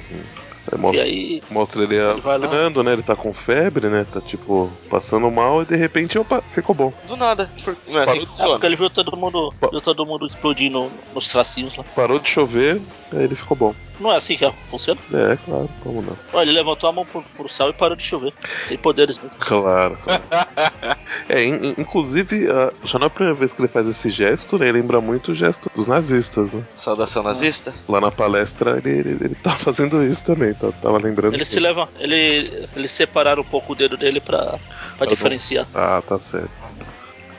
Aí 0.69 0.77
E 0.77 0.81
mostra, 0.81 1.03
aí, 1.03 1.43
mostra 1.49 1.83
ele 1.83 1.97
vai 2.19 2.35
alucinando, 2.35 2.83
né? 2.83 2.93
Ele 2.93 3.01
tá 3.01 3.15
com 3.15 3.33
febre, 3.33 3.89
né? 3.89 4.05
Tá 4.11 4.19
tipo 4.21 4.69
passando 4.89 5.31
mal 5.31 5.61
e 5.61 5.65
de 5.65 5.75
repente, 5.77 6.19
opa, 6.19 6.41
ficou 6.53 6.75
bom. 6.75 6.93
Do 7.07 7.15
nada. 7.15 7.49
Por- 7.63 7.77
Não 7.87 7.99
é 7.99 8.03
assim 8.03 8.19
que 8.19 8.41
é 8.41 8.45
porque 8.45 8.65
ele 8.65 8.75
viu 8.75 8.89
todo 8.89 9.15
mundo, 9.15 9.53
viu 9.71 9.81
todo 9.81 10.05
mundo 10.05 10.27
explodindo 10.27 10.91
nos 11.13 11.27
tracinhos 11.29 11.75
lá. 11.77 11.83
Parou 11.95 12.19
de 12.19 12.29
chover, 12.29 12.81
aí 13.13 13.23
ele 13.23 13.35
ficou 13.35 13.55
bom. 13.57 13.73
Não 13.99 14.11
é 14.11 14.17
assim 14.17 14.37
que 14.37 14.49
funciona? 14.67 14.99
É, 15.13 15.37
claro, 15.43 15.69
como 15.81 16.01
não? 16.01 16.17
Olha, 16.33 16.49
ele 16.49 16.57
levantou 16.57 16.89
a 16.89 16.93
mão 16.93 17.05
pro, 17.05 17.23
pro 17.35 17.49
céu 17.49 17.69
e 17.69 17.73
parou 17.73 17.95
de 17.95 18.03
chover. 18.03 18.31
Tem 18.67 18.77
poderes 18.77 19.17
mesmo. 19.17 19.37
Claro, 19.39 19.97
claro. 20.03 20.23
é, 21.29 21.43
in- 21.43 21.55
in- 21.69 21.75
inclusive, 21.79 22.47
ah, 22.49 22.71
já 22.83 22.99
não 22.99 23.05
é 23.05 23.07
a 23.07 23.09
primeira 23.09 23.33
vez 23.39 23.53
que 23.53 23.61
ele 23.61 23.67
faz 23.67 23.87
esse 23.87 24.09
gesto, 24.09 24.57
né? 24.57 24.67
Ele 24.69 24.79
lembra 24.81 25.01
muito 25.01 25.31
o 25.31 25.35
gesto 25.35 25.69
dos 25.73 25.87
nazistas, 25.87 26.53
né? 26.53 26.63
Saudação 26.75 27.23
nazista. 27.23 27.73
Lá 27.89 27.99
na 27.99 28.11
palestra 28.11 28.77
ele, 28.77 28.99
ele, 28.99 29.09
ele 29.25 29.35
tá 29.35 29.51
fazendo 29.57 30.03
isso 30.03 30.23
também, 30.23 30.53
tá, 30.53 30.71
tava 30.73 30.97
lembrando. 30.99 31.33
Ele 31.33 31.43
que- 31.43 31.49
se 31.49 31.59
leva. 31.59 31.89
Ele. 31.99 32.67
Eles 32.75 32.91
separaram 32.91 33.41
um 33.41 33.45
pouco 33.45 33.73
o 33.73 33.75
dedo 33.75 33.97
dele 33.97 34.19
pra, 34.21 34.59
pra 34.97 35.05
bom. 35.05 35.05
diferenciar. 35.07 35.65
Ah, 35.73 36.01
tá 36.07 36.19
certo. 36.19 36.51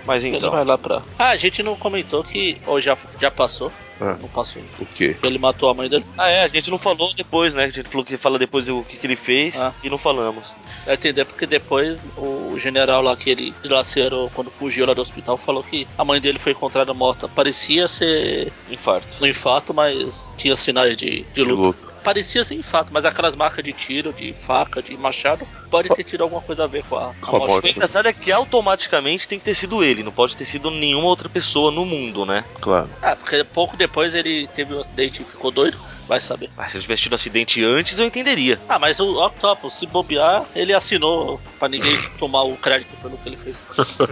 Mas 0.05 0.25
Ele 0.25 0.37
então. 0.38 0.51
vai 0.51 0.64
lá 0.64 0.77
pra. 0.79 1.03
Ah, 1.18 1.31
a 1.31 1.37
gente 1.37 1.62
não 1.62 1.77
comentou 1.77 2.25
que. 2.25 2.57
Ou 2.66 2.81
já, 2.81 2.97
já 3.21 3.31
passou. 3.31 3.71
Ah. 4.01 4.17
Não 4.21 4.29
passou. 4.29 4.63
O 4.79 4.87
quê? 4.87 5.17
Ele 5.23 5.39
matou 5.39 5.69
a 5.71 5.75
mãe 5.75 5.89
dele. 5.89 6.05
Ah, 6.17 6.29
é, 6.29 6.45
a 6.45 6.49
gente 6.49 6.71
não 6.71 6.79
falou 6.79 7.13
depois, 7.15 7.55
né? 7.55 7.65
A 7.65 7.69
gente 7.69 7.89
falou 7.89 8.05
que 8.05 8.17
fala 8.17 8.39
depois 8.39 8.69
o 8.69 8.83
que, 8.83 8.97
que 8.97 9.07
ele 9.07 9.17
fez 9.17 9.61
Ah. 9.61 9.75
e 9.83 9.91
não 9.91 9.99
falamos. 9.99 10.55
Vai 10.87 10.95
entender 10.95 11.25
porque 11.25 11.47
depois 11.47 12.01
o 12.17 12.59
general 12.59 13.03
lá 13.03 13.17
que 13.17 13.31
ele 13.31 13.55
dilacerou 13.63 14.31
quando 14.35 14.51
fugiu 14.51 14.87
lá 14.87 14.95
do 14.95 15.03
hospital 15.03 15.37
falou 15.37 15.63
que 15.63 15.87
a 15.97 16.05
mãe 16.05 16.21
dele 16.21 16.39
foi 16.39 16.53
encontrada 16.53 16.95
morta. 16.95 17.29
Parecia 17.29 17.89
ser 17.89 18.53
Infarto. 18.71 19.09
um 19.21 19.27
infarto, 19.27 19.75
mas 19.75 20.29
tinha 20.37 20.55
sinais 20.57 20.97
de, 20.97 21.23
de 21.23 21.25
De 21.35 21.43
luta. 21.43 21.63
luto. 21.63 21.88
Parecia 22.09 22.42
ser 22.42 22.55
infarto, 22.55 22.90
mas 22.90 23.05
aquelas 23.05 23.37
marcas 23.37 23.62
de 23.62 23.71
tiro, 23.71 24.14
de 24.14 24.33
faca, 24.33 24.81
de 24.81 24.97
machado, 24.97 25.47
pode 25.71 25.90
ter 25.90 26.03
tido 26.05 26.23
alguma 26.23 26.40
coisa 26.40 26.64
a 26.64 26.66
ver 26.66 26.83
com 26.85 26.97
a, 26.97 27.12
Com 27.21 27.37
a 27.37 27.40
O 27.40 27.47
morte. 27.47 27.68
engraçado 27.68 28.07
é 28.07 28.14
que 28.14 28.33
automaticamente 28.33 29.29
tem 29.29 29.38
que 29.38 29.44
ter 29.44 29.55
sido 29.55 29.85
ele, 29.85 30.03
não 30.03 30.11
pode 30.11 30.35
ter 30.35 30.47
sido 30.47 30.71
nenhuma 30.71 31.07
outra 31.07 31.29
pessoa 31.29 31.71
no 31.71 31.85
mundo, 31.85 32.25
né? 32.25 32.47
Claro. 32.62 32.88
Ah, 33.03 33.14
porque 33.14 33.44
pouco 33.44 33.77
depois 33.77 34.14
ele 34.14 34.49
teve 34.57 34.73
um 34.73 34.81
acidente 34.81 35.21
e 35.21 35.25
ficou 35.27 35.51
doido. 35.51 35.77
Vai 36.07 36.18
saber. 36.18 36.49
Mas 36.57 36.71
se 36.73 36.79
ele 36.79 36.83
tivesse 36.85 37.03
tido 37.03 37.14
acidente 37.14 37.62
antes, 37.62 37.99
eu 37.99 38.07
entenderia. 38.07 38.59
Ah, 38.66 38.79
mas 38.79 38.99
o 39.01 39.23
Octopus, 39.27 39.75
se 39.75 39.87
bobear, 39.87 40.47
ele 40.57 40.73
assinou 40.73 41.38
pra 41.59 41.68
ninguém 41.68 42.01
tomar 42.18 42.44
o 42.44 42.57
crédito 42.57 42.97
pelo 43.03 43.18
que 43.18 43.29
ele 43.29 43.37
fez. 43.37 43.59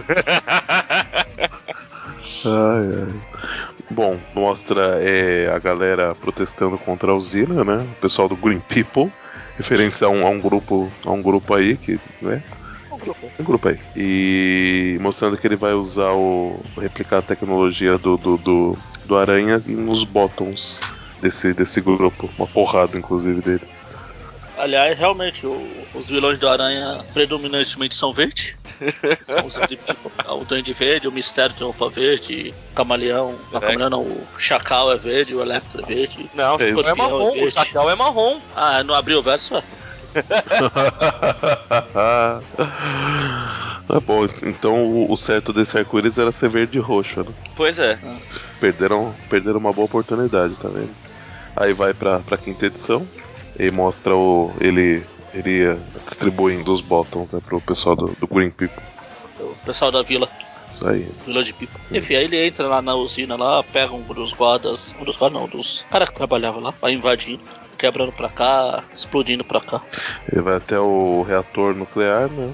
Ai, 2.45 2.85
ai. 2.93 3.66
Bom, 3.89 4.17
mostra 4.35 4.99
é, 5.01 5.49
a 5.49 5.57
galera 5.59 6.13
protestando 6.15 6.77
contra 6.77 7.11
a 7.11 7.15
usina, 7.15 7.63
né? 7.63 7.77
O 7.97 8.01
pessoal 8.01 8.27
do 8.27 8.35
Green 8.35 8.59
People, 8.59 9.11
referência 9.57 10.07
a 10.07 10.09
um, 10.09 10.25
a 10.25 10.29
um 10.29 10.39
grupo, 10.39 10.91
a 11.05 11.11
um 11.11 11.21
grupo 11.21 11.53
aí 11.53 11.77
que, 11.77 11.99
né? 12.21 12.41
Um 12.91 12.97
grupo. 12.97 13.31
Um 13.39 13.43
grupo 13.43 13.69
aí. 13.69 13.79
E 13.95 14.97
mostrando 14.99 15.37
que 15.37 15.47
ele 15.47 15.55
vai 15.55 15.73
usar 15.73 16.11
o 16.11 16.59
replicar 16.77 17.19
a 17.19 17.21
tecnologia 17.21 17.97
do 17.97 18.17
do, 18.17 18.37
do, 18.37 18.77
do 19.05 19.17
aranha 19.17 19.61
nos 19.65 20.03
bottoms 20.03 20.81
desse 21.21 21.53
desse 21.53 21.79
grupo, 21.79 22.29
uma 22.37 22.47
porrada 22.47 22.97
inclusive 22.97 23.41
deles. 23.41 23.85
Aliás, 24.57 24.97
realmente, 24.97 25.45
o- 25.45 25.69
os 25.93 26.07
vilões 26.09 26.39
do 26.39 26.49
Aranha 26.49 27.05
predominantemente 27.13 27.93
são 27.93 28.11
verdes. 28.11 28.55
O 30.29 30.45
Duende 30.45 30.73
Verde, 30.73 31.07
o 31.07 31.11
Mistério 31.11 31.55
tem 31.55 31.65
roupa 31.65 31.89
verde, 31.89 32.53
o 32.71 32.75
Camaleão, 32.75 33.35
não, 33.51 33.57
o 33.57 33.61
Camaleão 33.61 33.89
não, 33.89 34.01
o 34.01 34.27
Chacal 34.37 34.91
é 34.91 34.97
verde, 34.97 35.33
o 35.35 35.41
Electro 35.41 35.81
é 35.81 35.85
verde. 35.85 36.29
Não, 36.33 36.55
É, 36.55 36.55
o 36.55 36.59
Chacal 36.59 36.67
é 36.67 36.69
escorpião 36.69 36.93
é 36.93 36.95
marrom, 36.95 37.43
o. 37.43 37.51
Chacal 37.51 37.89
é 37.89 37.95
marrom. 37.95 38.39
Ah, 38.55 38.83
não 38.83 38.93
abriu 38.93 39.19
o 39.19 39.23
verso? 39.23 39.55
é? 39.55 39.63
é 43.95 43.99
bom, 44.05 44.27
então 44.43 44.85
o, 44.85 45.11
o 45.11 45.17
certo 45.17 45.51
desse 45.53 45.77
arco-íris 45.77 46.17
era 46.17 46.31
ser 46.31 46.49
verde 46.49 46.77
e 46.77 46.81
roxo, 46.81 47.23
né? 47.23 47.31
Pois 47.55 47.79
é. 47.79 47.99
Perderam, 48.59 49.13
perderam 49.29 49.59
uma 49.59 49.73
boa 49.73 49.85
oportunidade, 49.85 50.55
tá 50.55 50.69
vendo? 50.69 50.91
Aí 51.55 51.73
vai 51.73 51.93
pra, 51.93 52.19
pra 52.19 52.37
quinta 52.37 52.67
edição 52.67 53.07
e 53.59 53.71
mostra 53.71 54.15
o. 54.15 54.51
ele. 54.61 55.03
Distribuindo 56.05 56.73
os 56.73 56.81
botões 56.81 57.31
né, 57.31 57.39
pro 57.43 57.61
pessoal 57.61 57.95
do, 57.95 58.07
do 58.19 58.27
Green 58.27 58.49
People. 58.49 58.83
O 59.39 59.55
pessoal 59.65 59.91
da 59.91 60.01
vila, 60.01 60.27
Isso 60.71 60.87
aí. 60.87 61.07
vila 61.25 61.43
de 61.43 61.53
Pipo. 61.53 61.79
Enfim, 61.91 62.15
aí 62.15 62.23
ele 62.25 62.47
entra 62.47 62.67
lá 62.67 62.81
na 62.81 62.95
usina 62.95 63.35
lá, 63.35 63.63
pega 63.63 63.93
um 63.93 64.01
dos 64.01 64.33
guardas, 64.33 64.93
um 64.99 65.03
dos 65.03 65.17
guardas 65.17 65.39
não, 65.39 65.47
dos 65.47 65.83
caras 65.91 66.09
que 66.09 66.15
trabalhavam 66.15 66.61
lá, 66.61 66.73
vai 66.81 66.93
invadindo, 66.93 67.41
quebrando 67.77 68.11
pra 68.11 68.29
cá, 68.29 68.83
explodindo 68.93 69.43
pra 69.43 69.61
cá. 69.61 69.81
Ele 70.31 70.41
vai 70.41 70.55
até 70.55 70.79
o 70.79 71.21
reator 71.21 71.75
nuclear, 71.75 72.29
né? 72.29 72.53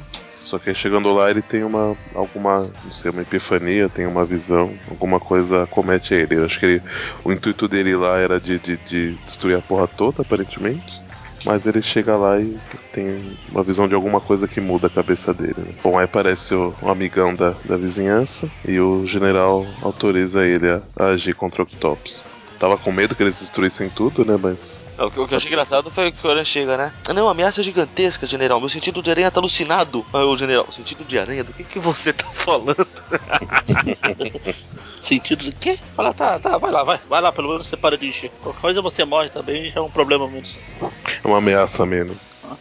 Só 0.53 0.59
que 0.59 0.71
chegando 0.75 1.11
lá 1.11 1.31
ele 1.31 1.41
tem 1.41 1.63
uma. 1.63 1.97
alguma. 2.13 2.59
não 2.83 2.91
sei, 2.91 3.09
uma 3.09 3.23
epifania, 3.23 3.89
tem 3.89 4.05
uma 4.05 4.23
visão, 4.23 4.71
alguma 4.87 5.19
coisa 5.19 5.65
comete 5.65 6.13
ele. 6.13 6.35
Eu 6.35 6.45
acho 6.45 6.59
que 6.59 6.65
ele, 6.67 6.81
o 7.23 7.31
intuito 7.31 7.67
dele 7.67 7.95
lá 7.95 8.19
era 8.19 8.39
de, 8.39 8.59
de, 8.59 8.77
de 8.77 9.13
destruir 9.25 9.57
a 9.57 9.61
porra 9.63 9.87
toda, 9.87 10.21
aparentemente. 10.21 11.02
Mas 11.45 11.65
ele 11.65 11.81
chega 11.81 12.15
lá 12.15 12.39
e 12.39 12.57
tem 12.91 13.37
uma 13.51 13.63
visão 13.63 13.87
de 13.87 13.95
alguma 13.95 14.21
coisa 14.21 14.47
que 14.47 14.61
muda 14.61 14.87
a 14.87 14.89
cabeça 14.89 15.33
dele. 15.33 15.55
Né? 15.57 15.73
Bom, 15.83 15.97
aí 15.97 16.05
aparece 16.05 16.53
o, 16.53 16.73
um 16.81 16.89
amigão 16.89 17.33
da, 17.35 17.51
da 17.65 17.77
vizinhança 17.77 18.49
e 18.65 18.79
o 18.79 19.05
general 19.05 19.65
autoriza 19.81 20.45
ele 20.45 20.69
a, 20.69 20.81
a 20.95 21.05
agir 21.07 21.35
contra 21.35 21.61
o 21.61 21.65
Octopus. 21.65 22.25
Tava 22.59 22.77
com 22.77 22.91
medo 22.91 23.15
que 23.15 23.23
eles 23.23 23.39
destruíssem 23.39 23.89
tudo, 23.89 24.23
né? 24.23 24.39
Mas 24.41 24.77
O 24.97 25.09
que, 25.09 25.19
o 25.19 25.27
que 25.27 25.33
eu 25.33 25.37
achei 25.37 25.49
engraçado 25.51 25.89
foi 25.89 26.11
que 26.11 26.25
o 26.25 26.29
Aranha 26.29 26.45
chega, 26.45 26.77
né? 26.77 26.93
Ah, 27.09 27.13
não, 27.13 27.27
ameaça 27.27 27.63
gigantesca, 27.63 28.27
general. 28.27 28.59
Meu 28.59 28.69
sentido 28.69 29.01
de 29.01 29.09
aranha 29.09 29.31
tá 29.31 29.39
alucinado. 29.39 30.05
Aí 30.13 30.21
o 30.21 30.37
general, 30.37 30.67
sentido 30.71 31.03
de 31.03 31.17
aranha? 31.17 31.43
Do 31.43 31.51
que, 31.53 31.63
que 31.63 31.79
você 31.79 32.13
tá 32.13 32.25
falando? 32.25 32.87
Sentido 35.03 35.43
de 35.43 35.51
quê? 35.51 35.77
Fala, 35.97 36.13
tá, 36.13 36.39
tá, 36.39 36.57
vai 36.57 36.71
lá, 36.71 36.81
vai, 36.81 36.97
vai 37.09 37.21
lá, 37.21 37.29
pelo 37.29 37.49
menos 37.49 37.67
você 37.67 37.75
para 37.75 37.97
de 37.97 38.07
encher. 38.07 38.31
Qualquer 38.41 38.61
coisa 38.61 38.81
você 38.81 39.03
morre 39.03 39.29
também, 39.29 39.69
já 39.69 39.81
é 39.81 39.83
um 39.83 39.89
problema 39.89 40.29
menos. 40.29 40.55
é 40.81 41.27
uma 41.27 41.39
ameaça 41.39 41.85
menos. 41.85 42.15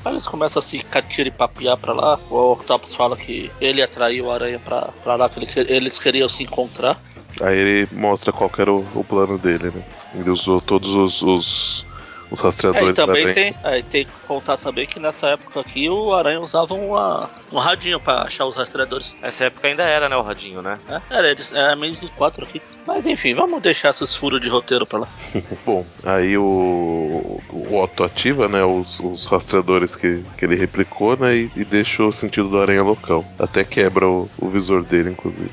Aí 0.05 0.12
eles 0.12 0.27
começam 0.27 0.59
a 0.59 0.62
se 0.62 0.79
catira 0.81 1.29
e 1.29 1.33
papiar 1.33 1.77
pra 1.77 1.92
lá. 1.92 2.18
O 2.29 2.53
Octopus 2.53 2.97
fala 2.97 3.16
que 3.16 3.49
ele 3.61 3.81
atraiu 3.81 4.27
o 4.27 4.33
Aranha 4.33 4.59
pra, 4.59 4.88
pra 5.05 5.14
lá, 5.14 5.29
que 5.29 5.38
ele 5.38 5.73
eles 5.73 6.01
queriam 6.01 6.29
se 6.29 6.42
encontrar. 6.42 7.01
Aí 7.40 7.57
ele 7.57 7.88
mostra 7.92 8.33
qual 8.33 8.51
que 8.51 8.61
era 8.61 8.73
o, 8.73 8.85
o 8.92 9.05
plano 9.05 9.38
dele, 9.38 9.71
né? 9.71 9.83
Ele 10.14 10.31
usou 10.31 10.61
todos 10.61 10.90
os, 10.90 11.23
os, 11.23 11.87
os 12.33 12.40
É, 12.40 12.42
rastreadores 12.45 12.90
e 12.90 12.95
também 12.95 13.27
da 13.27 13.35
tem, 13.35 13.55
é, 13.62 13.83
tem 13.83 14.05
que 14.07 14.11
contar 14.27 14.57
também 14.57 14.87
que 14.87 14.99
nessa 14.99 15.29
época 15.29 15.61
aqui 15.61 15.88
o 15.88 16.14
Aranha 16.14 16.40
usava 16.40 16.75
uma, 16.75 17.29
um 17.53 17.59
radinho 17.59 18.01
pra 18.01 18.23
achar 18.23 18.47
os 18.47 18.57
rastreadores. 18.57 19.14
Essa 19.23 19.45
época 19.45 19.68
ainda 19.68 19.83
era, 19.83 20.09
né, 20.09 20.16
o 20.16 20.23
radinho, 20.23 20.62
né? 20.62 20.79
É, 20.88 21.01
era, 21.11 21.31
eles, 21.31 21.53
é 21.53 21.73
Amazing 21.73 22.09
4 22.16 22.45
aqui. 22.45 22.62
Mas 22.87 23.07
enfim, 23.07 23.35
vamos 23.35 23.62
deixar 23.62 23.90
esses 23.90 24.14
furos 24.14 24.40
de 24.40 24.49
roteiro 24.49 24.87
pra 24.87 25.01
lá. 25.01 25.09
Bom, 25.64 25.87
aí 26.05 26.37
o, 26.37 27.40
o 27.51 27.77
Otto 27.77 28.03
ativa, 28.03 28.49
né, 28.49 28.64
os, 28.64 28.99
os 29.01 29.29
rastreadores 29.29 29.95
que, 29.95 30.25
que 30.37 30.45
ele 30.45 30.57
replicou, 30.57 31.16
né, 31.16 31.37
e, 31.37 31.53
e 31.55 31.64
deixa 31.64 32.03
o 32.03 32.12
sentido 32.12 32.49
do 32.49 32.59
aranha 32.61 32.83
local. 32.83 33.25
Até 33.38 33.62
quebra 33.62 34.09
o, 34.09 34.29
o 34.38 34.49
visor 34.49 34.83
dele, 34.83 35.11
inclusive. 35.11 35.51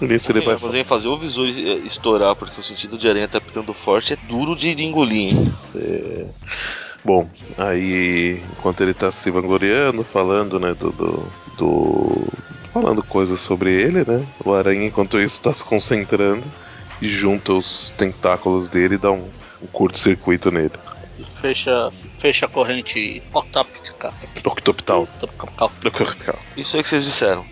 Nisso 0.00 0.32
ele 0.32 0.40
vai... 0.40 0.56
Fazer 0.84 1.08
o 1.08 1.16
visor 1.16 1.46
eh, 1.48 1.80
estourar, 1.84 2.34
porque 2.34 2.60
o 2.60 2.64
sentido 2.64 2.96
de 2.96 3.08
aranha 3.08 3.28
tá 3.28 3.40
ficando 3.40 3.72
forte, 3.74 4.12
é 4.14 4.16
duro 4.16 4.56
de, 4.56 4.74
de 4.74 4.84
engolir, 4.84 5.32
hein? 5.32 5.54
Bom, 7.04 7.28
aí 7.56 8.42
enquanto 8.58 8.82
ele 8.82 8.92
tá 8.92 9.10
se 9.10 9.30
vangloriando, 9.30 10.04
falando, 10.04 10.58
né, 10.60 10.74
do, 10.74 10.90
do, 10.92 11.26
do- 11.56 12.28
falando 12.72 13.02
coisas 13.02 13.40
sobre 13.40 13.72
ele, 13.72 14.04
né, 14.04 14.24
o 14.44 14.52
aranha 14.52 14.86
enquanto 14.86 15.18
isso 15.18 15.40
tá 15.40 15.52
se 15.52 15.64
concentrando 15.64 16.44
e 17.00 17.08
junta 17.08 17.52
os 17.52 17.90
tentáculos 17.96 18.68
dele 18.68 18.96
e 18.96 18.98
dá 18.98 19.10
um, 19.10 19.28
um 19.62 19.66
curto-circuito 19.72 20.50
nele. 20.50 20.72
E 21.18 21.24
fecha, 21.24 21.90
fecha 22.18 22.46
a 22.46 22.48
corrente 22.48 23.22
octóptica. 23.32 24.12
Octopital. 24.44 25.08
Isso 26.56 26.76
aí 26.76 26.82
que 26.82 26.88
vocês 26.88 27.04
disseram. 27.04 27.44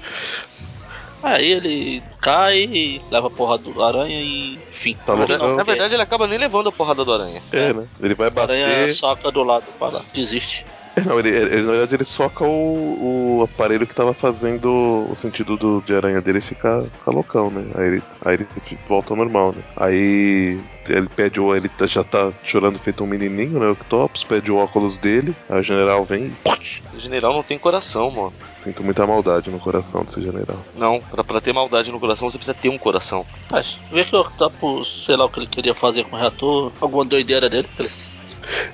Aí 1.22 1.52
ele 1.52 2.02
cai 2.20 2.58
e 2.60 3.02
leva 3.10 3.26
a 3.26 3.30
porra 3.30 3.58
do 3.58 3.82
aranha 3.82 4.20
e. 4.20 4.54
Enfim. 4.70 4.96
Tá 5.04 5.16
Na 5.16 5.26
na 5.26 5.62
verdade, 5.62 5.94
ele 5.94 6.02
acaba 6.02 6.26
nem 6.26 6.38
levando 6.38 6.68
a 6.68 6.72
porrada 6.72 7.04
do 7.04 7.12
aranha. 7.12 7.42
É, 7.52 7.72
né? 7.72 7.86
Ele 8.00 8.14
vai 8.14 8.28
a 8.34 8.42
aranha 8.42 8.66
bater. 8.66 8.94
soca 8.94 9.30
do 9.30 9.42
lado, 9.42 9.66
fala, 9.78 10.04
desiste. 10.12 10.64
Não, 11.06 11.18
ele, 11.18 11.28
ele- 11.30 11.62
na 11.62 11.70
verdade 11.72 11.94
ele 11.94 12.04
soca 12.04 12.44
o, 12.44 13.38
o 13.40 13.42
aparelho 13.44 13.86
que 13.86 13.94
tava 13.94 14.12
fazendo 14.14 15.06
o 15.10 15.14
sentido 15.14 15.56
do, 15.56 15.80
de 15.82 15.94
aranha 15.94 16.20
dele 16.20 16.40
ficar, 16.40 16.82
ficar 16.82 17.10
loucão, 17.10 17.50
né? 17.50 17.64
Aí 17.74 17.86
ele, 17.86 18.02
aí 18.24 18.34
ele 18.34 18.46
volta 18.88 19.12
ao 19.12 19.16
normal, 19.16 19.52
né? 19.52 19.62
Aí 19.76 20.58
ele 20.88 21.08
pede 21.14 21.38
o. 21.40 21.54
Ele 21.54 21.68
tá- 21.68 21.86
já 21.86 22.02
tá 22.02 22.32
chorando 22.42 22.78
feito 22.78 23.04
um 23.04 23.06
menininho, 23.06 23.58
né? 23.60 23.66
O 23.66 23.72
Octopus, 23.72 24.24
pede 24.24 24.50
o 24.50 24.56
óculos 24.56 24.98
dele. 24.98 25.34
Aí 25.48 25.60
o 25.60 25.62
general 25.62 26.04
vem 26.04 26.26
e. 26.26 26.30
put, 26.30 26.82
O 26.94 26.98
general 27.00 27.32
não 27.34 27.42
tem 27.42 27.58
coração, 27.58 28.10
mano. 28.10 28.32
Sinto 28.56 28.82
muita 28.82 29.06
maldade 29.06 29.50
no 29.50 29.58
coração 29.60 30.02
desse 30.04 30.22
general. 30.22 30.58
Não, 30.74 31.00
pra, 31.00 31.22
pra 31.22 31.40
ter 31.40 31.52
maldade 31.52 31.92
no 31.92 32.00
coração, 32.00 32.28
você 32.28 32.38
precisa 32.38 32.54
ter 32.54 32.68
um 32.70 32.78
coração. 32.78 33.24
Mas 33.50 33.78
vê 33.90 34.04
que 34.04 34.16
o 34.16 34.20
Octopus, 34.20 35.04
sei 35.04 35.16
lá 35.16 35.24
o 35.26 35.28
que 35.28 35.40
ele 35.40 35.46
queria 35.46 35.74
fazer 35.74 36.04
com 36.04 36.16
o 36.16 36.18
reator, 36.18 36.72
alguma 36.80 37.04
doideira 37.04 37.48
dele. 37.50 37.68
Eles 37.78 38.18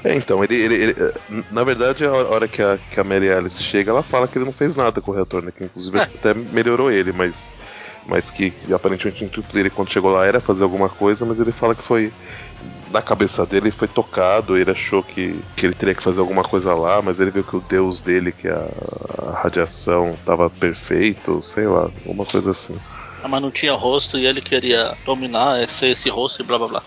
É, 0.05 0.15
então, 0.15 0.43
ele. 0.45 0.55
ele- 0.55 0.75
ele- 0.75 0.95
eh, 0.97 1.13
na 1.51 1.65
verdade, 1.65 2.05
a 2.05 2.13
hora 2.13 2.47
que 2.47 2.63
a, 2.63 2.79
que 2.91 3.01
a 3.01 3.05
Mary 3.05 3.31
Alice 3.31 3.63
chega, 3.63 3.91
ela 3.91 4.03
fala 4.03 4.29
que 4.29 4.39
ele 4.39 4.45
não 4.45 4.53
fez 4.53 4.77
nada 4.77 5.01
com 5.01 5.11
o 5.11 5.15
reator, 5.15 5.43
né? 5.43 5.51
Que 5.51 5.65
inclusive 5.65 5.99
até 5.99 6.35
melhorou 6.35 6.91
ele, 6.91 7.13
mas. 7.13 7.55
Mas 8.07 8.31
que 8.31 8.53
aparentemente 8.71 9.25
o 9.25 9.27
intuito 9.27 9.55
dele 9.55 9.71
quando 9.71 9.91
chegou 9.91 10.13
lá 10.13 10.27
era 10.27 10.39
fazer 10.39 10.63
alguma 10.63 10.91
coisa, 10.91 11.25
mas 11.25 11.41
ele 11.41 11.53
fala 11.53 11.75
que 11.75 11.83
foi. 11.83 12.13
Na 12.91 13.01
cabeça 13.03 13.45
dele 13.47 13.71
foi 13.71 13.89
tocado, 13.89 14.57
ele 14.57 14.71
achou 14.71 15.03
que, 15.03 15.35
que 15.57 15.67
ele 15.67 15.75
teria 15.75 15.95
que 15.95 16.03
fazer 16.03 16.21
alguma 16.21 16.43
coisa 16.45 16.75
lá, 16.75 17.01
mas 17.03 17.19
ele 17.19 17.31
viu 17.31 17.43
que 17.43 17.57
o 17.57 17.61
deus 17.61 18.01
dele, 18.01 18.31
que 18.31 18.47
é 18.47 18.53
a, 18.53 18.69
a 19.31 19.41
radiação, 19.43 20.15
tava 20.25 20.49
perfeito, 20.51 21.43
sei 21.43 21.67
lá, 21.67 21.91
alguma 22.07 22.25
coisa 22.25 22.51
assim. 22.51 22.77
Ah, 23.23 23.29
mas 23.29 23.41
não 23.41 23.51
tinha 23.51 23.73
rosto 23.73 24.19
e 24.19 24.27
ele 24.27 24.41
queria 24.43 24.95
dominar, 25.05 25.59
é, 25.61 25.67
ser 25.67 25.89
esse 25.89 26.09
rosto 26.11 26.43
e 26.43 26.45
blá 26.45 26.59
blá 26.59 26.69
blá. 26.69 26.83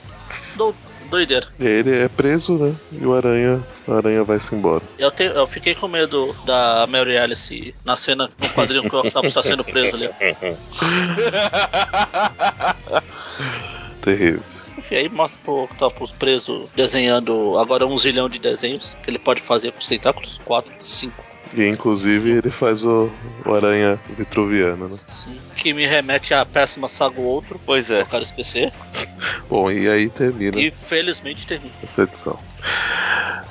Do, 0.56 0.74
doideira. 1.10 1.48
E 1.60 1.66
ele 1.66 1.96
é 1.98 2.08
preso, 2.08 2.58
né? 2.58 2.74
E 2.92 3.06
o 3.06 3.14
aranha, 3.14 3.62
o 3.88 3.94
aranha 3.94 4.24
vai-se 4.24 4.54
embora. 4.54 4.84
Eu, 4.98 5.10
te- 5.12 5.24
eu 5.24 5.48
fiquei 5.48 5.74
com 5.76 5.88
medo 5.88 6.36
da 6.46 6.86
Mary 6.88 7.18
Alice 7.18 7.74
na 7.86 7.96
cena, 7.96 8.30
no 8.40 8.50
quadrinho 8.50 8.90
que 8.90 8.96
o 8.96 9.00
Octopus 9.00 9.34
tá 9.34 9.42
sendo 9.42 9.64
preso 9.64 9.96
ali. 9.96 10.10
Terrível. 14.02 14.42
Enfim, 14.78 14.96
aí 14.96 15.10
mostra 15.10 15.40
pro 15.44 15.64
Octopus 15.64 16.12
preso 16.12 16.70
desenhando 16.76 17.58
agora 17.58 17.86
um 17.86 17.98
zilhão 17.98 18.30
de 18.30 18.40
desenhos 18.40 18.96
que 19.04 19.10
ele 19.10 19.20
pode 19.20 19.42
fazer 19.42 19.72
com 19.72 19.80
os 19.80 19.86
tentáculos. 19.88 20.40
Quatro, 20.46 20.72
cinco. 20.84 21.26
E 21.54 21.66
inclusive 21.68 22.30
ele 22.32 22.52
faz 22.52 22.84
o, 22.86 23.10
o 23.46 23.54
aranha 23.54 24.00
vitruviano, 24.18 24.88
né? 24.90 24.98
Sim. 25.08 25.40
Que 25.68 25.74
me 25.74 25.86
remete 25.86 26.34
à 26.34 26.46
péssima 26.46 26.88
saga 26.88 27.20
outro. 27.20 27.60
Pois 27.66 27.92
é. 27.92 28.00
Eu 28.00 28.06
quero 28.06 28.24
esquecer. 28.24 28.72
Bom, 29.50 29.70
e 29.70 29.90
aí 29.90 30.10
termina 30.10 30.58
E 30.58 30.72
felizmente 30.72 31.46
termina. 31.46 31.74
essa 31.84 32.04
edição. 32.04 32.40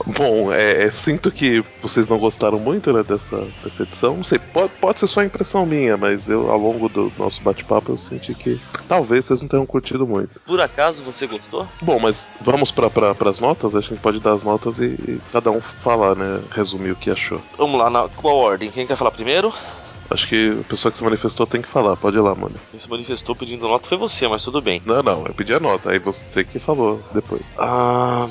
Bom, 0.07 0.53
é, 0.53 0.85
é, 0.85 0.91
sinto 0.91 1.31
que 1.31 1.63
vocês 1.83 2.09
não 2.09 2.19
gostaram 2.19 2.59
muito 2.59 2.93
né, 2.93 3.03
dessa, 3.03 3.47
dessa 3.63 3.83
edição. 3.83 4.17
Não 4.17 4.25
sei, 4.25 4.39
pode, 4.39 4.73
pode 4.81 5.01
ser 5.01 5.07
só 5.09 5.23
impressão 5.23 5.67
minha, 5.67 5.97
mas 5.97 6.29
eu, 6.29 6.51
ao 6.51 6.59
longo 6.59 6.89
do 6.89 7.13
nosso 7.19 7.43
bate-papo, 7.43 7.93
eu 7.93 7.99
senti 7.99 8.33
que 8.35 8.59
talvez 8.89 9.27
vocês 9.27 9.41
não 9.43 9.49
tenham 9.49 9.67
curtido 9.67 10.07
muito. 10.07 10.41
Por 10.41 10.61
acaso 10.61 11.03
você 11.03 11.27
gostou? 11.27 11.69
Bom, 11.83 11.99
mas 11.99 12.29
vamos 12.41 12.71
para 12.71 12.89
pra, 12.89 13.15
as 13.29 13.41
notas? 13.41 13.75
A 13.75 13.81
gente 13.81 14.01
pode 14.01 14.21
dar 14.21 14.33
as 14.33 14.43
notas 14.43 14.79
e, 14.79 14.87
e 14.87 15.21
cada 15.33 15.51
um 15.51 15.61
falar, 15.61 16.15
né? 16.15 16.41
Resumir 16.51 16.93
o 16.93 16.97
que 16.97 17.11
achou. 17.11 17.43
Vamos 17.59 17.79
lá, 17.79 17.91
na 17.91 18.09
qual 18.09 18.37
ordem? 18.37 18.71
Quem 18.71 18.87
quer 18.87 18.97
falar 18.97 19.11
primeiro? 19.11 19.53
Acho 20.11 20.29
que 20.29 20.59
a 20.61 20.65
pessoa 20.65 20.93
que 20.93 20.99
se 20.99 21.05
manifestou 21.05 21.47
tem 21.47 21.63
que 21.63 21.69
falar. 21.69 21.97
Pode 21.97 22.17
ir 22.17 22.21
lá, 22.21 22.35
mano. 22.35 22.55
Quem 22.71 22.79
se 22.79 22.89
manifestou 22.89 23.35
pedindo 23.35 23.69
nota 23.69 23.89
foi 23.89 23.99
você, 23.99 24.29
mas 24.29 24.43
tudo 24.45 24.61
bem. 24.63 24.83
Não, 24.85 25.03
não, 25.03 25.27
eu 25.27 25.35
pedi 25.35 25.53
a 25.53 25.61
nota. 25.61 25.91
Aí 25.91 25.99
você 25.99 26.45
que 26.45 26.59
falou 26.59 27.03
depois. 27.13 27.43
Ah. 27.59 28.29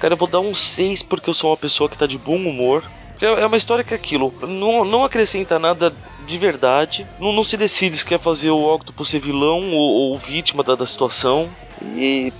Cara, 0.00 0.14
eu 0.14 0.18
vou 0.18 0.28
dar 0.28 0.40
um 0.40 0.54
6 0.54 1.02
porque 1.02 1.30
eu 1.30 1.34
sou 1.34 1.50
uma 1.50 1.56
pessoa 1.56 1.88
que 1.88 1.96
tá 1.96 2.06
de 2.06 2.18
bom 2.18 2.36
humor. 2.36 2.82
É 3.20 3.42
é 3.42 3.46
uma 3.46 3.56
história 3.56 3.84
que 3.84 3.94
é 3.94 3.96
aquilo, 3.96 4.34
não, 4.42 4.84
não 4.84 5.04
acrescenta 5.04 5.56
nada 5.56 5.92
de 6.26 6.38
verdade, 6.38 7.06
não, 7.20 7.32
não 7.32 7.44
se 7.44 7.56
decide 7.56 7.96
se 7.96 8.04
quer 8.04 8.18
fazer 8.18 8.50
o 8.50 8.74
Octopus 8.74 9.08
ser 9.08 9.20
vilão 9.20 9.70
ou, 9.70 10.10
ou 10.10 10.18
vítima 10.18 10.64
da, 10.64 10.74
da 10.74 10.84
situação. 10.84 11.48
E, 11.96 12.32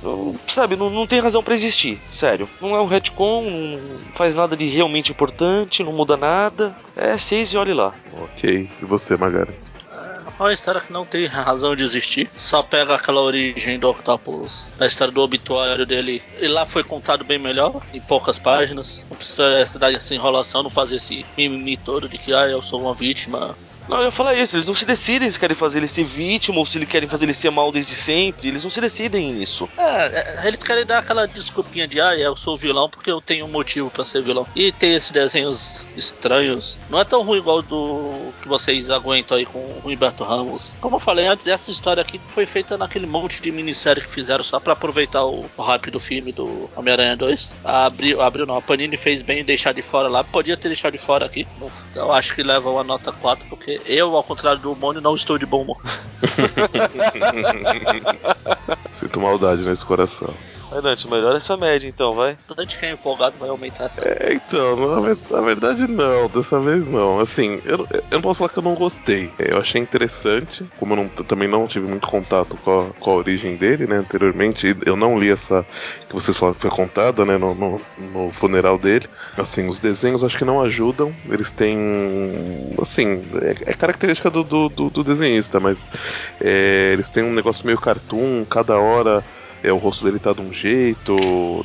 sabe, 0.47 0.77
não, 0.77 0.91
não 0.91 1.07
tem 1.07 1.21
razão 1.21 1.43
pra 1.43 1.55
existir, 1.55 2.01
sério. 2.07 2.49
Não 2.61 2.75
é 2.75 2.81
um 2.81 2.87
retcon, 2.87 3.43
não 3.43 3.99
faz 4.15 4.37
nada 4.37 4.57
de 4.57 4.67
realmente 4.67 5.11
importante, 5.11 5.83
não 5.83 5.93
muda 5.93 6.17
nada. 6.17 6.75
É 6.97 7.17
6 7.19 7.53
e 7.53 7.57
olhe 7.57 7.75
lá. 7.75 7.93
Ok. 8.21 8.69
E 8.81 8.85
você, 8.85 9.17
Magari? 9.17 9.53
É 10.39 10.43
uma 10.43 10.53
história 10.53 10.81
que 10.81 10.93
não 10.93 11.05
tem 11.05 11.27
razão 11.27 11.77
de 11.77 11.85
existir. 11.85 12.29
Só 12.37 12.63
pega 12.63 12.95
aquela 12.95 13.21
origem 13.21 13.79
do 13.79 13.89
Octopus, 13.89 14.71
da 14.79 14.87
história 14.87 15.13
do 15.13 15.21
obituário 15.21 15.87
dele. 15.87 16.23
E 16.41 16.49
lá 16.49 16.67
foi 16.67 16.83
contado 16.83 17.25
bem 17.25 17.39
melhor, 17.39 17.81
em 17.93 18.01
poucas 18.01 18.39
páginas. 18.39 19.05
Não 19.09 19.17
precisa 19.17 19.45
essa, 19.59 19.79
dar 19.79 19.93
essa 19.93 20.15
enrolação, 20.15 20.63
não 20.63 20.71
fazer 20.71 20.97
esse 20.97 21.25
mimimi 21.37 21.77
todo 21.77 22.09
de 22.09 22.19
que 22.19 22.35
ah, 22.35 22.49
eu 22.49 22.63
sou 22.63 22.81
uma 22.81 22.95
vítima. 22.95 23.57
Não, 23.93 23.99
eu 23.99 24.05
ia 24.07 24.11
falar 24.11 24.33
isso, 24.33 24.57
eles 24.57 24.65
não 24.65 24.75
se 24.75 24.87
decidem 24.87 25.31
se 25.31 25.39
querem 25.39 25.55
fazer 25.55 25.79
ele 25.79 25.87
ser 25.87 26.05
vítima 26.05 26.59
ou 26.59 26.65
se 26.65 26.79
eles 26.79 26.89
querem 26.89 27.07
fazer 27.07 27.27
ele 27.27 27.35
ser 27.35 27.51
mal 27.51 27.71
desde 27.71 27.95
sempre. 27.95 28.49
Eles 28.49 28.65
não 28.65 28.71
se 28.71 28.81
decidem 28.81 29.35
nisso. 29.35 29.69
É, 29.77 30.41
é, 30.45 30.49
eles 30.49 30.63
querem 30.63 30.87
dar 30.87 31.01
aquela 31.01 31.29
desculpinha 31.29 31.87
de 31.87 32.01
ah, 32.01 32.17
eu 32.17 32.35
sou 32.35 32.57
vilão 32.57 32.89
porque 32.89 33.11
eu 33.11 33.21
tenho 33.21 33.45
um 33.45 33.51
motivo 33.51 33.91
pra 33.91 34.03
ser 34.03 34.23
vilão. 34.23 34.47
E 34.57 34.73
tem 34.73 34.95
esses 34.95 35.11
desenhos 35.11 35.87
estranhos. 35.95 36.79
Não 36.89 36.99
é 36.99 37.05
tão 37.05 37.23
ruim 37.23 37.37
igual 37.37 37.61
do 37.61 38.33
que 38.41 38.49
vocês 38.49 38.89
aguentam 38.89 39.37
aí 39.37 39.45
com 39.45 39.59
o 39.59 39.83
Humberto 39.85 40.25
Ramos. 40.25 40.73
Como 40.81 40.97
eu 40.97 41.01
falei 41.01 41.27
antes, 41.27 41.47
essa 41.47 41.71
história 41.71 42.01
aqui 42.01 42.19
foi 42.29 42.47
feita 42.47 42.79
naquele 42.79 43.05
monte 43.05 43.43
de 43.43 43.53
minissérie 43.53 44.03
que 44.03 44.09
fizeram 44.09 44.43
só 44.43 44.59
pra 44.59 44.73
aproveitar 44.73 45.27
o, 45.27 45.45
o 45.55 45.63
hype 45.63 45.91
do 45.91 46.01
filme 46.01 46.33
do 46.33 46.71
Homem-Aranha 46.75 47.15
2. 47.15 47.53
Abriu, 47.63 48.23
abriu 48.23 48.47
não, 48.47 48.57
a 48.57 48.63
Panini 48.63 48.97
fez 48.97 49.21
bem 49.21 49.41
em 49.41 49.45
deixar 49.45 49.75
de 49.75 49.83
fora 49.83 50.09
lá. 50.09 50.25
Podia 50.25 50.57
ter 50.57 50.69
deixado 50.69 50.93
de 50.93 50.99
fora 50.99 51.27
aqui. 51.27 51.47
Eu 51.95 52.11
acho 52.11 52.35
que 52.35 52.43
leva 52.43 52.71
uma 52.71 52.83
nota 52.83 53.13
4, 53.13 53.47
porque 53.51 53.82
eu, 53.87 54.17
ao 54.17 54.25
contrário 54.25 54.61
do 54.61 54.77
Mônio, 54.77 55.01
não 55.01 55.15
estou 55.15 55.39
de 55.39 55.47
bom 55.47 55.63
humor. 55.63 55.81
Sinto 58.93 59.21
maldade 59.21 59.63
nesse 59.63 59.85
coração. 59.85 60.35
Vai, 60.73 60.81
Dante, 60.81 61.07
melhora 61.07 61.37
essa 61.37 61.55
média 61.55 61.87
então, 61.87 62.15
vai. 62.15 62.35
Tanto 62.47 62.79
quem 62.79 62.89
é 62.89 62.93
empolgado 62.93 63.39
vai 63.39 63.51
aumentar 63.51 63.85
essa. 63.85 64.01
É, 64.01 64.33
então, 64.33 64.75
na, 64.75 65.01
ve- 65.01 65.21
na 65.31 65.41
verdade 65.43 65.87
não, 65.87 66.29
dessa 66.29 66.59
vez 66.61 66.87
não. 66.87 67.19
Assim, 67.21 67.61
eu, 67.63 67.87
eu 67.91 68.03
não 68.13 68.23
posso 68.23 68.39
falar 68.39 68.49
que 68.49 68.59
eu 68.59 68.63
não 68.63 68.75
gostei. 68.75 69.35
É, 69.39 69.53
Eu 69.53 69.59
achei 69.59 69.83
interessante, 69.83 70.65
como 70.79 70.95
eu 70.95 70.97
não- 70.97 71.09
também 71.11 71.47
não 71.47 71.67
tive 71.67 71.87
muito 71.87 72.09
contato 72.09 72.57
com 72.57 72.71
a, 72.71 72.95
com 72.95 73.11
a 73.11 73.15
origem 73.15 73.55
dele, 73.59 73.87
né, 73.87 73.97
anteriormente, 73.97 74.75
eu 74.87 74.97
não 74.97 75.19
li 75.19 75.31
essa 75.31 75.67
que 76.09 76.15
vocês 76.15 76.35
falaram 76.37 76.55
que 76.55 76.63
foi 76.63 76.71
contada, 76.71 77.27
né, 77.27 77.37
no, 77.37 77.55
no, 77.55 77.81
no 77.99 78.31
funeral 78.33 78.79
dele. 78.79 79.07
Assim, 79.37 79.69
os 79.69 79.79
desenhos 79.79 80.25
acho 80.25 80.39
que 80.39 80.45
não 80.45 80.63
ajudam, 80.63 81.15
eles 81.29 81.53
têm, 81.53 81.77
assim, 82.81 83.23
é, 83.43 83.71
é 83.73 83.75
característica 83.75 84.31
do, 84.31 84.43
do, 84.45 84.69
do- 84.69 84.91
do 84.91 85.05
desenhista, 85.05 85.61
mas 85.61 85.87
é, 86.41 86.91
eles 86.93 87.11
têm 87.11 87.23
um 87.25 87.33
negócio 87.33 87.67
meio 87.67 87.79
cartoon, 87.81 88.45
cada 88.47 88.79
hora 88.79 89.25
é, 89.63 89.73
o 89.73 89.77
rosto 89.77 90.05
dele 90.05 90.19
tá 90.19 90.33
de 90.33 90.41
um 90.41 90.53
jeito, 90.53 91.17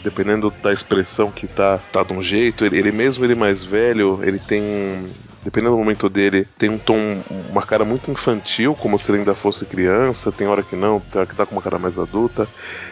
dependendo 0.03 0.53
da 0.61 0.71
expressão 0.71 1.31
que 1.31 1.47
tá, 1.47 1.79
tá 1.91 2.03
de 2.03 2.13
um 2.13 2.21
jeito. 2.21 2.63
Ele, 2.65 2.77
ele 2.77 2.91
mesmo 2.91 3.25
ele 3.25 3.35
mais 3.35 3.63
velho, 3.63 4.19
ele 4.23 4.39
tem 4.39 5.05
Dependendo 5.47 5.75
do 5.75 5.77
momento 5.77 6.09
dele, 6.09 6.45
tem 6.57 6.69
um 6.69 6.77
tom, 6.77 7.23
uma 7.49 7.61
cara 7.61 7.85
muito 7.85 8.11
infantil, 8.11 8.75
como 8.75 8.99
se 8.99 9.09
ele 9.09 9.19
ainda 9.19 9.33
fosse 9.33 9.63
criança. 9.65 10.29
Tem 10.29 10.45
hora 10.45 10.61
que 10.61 10.75
não, 10.75 10.99
tem 10.99 11.21
hora 11.21 11.29
que 11.29 11.33
tá 11.33 11.45
com 11.45 11.55
uma 11.55 11.61
cara 11.61 11.79
mais 11.79 11.97
adulta. 11.97 12.45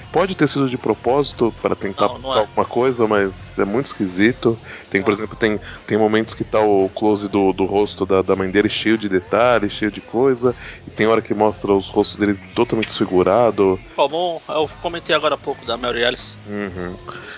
Pode 0.10 0.36
ter 0.36 0.48
sido 0.48 0.70
de 0.70 0.78
propósito 0.78 1.54
para 1.62 1.76
tentar 1.76 2.08
Não, 2.08 2.14
não 2.14 2.22
passar 2.22 2.38
é. 2.38 2.40
alguma 2.40 2.64
coisa, 2.64 3.06
mas 3.10 3.60
é 3.60 3.66
muito 3.66 3.88
esquisito. 3.88 4.58
Tem, 4.90 5.04
por 5.04 5.12
exemplo, 5.12 5.36
tem, 5.36 5.60
tem 5.86 5.98
momentos 5.98 6.34
que 6.34 6.46
tá 6.46 6.62
o 6.62 6.90
close 6.96 7.28
do, 7.28 7.52
do 7.52 7.66
rosto 7.66 8.06
da, 8.06 8.22
da 8.22 8.38
mãe 8.38 8.50
dele 8.50 8.70
cheio 8.70 8.98
de 8.98 9.10
detalhes, 9.10 9.74
cheio 9.74 9.92
de 9.92 10.00
coisa. 10.00 10.56
E 10.88 10.92
tem 10.92 11.08
hora 11.08 11.22
que 11.22 11.34
mostra 11.34 11.74
os 11.74 11.90
rostos 11.90 12.16
dele 12.16 12.40
totalmente 12.56 12.88
desfigurado. 12.88 13.78
Como 13.98 14.42
eu 14.48 14.70
comentei 14.82 15.14
agora 15.14 15.36
há 15.36 15.38
pouco 15.38 15.66
da 15.66 15.76
Mary 15.76 16.06
Alice. 16.06 16.38
Uhum. 16.48 16.96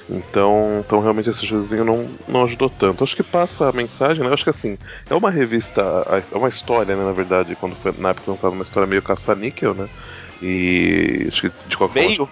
Então, 0.09 0.83
então 0.85 1.01
realmente 1.01 1.29
esse 1.29 1.45
showzinho 1.45 1.83
não, 1.83 2.07
não 2.27 2.43
ajudou 2.43 2.69
tanto. 2.69 3.03
Acho 3.03 3.15
que 3.15 3.23
passa 3.23 3.69
a 3.69 3.71
mensagem, 3.71 4.23
né? 4.23 4.31
Acho 4.31 4.43
que 4.43 4.49
assim, 4.49 4.77
é 5.09 5.15
uma 5.15 5.31
revista, 5.31 5.81
é 6.31 6.37
uma 6.37 6.49
história, 6.49 6.95
né, 6.95 7.03
na 7.03 7.11
verdade, 7.11 7.55
quando 7.55 7.75
foi 7.75 7.93
na 7.97 8.09
época 8.09 8.31
lançada 8.31 8.53
uma 8.53 8.63
história 8.63 8.87
meio 8.87 9.01
caça-níquel, 9.01 9.73
né? 9.73 9.87
E 10.41 11.25
acho 11.27 11.41
que 11.43 11.51
de 11.67 11.77
qualquer 11.77 12.15
forma, 12.15 12.29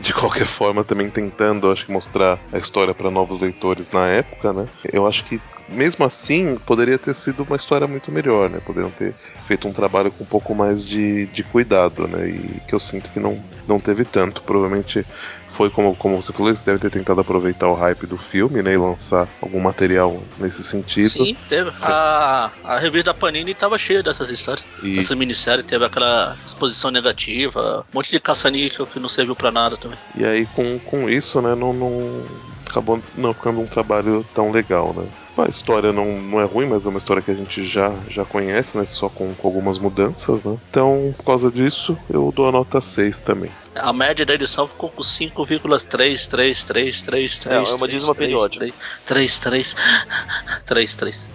de 0.00 0.12
qualquer 0.12 0.46
forma 0.46 0.84
também 0.84 1.10
tentando, 1.10 1.70
acho 1.70 1.86
que 1.86 1.92
mostrar 1.92 2.38
a 2.52 2.58
história 2.58 2.94
para 2.94 3.10
novos 3.10 3.40
leitores 3.40 3.90
na 3.90 4.06
época, 4.06 4.52
né? 4.52 4.66
Eu 4.92 5.06
acho 5.06 5.24
que 5.24 5.40
mesmo 5.68 6.04
assim 6.04 6.56
poderia 6.66 6.98
ter 6.98 7.14
sido 7.14 7.42
uma 7.42 7.56
história 7.56 7.86
muito 7.86 8.12
melhor, 8.12 8.50
né? 8.50 8.60
Poderiam 8.64 8.90
ter 8.90 9.14
feito 9.46 9.66
um 9.66 9.72
trabalho 9.72 10.10
com 10.10 10.24
um 10.24 10.26
pouco 10.26 10.54
mais 10.54 10.84
de, 10.86 11.26
de 11.26 11.42
cuidado, 11.42 12.06
né? 12.06 12.28
E 12.28 12.60
que 12.66 12.74
eu 12.74 12.78
sinto 12.78 13.08
que 13.10 13.20
não, 13.20 13.42
não 13.66 13.80
teve 13.80 14.04
tanto. 14.04 14.42
Provavelmente 14.42 15.04
foi 15.54 15.70
como, 15.70 15.94
como 15.96 16.20
você 16.20 16.32
falou, 16.32 16.48
eles 16.48 16.64
devem 16.64 16.80
ter 16.80 16.90
tentado 16.90 17.20
aproveitar 17.20 17.68
o 17.68 17.74
hype 17.74 18.06
do 18.06 18.18
filme, 18.18 18.62
né? 18.62 18.72
E 18.74 18.76
lançar 18.76 19.28
algum 19.40 19.60
material 19.60 20.20
nesse 20.38 20.62
sentido. 20.62 21.08
Sim, 21.10 21.36
teve. 21.48 21.70
A, 21.80 22.50
a 22.64 22.78
revista 22.78 23.12
da 23.12 23.14
Panini 23.14 23.54
tava 23.54 23.78
cheia 23.78 24.02
dessas 24.02 24.28
histórias. 24.30 24.66
E- 24.82 24.98
Essa 24.98 25.14
minissérie 25.14 25.62
teve 25.62 25.84
aquela 25.84 26.36
exposição 26.44 26.90
negativa, 26.90 27.84
um 27.92 27.96
monte 27.96 28.10
de 28.10 28.18
caça-níquel 28.20 28.86
que 28.86 28.98
não 28.98 29.08
serviu 29.08 29.36
pra 29.36 29.50
nada 29.50 29.76
também. 29.76 29.98
E 30.14 30.24
aí 30.24 30.44
com, 30.46 30.78
com 30.80 31.08
isso, 31.08 31.40
né, 31.40 31.54
não, 31.54 31.72
não 31.72 32.24
acabou 32.68 33.00
não 33.14 33.32
ficando 33.32 33.60
um 33.60 33.66
trabalho 33.66 34.24
tão 34.34 34.50
legal, 34.50 34.92
né? 34.92 35.06
A 35.36 35.48
história 35.48 35.92
não, 35.92 36.16
não 36.16 36.40
é 36.40 36.44
ruim, 36.44 36.64
mas 36.66 36.86
é 36.86 36.88
uma 36.88 36.98
história 36.98 37.20
que 37.20 37.28
a 37.30 37.34
gente 37.34 37.66
já, 37.66 37.92
já 38.08 38.24
conhece, 38.24 38.78
né? 38.78 38.84
Só 38.84 39.08
com, 39.08 39.34
com 39.34 39.48
algumas 39.48 39.78
mudanças, 39.80 40.44
né? 40.44 40.56
Então, 40.70 41.12
por 41.16 41.24
causa 41.24 41.50
disso, 41.50 41.98
eu 42.08 42.32
dou 42.34 42.48
a 42.48 42.52
nota 42.52 42.80
6 42.80 43.20
também. 43.22 43.50
A 43.74 43.92
média 43.92 44.24
da 44.24 44.34
edição 44.34 44.68
ficou 44.68 44.88
com 44.90 45.02
5,333333. 45.02 47.50
É, 47.50 47.54
é 47.56 47.74
uma 47.74 47.88
dízima 47.88 48.14
periódica. 48.14 48.64
33. 49.04 49.74
33. 50.64 51.28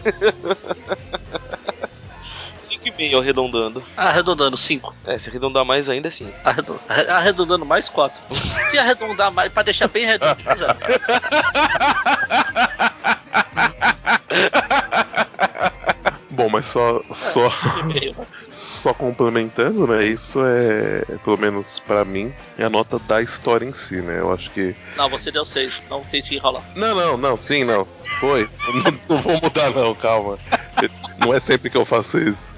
5,5 2.61 3.19
arredondando. 3.19 3.83
Arredondando 3.97 4.55
5. 4.55 4.95
É, 5.07 5.17
se 5.17 5.27
arredondar 5.29 5.65
mais 5.65 5.89
ainda 5.89 6.07
é 6.07 6.11
5. 6.11 6.31
Arredo- 6.45 6.79
arre- 6.87 7.09
Arredondando 7.09 7.65
mais 7.65 7.89
4. 7.89 8.17
Se 8.69 8.77
arredondar 8.77 9.29
mais, 9.31 9.51
pra 9.51 9.63
deixar 9.63 9.87
bem 9.89 10.05
redondo. 10.05 10.37
Bom, 16.31 16.47
mas 16.47 16.67
só, 16.67 17.01
só, 17.13 17.51
só 18.49 18.93
complementando, 18.93 19.85
né? 19.87 20.05
Isso 20.05 20.39
é, 20.45 21.03
pelo 21.25 21.37
menos 21.37 21.79
pra 21.79 22.05
mim, 22.05 22.31
é 22.57 22.63
a 22.63 22.69
nota 22.69 22.97
da 22.99 23.21
história 23.21 23.65
em 23.65 23.73
si, 23.73 24.01
né? 24.01 24.19
Eu 24.19 24.31
acho 24.31 24.49
que 24.51 24.73
Não, 24.95 25.09
você 25.09 25.31
deu 25.31 25.43
6. 25.43 25.83
Não 25.89 26.01
tente 26.01 26.35
enrolar. 26.35 26.63
Não, 26.75 26.95
não, 26.95 27.17
não, 27.17 27.35
sim, 27.35 27.65
não. 27.65 27.85
Foi. 28.19 28.47
Não, 29.09 29.17
não 29.17 29.17
vou 29.17 29.41
mudar, 29.41 29.71
não, 29.71 29.95
calma. 29.95 30.37
Não 31.19 31.33
é 31.33 31.39
sempre 31.39 31.67
que 31.69 31.75
eu 31.75 31.83
faço 31.83 32.19
isso. 32.19 32.55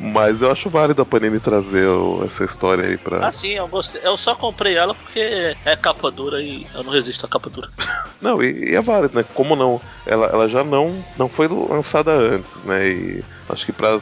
Mas 0.00 0.42
eu 0.42 0.50
acho 0.50 0.70
válido 0.70 1.02
a 1.02 1.04
Panini 1.06 1.40
trazer 1.40 1.86
o- 1.88 2.22
essa 2.24 2.44
história 2.44 2.84
aí 2.86 2.96
pra. 2.96 3.26
Ah, 3.26 3.32
sim, 3.32 3.54
eu 3.54 3.66
gostei. 3.66 4.00
Eu 4.04 4.16
só 4.16 4.34
comprei 4.34 4.76
ela 4.76 4.94
porque 4.94 5.56
é 5.64 5.76
capa 5.76 6.10
dura 6.10 6.40
e 6.40 6.66
eu 6.74 6.84
não 6.84 6.92
resisto 6.92 7.26
à 7.26 7.28
capa 7.28 7.50
dura. 7.50 7.68
Não, 8.20 8.42
e, 8.42 8.72
e 8.72 8.74
é 8.74 8.80
válido, 8.80 9.16
né? 9.16 9.22
Como 9.32 9.54
não? 9.54 9.80
Ela, 10.04 10.26
ela 10.26 10.48
já 10.48 10.64
não, 10.64 11.04
não 11.16 11.28
foi 11.28 11.46
lançada 11.46 12.10
antes, 12.12 12.56
né? 12.64 12.88
E 12.88 13.24
Acho 13.48 13.64
que 13.64 13.72
para 13.72 14.00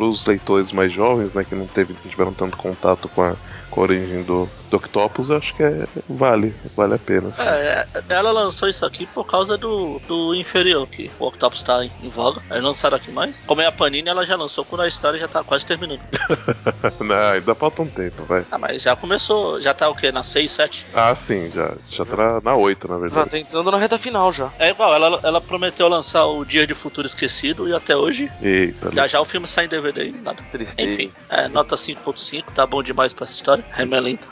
os 0.00 0.24
leitores 0.24 0.72
mais 0.72 0.92
jovens, 0.92 1.34
né, 1.34 1.44
que 1.44 1.54
não, 1.54 1.66
teve, 1.66 1.92
não 1.92 2.10
tiveram 2.10 2.32
tanto 2.32 2.56
contato 2.56 3.06
com 3.08 3.20
a, 3.22 3.36
com 3.76 3.82
a 3.82 3.84
origem 3.84 4.22
do, 4.22 4.48
do 4.70 4.76
Octopus, 4.78 5.30
acho 5.30 5.54
que 5.54 5.62
é, 5.62 5.86
vale, 6.08 6.54
vale 6.74 6.94
a 6.94 6.98
pena. 6.98 7.28
Assim. 7.28 7.42
É, 7.42 7.86
ela 8.08 8.32
lançou 8.32 8.70
isso 8.70 8.86
aqui 8.86 9.04
por 9.04 9.26
causa 9.26 9.58
do, 9.58 10.00
do 10.08 10.34
inferior, 10.34 10.88
que 10.88 11.10
o 11.18 11.26
Octopus 11.26 11.62
tá 11.62 11.84
em, 11.84 11.92
em 12.02 12.08
voga. 12.08 12.42
Eles 12.50 12.64
lançaram 12.64 12.96
aqui 12.96 13.12
mais. 13.12 13.38
Como 13.46 13.60
é 13.60 13.66
a 13.66 13.72
Panini, 13.72 14.08
ela 14.08 14.24
já 14.24 14.34
lançou 14.34 14.64
quando 14.64 14.80
a 14.80 14.88
história 14.88 15.20
já 15.20 15.28
tá 15.28 15.44
quase 15.44 15.66
terminando. 15.66 16.00
não, 17.00 17.32
ainda 17.32 17.54
falta 17.54 17.82
um 17.82 17.86
tempo, 17.86 18.24
vai. 18.24 18.46
Ah, 18.50 18.56
mas 18.56 18.80
já 18.80 18.96
começou, 18.96 19.60
já 19.60 19.74
tá 19.74 19.90
o 19.90 19.94
quê? 19.94 20.10
Na 20.10 20.22
6, 20.22 20.50
7? 20.50 20.86
Ah, 20.94 21.14
sim, 21.14 21.50
já, 21.54 21.74
já 21.90 22.06
tá 22.06 22.16
na, 22.16 22.40
na 22.40 22.56
8, 22.56 22.88
na 22.88 22.96
verdade. 22.96 23.26
Já 23.26 23.30
tá 23.30 23.38
entrando 23.38 23.70
na 23.70 23.78
reta 23.78 23.98
final 23.98 24.32
já. 24.32 24.50
É 24.58 24.70
igual, 24.70 24.94
ela, 24.94 25.20
ela 25.22 25.40
prometeu 25.40 25.86
lançar 25.86 26.24
o 26.24 26.46
Dia 26.46 26.66
de 26.66 26.72
Futuro 26.72 27.06
Esquecido 27.06 27.68
e 27.68 27.74
até 27.74 27.94
hoje. 27.94 28.30
Eita, 28.40 28.90
já 28.90 29.06
já 29.06 29.20
o 29.20 29.24
filme 29.26 29.46
sai 29.46 29.66
em 29.66 29.68
DVD 29.68 30.08
e 30.08 30.12
nada. 30.12 30.42
Tristeza. 30.50 30.88
Enfim, 30.88 31.10
é, 31.28 31.46
nota 31.48 31.76
5.5, 31.76 32.44
tá 32.54 32.66
bom 32.66 32.82
demais 32.82 33.12
pra 33.12 33.24
essa 33.24 33.34
história. 33.34 33.65
Remelento. 33.72 34.26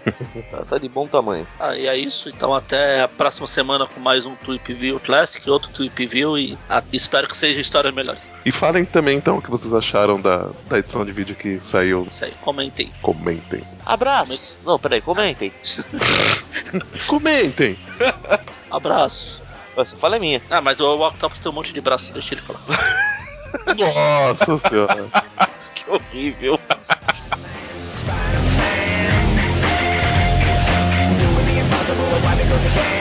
tá, 0.50 0.64
tá 0.64 0.78
de 0.78 0.88
bom 0.88 1.06
tamanho. 1.06 1.46
Ah, 1.60 1.76
e 1.76 1.86
é 1.86 1.96
isso. 1.96 2.28
Então 2.28 2.54
até 2.54 3.02
a 3.02 3.08
próxima 3.08 3.46
semana 3.46 3.86
com 3.86 4.00
mais 4.00 4.24
um 4.24 4.34
Tweep 4.36 4.72
View 4.74 4.98
Classic, 5.00 5.48
outro 5.48 5.70
Tweep 5.70 6.06
View 6.06 6.38
e 6.38 6.58
a, 6.68 6.82
espero 6.92 7.28
que 7.28 7.36
seja 7.36 7.60
histórias 7.60 7.94
melhores. 7.94 8.22
E 8.44 8.52
falem 8.52 8.84
também 8.84 9.16
então 9.16 9.38
o 9.38 9.42
que 9.42 9.50
vocês 9.50 9.72
acharam 9.72 10.20
da, 10.20 10.50
da 10.68 10.78
edição 10.78 11.04
de 11.04 11.12
vídeo 11.12 11.34
que 11.34 11.58
saiu. 11.60 12.06
Isso 12.10 12.24
aí, 12.24 12.32
comentem. 12.42 12.92
Comentem. 13.00 13.62
Abraços. 13.84 14.58
Não, 14.64 14.78
peraí, 14.78 15.00
comentem. 15.00 15.52
comentem. 17.06 17.78
Abraço. 18.70 19.42
Essa 19.76 19.96
fala 19.96 20.16
é 20.16 20.18
minha. 20.18 20.42
Ah, 20.50 20.60
mas 20.60 20.78
o 20.78 21.06
Octopus 21.06 21.38
tem 21.38 21.50
um 21.50 21.54
monte 21.54 21.72
de 21.72 21.80
braço, 21.80 22.12
deixa 22.12 22.34
ele 22.34 22.42
falar. 22.42 22.60
Nossa 23.76 24.58
senhora. 24.58 25.06
que 25.74 25.90
horrível. 25.90 26.58
goes 32.54 32.66
again. 32.66 32.93